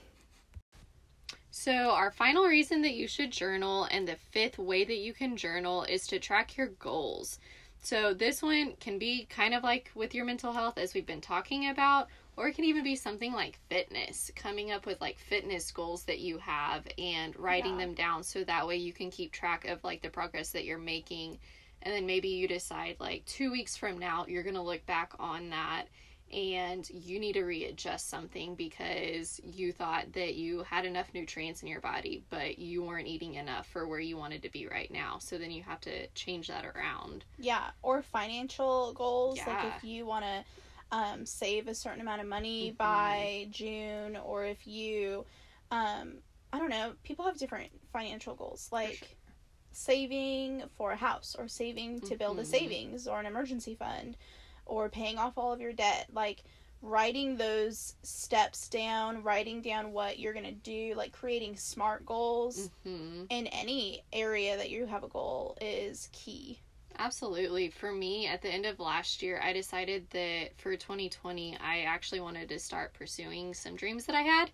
So, 1.51 1.91
our 1.91 2.11
final 2.11 2.45
reason 2.45 2.81
that 2.81 2.95
you 2.95 3.07
should 3.07 3.31
journal 3.31 3.87
and 3.89 4.07
the 4.07 4.17
fifth 4.17 4.57
way 4.57 4.83
that 4.83 4.97
you 4.97 5.13
can 5.13 5.37
journal 5.37 5.83
is 5.83 6.05
to 6.07 6.19
track 6.19 6.57
your 6.57 6.67
goals. 6.67 7.39
So, 7.81 8.13
this 8.13 8.41
one 8.41 8.73
can 8.79 8.99
be 8.99 9.25
kind 9.29 9.53
of 9.53 9.63
like 9.63 9.91
with 9.95 10.13
your 10.13 10.25
mental 10.25 10.51
health, 10.53 10.77
as 10.77 10.93
we've 10.93 11.05
been 11.05 11.21
talking 11.21 11.69
about, 11.69 12.07
or 12.37 12.47
it 12.47 12.55
can 12.55 12.65
even 12.65 12.83
be 12.83 12.95
something 12.95 13.31
like 13.33 13.59
fitness, 13.69 14.31
coming 14.35 14.71
up 14.71 14.85
with 14.85 14.99
like 15.01 15.17
fitness 15.17 15.71
goals 15.71 16.03
that 16.03 16.19
you 16.19 16.37
have 16.37 16.87
and 16.97 17.37
writing 17.37 17.79
Yeah. 17.79 17.85
them 17.85 17.93
down 17.93 18.23
so 18.23 18.43
that 18.43 18.67
way 18.67 18.77
you 18.77 18.93
can 18.93 19.09
keep 19.11 19.31
track 19.31 19.65
of 19.65 19.83
like 19.83 20.01
the 20.01 20.09
progress 20.09 20.51
that 20.51 20.65
you're 20.65 20.77
making. 20.77 21.39
And 21.81 21.93
then 21.93 22.05
maybe 22.05 22.29
you 22.29 22.47
decide 22.47 22.97
like 22.99 23.25
two 23.25 23.51
weeks 23.51 23.77
from 23.77 23.99
now, 23.99 24.25
you're 24.27 24.43
going 24.43 24.55
to 24.55 24.61
look 24.61 24.85
back 24.85 25.13
on 25.19 25.49
that 25.51 25.85
and 26.33 26.89
you 26.89 27.19
need 27.19 27.33
to 27.33 27.43
readjust 27.43 28.09
something 28.09 28.55
because 28.55 29.39
you 29.43 29.71
thought 29.71 30.11
that 30.13 30.33
you 30.33 30.63
had 30.63 30.83
enough 30.83 31.07
nutrients 31.13 31.61
in 31.61 31.67
your 31.67 31.79
body, 31.81 32.23
but 32.31 32.57
you 32.57 32.83
weren't 32.83 33.07
eating 33.07 33.35
enough 33.35 33.67
for 33.67 33.87
where 33.87 33.99
you 33.99 34.17
wanted 34.17 34.41
to 34.41 34.49
be 34.49 34.67
right 34.67 34.89
now. 34.91 35.19
So 35.19 35.37
then 35.37 35.51
you 35.51 35.61
have 35.63 35.79
to 35.81 36.07
change 36.15 36.47
that 36.47 36.65
around. 36.65 37.23
Yeah, 37.37 37.69
or 37.83 38.01
financial 38.01 38.91
goals. 38.93 39.39
Like 39.45 39.65
if 39.77 39.83
you 39.83 40.07
want 40.07 40.25
to 40.25 40.43
um, 40.91 41.25
save 41.25 41.67
a 41.67 41.75
certain 41.75 42.01
amount 42.01 42.21
of 42.21 42.27
money 42.27 42.71
Mhm. 42.71 42.77
by 42.77 43.47
June, 43.51 44.15
or 44.17 44.45
if 44.45 44.67
you, 44.67 45.25
um, 45.71 46.21
I 46.53 46.59
don't 46.59 46.69
know, 46.69 46.93
people 47.03 47.25
have 47.25 47.37
different 47.37 47.71
financial 47.91 48.35
goals. 48.35 48.69
Like 48.71 49.07
sure. 49.09 49.33
saving 49.71 50.63
for 50.75 50.91
a 50.91 50.95
house, 50.97 51.35
or 51.37 51.47
saving 51.47 52.01
to 52.01 52.15
build 52.15 52.39
a 52.39 52.45
Mhm. 52.45 52.45
savings 52.45 53.07
or 53.07 53.19
an 53.19 53.25
emergency 53.25 53.75
fund, 53.75 54.17
or 54.65 54.89
paying 54.89 55.17
off 55.17 55.37
all 55.37 55.53
of 55.53 55.61
your 55.61 55.73
debt. 55.73 56.07
Like 56.13 56.43
writing 56.81 57.37
those 57.37 57.95
steps 58.03 58.69
down, 58.69 59.23
writing 59.23 59.61
down 59.61 59.91
what 59.91 60.19
you're 60.19 60.33
going 60.33 60.45
to 60.45 60.51
do, 60.51 60.93
like 60.95 61.13
creating 61.13 61.57
smart 61.57 62.05
goals 62.05 62.69
hmm 62.83 63.25
in 63.29 63.47
any 63.47 64.03
area 64.13 64.57
that 64.57 64.69
you 64.69 64.85
have 64.85 65.03
a 65.03 65.07
goal 65.09 65.57
is 65.61 66.09
key. 66.11 66.61
Absolutely. 66.97 67.69
For 67.69 67.91
me, 67.91 68.27
at 68.27 68.41
the 68.41 68.49
end 68.49 68.65
of 68.65 68.79
last 68.79 69.21
year, 69.21 69.39
I 69.43 69.53
decided 69.53 70.09
that 70.11 70.57
for 70.57 70.75
2020, 70.75 71.57
I 71.57 71.81
actually 71.81 72.21
wanted 72.21 72.49
to 72.49 72.59
start 72.59 72.93
pursuing 72.93 73.53
some 73.53 73.75
dreams 73.75 74.05
that 74.05 74.15
I 74.15 74.21
had. 74.21 74.51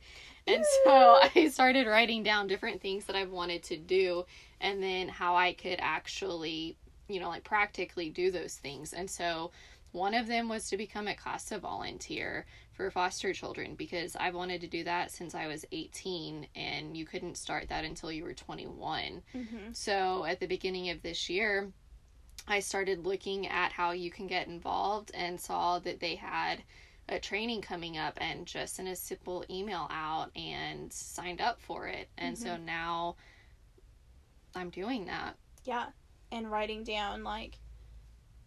And 0.47 0.65
so 0.83 1.19
I 1.35 1.49
started 1.49 1.87
writing 1.87 2.23
down 2.23 2.47
different 2.47 2.81
things 2.81 3.05
that 3.05 3.15
I've 3.15 3.31
wanted 3.31 3.63
to 3.63 3.77
do 3.77 4.25
and 4.59 4.81
then 4.81 5.07
how 5.07 5.35
I 5.35 5.53
could 5.53 5.79
actually, 5.79 6.77
you 7.07 7.19
know, 7.19 7.29
like 7.29 7.43
practically 7.43 8.09
do 8.09 8.31
those 8.31 8.55
things. 8.55 8.93
And 8.93 9.09
so 9.09 9.51
one 9.91 10.13
of 10.13 10.27
them 10.27 10.47
was 10.47 10.69
to 10.69 10.77
become 10.77 11.07
a 11.07 11.15
CASA 11.15 11.59
volunteer 11.59 12.45
for 12.73 12.89
foster 12.89 13.33
children 13.33 13.75
because 13.75 14.15
I've 14.15 14.35
wanted 14.35 14.61
to 14.61 14.67
do 14.67 14.83
that 14.85 15.11
since 15.11 15.35
I 15.35 15.47
was 15.47 15.65
18 15.71 16.47
and 16.55 16.95
you 16.95 17.05
couldn't 17.05 17.37
start 17.37 17.67
that 17.69 17.83
until 17.83 18.11
you 18.11 18.23
were 18.23 18.33
21. 18.33 19.21
Mm-hmm. 19.35 19.57
So 19.73 20.23
at 20.25 20.39
the 20.39 20.47
beginning 20.47 20.89
of 20.89 21.01
this 21.01 21.29
year, 21.29 21.71
I 22.51 22.59
started 22.59 23.05
looking 23.05 23.47
at 23.47 23.71
how 23.71 23.91
you 23.91 24.11
can 24.11 24.27
get 24.27 24.47
involved 24.47 25.11
and 25.13 25.39
saw 25.39 25.79
that 25.79 26.01
they 26.01 26.15
had 26.15 26.63
a 27.07 27.17
training 27.17 27.61
coming 27.61 27.97
up 27.97 28.17
and 28.17 28.45
just 28.45 28.75
sent 28.75 28.89
a 28.89 28.95
simple 28.95 29.45
email 29.49 29.87
out 29.89 30.31
and 30.35 30.91
signed 30.91 31.39
up 31.39 31.61
for 31.61 31.87
it. 31.87 32.09
And 32.17 32.37
so 32.37 32.49
mm-hmm. 32.49 32.65
now 32.65 33.15
I'm 34.53 34.69
doing 34.69 35.05
that. 35.05 35.37
Yeah, 35.63 35.87
and 36.31 36.51
writing 36.51 36.83
down 36.83 37.23
like 37.23 37.57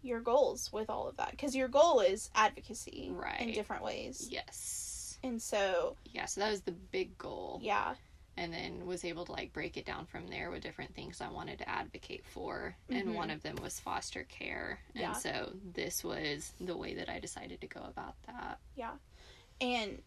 your 0.03 0.19
goals 0.19 0.71
with 0.71 0.89
all 0.89 1.07
of 1.07 1.17
that 1.17 1.31
because 1.31 1.55
your 1.55 1.67
goal 1.67 1.99
is 1.99 2.29
advocacy 2.35 3.09
right. 3.11 3.41
in 3.41 3.53
different 3.53 3.83
ways. 3.83 4.27
Yes. 4.29 5.17
And 5.23 5.41
so, 5.41 5.95
Yeah, 6.13 6.25
so 6.25 6.41
that 6.41 6.51
was 6.51 6.61
the 6.61 6.71
big 6.71 7.17
goal. 7.17 7.59
yeah, 7.63 7.95
And 8.37 8.53
then 8.53 8.85
was 8.85 9.05
able 9.05 9.25
to 9.25 9.31
like 9.31 9.53
break 9.53 9.77
it 9.77 9.85
down 9.85 10.05
from 10.05 10.27
there 10.27 10.51
with 10.51 10.61
different 10.61 10.93
things 10.93 11.21
I 11.21 11.29
wanted 11.29 11.59
to 11.59 11.69
advocate 11.69 12.25
for. 12.25 12.75
Mhm. 12.89 12.99
And 12.99 13.15
one 13.15 13.29
of 13.29 13.43
them 13.43 13.55
was 13.61 13.79
foster 13.79 14.23
care. 14.25 14.79
Yeah. 14.93 15.13
And 15.13 15.17
so 15.17 15.51
this 15.73 16.03
was 16.03 16.53
the 16.59 16.75
way 16.75 16.95
that 16.95 17.09
I 17.09 17.19
decided 17.19 17.61
to 17.61 17.67
go 17.67 17.81
about 17.81 18.15
that. 18.25 18.59
Yeah. 18.75 18.91
And 19.61 20.01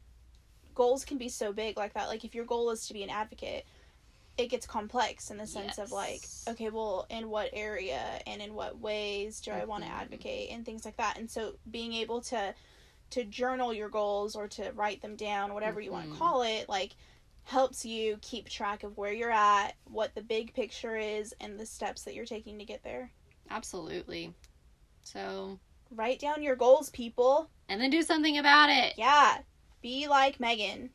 goals 0.74 1.04
can 1.04 1.16
be 1.16 1.28
so 1.28 1.52
big 1.52 1.76
like 1.78 1.94
that. 1.94 2.08
Like 2.08 2.24
if 2.24 2.34
your 2.34 2.44
goal 2.44 2.70
is 2.70 2.86
to 2.88 2.92
be 2.92 3.02
an 3.02 3.10
advocate, 3.10 3.64
it 4.36 4.46
gets 4.48 4.66
complex 4.66 5.30
in 5.30 5.36
the 5.36 5.46
sense 5.46 5.78
of 5.78 5.90
like, 5.90 6.20
okay, 6.46 6.70
well, 6.70 7.06
in 7.10 7.28
what 7.28 7.50
area 7.52 8.22
and 8.26 8.40
in 8.40 8.54
what 8.54 8.78
ways 8.78 9.40
do 9.40 9.50
I 9.50 9.64
want 9.64 9.84
to 9.84 9.90
advocate 9.90 10.50
and 10.50 10.64
things 10.64 10.84
like 10.84 10.96
that. 10.98 11.18
And 11.18 11.28
so 11.28 11.54
being 11.70 11.92
able 11.94 12.20
to 12.22 12.54
to 13.10 13.24
journal 13.24 13.72
your 13.72 13.88
goals 13.88 14.36
or 14.36 14.48
to 14.48 14.70
write 14.76 15.00
them 15.00 15.16
down, 15.16 15.54
whatever 15.54 15.80
you 15.80 15.90
want 15.90 16.12
to 16.12 16.18
call 16.18 16.42
it, 16.42 16.68
like 16.68 16.94
helps 17.48 17.84
you 17.84 18.18
keep 18.20 18.48
track 18.48 18.82
of 18.84 18.96
where 18.98 19.12
you're 19.12 19.30
at, 19.30 19.72
what 19.84 20.14
the 20.14 20.20
big 20.22 20.52
picture 20.54 20.96
is, 20.96 21.34
and 21.40 21.58
the 21.58 21.64
steps 21.66 22.02
that 22.02 22.14
you're 22.14 22.26
taking 22.26 22.58
to 22.58 22.64
get 22.64 22.84
there. 22.84 23.10
Absolutely. 23.50 24.32
So, 25.02 25.58
Write 25.90 26.20
down 26.20 26.42
your 26.42 26.56
goals, 26.56 26.90
people. 26.90 27.48
and 27.70 27.80
then 27.80 27.88
do 27.90 28.02
something 28.02 28.36
about 28.38 28.68
it 28.68 28.94
Yeah. 28.98 29.38
Be 29.80 30.06
like 30.08 30.38
Megan. 30.38 30.90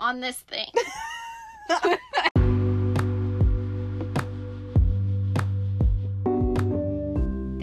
on 0.00 0.20
this 0.20 0.38
thing. 0.38 0.70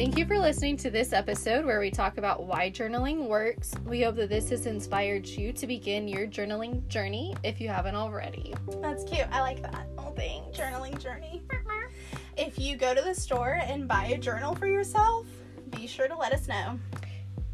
Thank 0.05 0.19
you 0.19 0.27
for 0.27 0.37
listening 0.37 0.77
to 0.77 0.91
this 0.91 1.13
episode 1.13 1.65
where 1.65 1.79
we 1.79 1.89
talk 1.89 2.19
about 2.19 2.45
why 2.45 2.69
journaling 2.69 3.27
works. 3.27 3.73
We 3.87 4.03
hope 4.03 4.17
that 4.17 4.29
this 4.29 4.51
has 4.51 4.67
inspired 4.67 5.25
you 5.25 5.51
to 5.53 5.65
begin 5.65 6.07
your 6.07 6.27
journaling 6.27 6.87
journey 6.87 7.35
if 7.43 7.59
you 7.59 7.69
haven't 7.69 7.95
already. 7.95 8.53
That's 8.83 9.03
cute. 9.03 9.25
I 9.31 9.41
like 9.41 9.63
that. 9.63 9.87
Oh, 9.97 10.11
thing 10.11 10.43
Journaling 10.53 11.01
journey. 11.01 11.41
If 12.37 12.59
you 12.59 12.77
go 12.77 12.93
to 12.93 13.01
the 13.01 13.15
store 13.15 13.59
and 13.63 13.87
buy 13.87 14.05
a 14.05 14.17
journal 14.19 14.53
for 14.53 14.67
yourself, 14.67 15.25
be 15.71 15.87
sure 15.87 16.07
to 16.07 16.15
let 16.15 16.33
us 16.33 16.47
know. 16.47 16.79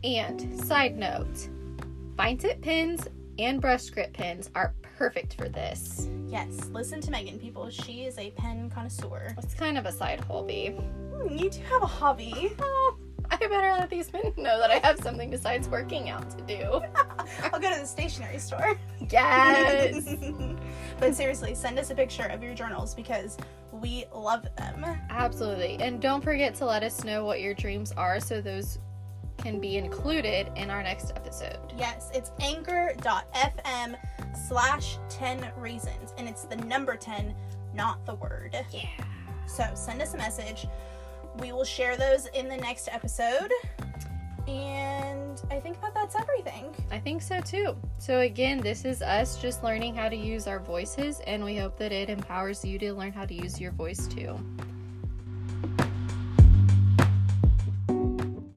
And 0.03 0.59
side 0.59 0.97
note, 0.97 1.47
fine 2.17 2.37
tip 2.37 2.61
pens 2.61 3.07
and 3.39 3.61
brush 3.61 3.83
script 3.83 4.11
pens 4.11 4.49
are 4.55 4.73
perfect 5.01 5.33
for 5.33 5.49
this. 5.49 6.07
Yes, 6.27 6.69
listen 6.71 7.01
to 7.01 7.09
Megan, 7.09 7.39
people. 7.39 7.71
She 7.71 8.03
is 8.03 8.19
a 8.19 8.29
pen 8.31 8.69
connoisseur. 8.69 9.33
It's 9.39 9.55
kind 9.55 9.75
of 9.75 9.87
a 9.87 9.91
side 9.91 10.19
hobby. 10.19 10.67
Hmm, 10.67 11.35
you 11.39 11.49
do 11.49 11.59
have 11.63 11.81
a 11.81 11.87
hobby. 11.87 12.51
Oh, 12.59 12.97
I 13.31 13.37
better 13.37 13.71
let 13.79 13.89
these 13.89 14.13
men 14.13 14.31
know 14.37 14.59
that 14.59 14.69
I 14.69 14.77
have 14.85 14.99
something 14.99 15.31
besides 15.31 15.67
working 15.67 16.09
out 16.11 16.29
to 16.29 16.41
do. 16.43 16.81
I'll 17.51 17.59
go 17.59 17.73
to 17.73 17.79
the 17.79 17.87
stationery 17.87 18.37
store. 18.37 18.77
Yes. 19.09 20.15
but 20.99 21.15
seriously, 21.15 21.55
send 21.55 21.79
us 21.79 21.89
a 21.89 21.95
picture 21.95 22.27
of 22.27 22.43
your 22.43 22.53
journals 22.53 22.93
because 22.93 23.37
we 23.71 24.05
love 24.13 24.45
them. 24.55 24.85
Absolutely. 25.09 25.77
And 25.79 25.99
don't 25.99 26.23
forget 26.23 26.53
to 26.55 26.65
let 26.67 26.83
us 26.83 27.03
know 27.03 27.25
what 27.25 27.41
your 27.41 27.55
dreams 27.55 27.91
are 27.93 28.19
so 28.19 28.39
those 28.39 28.77
can 29.41 29.59
be 29.59 29.77
included 29.77 30.51
in 30.55 30.69
our 30.69 30.83
next 30.83 31.11
episode. 31.11 31.59
Yes, 31.77 32.09
it's 32.13 32.31
anchor.fm 32.39 33.95
slash 34.47 34.97
10 35.09 35.51
reasons. 35.57 36.13
And 36.17 36.29
it's 36.29 36.43
the 36.43 36.55
number 36.57 36.95
10, 36.95 37.33
not 37.73 38.05
the 38.05 38.15
word. 38.15 38.55
Yeah. 38.71 38.87
So 39.47 39.65
send 39.73 40.01
us 40.01 40.13
a 40.13 40.17
message. 40.17 40.67
We 41.39 41.51
will 41.51 41.65
share 41.65 41.97
those 41.97 42.27
in 42.27 42.47
the 42.47 42.57
next 42.57 42.89
episode. 42.91 43.51
And 44.47 45.41
I 45.51 45.59
think 45.59 45.81
that 45.81 45.93
that's 45.93 46.15
everything. 46.15 46.73
I 46.91 46.99
think 46.99 47.21
so 47.21 47.41
too. 47.41 47.75
So, 47.99 48.19
again, 48.21 48.59
this 48.59 48.85
is 48.85 49.01
us 49.01 49.39
just 49.39 49.63
learning 49.63 49.95
how 49.95 50.09
to 50.09 50.15
use 50.15 50.47
our 50.47 50.59
voices, 50.59 51.21
and 51.27 51.43
we 51.43 51.55
hope 51.55 51.77
that 51.77 51.91
it 51.91 52.09
empowers 52.09 52.65
you 52.65 52.79
to 52.79 52.93
learn 52.93 53.13
how 53.13 53.25
to 53.25 53.33
use 53.33 53.61
your 53.61 53.71
voice 53.71 54.07
too. 54.07 54.37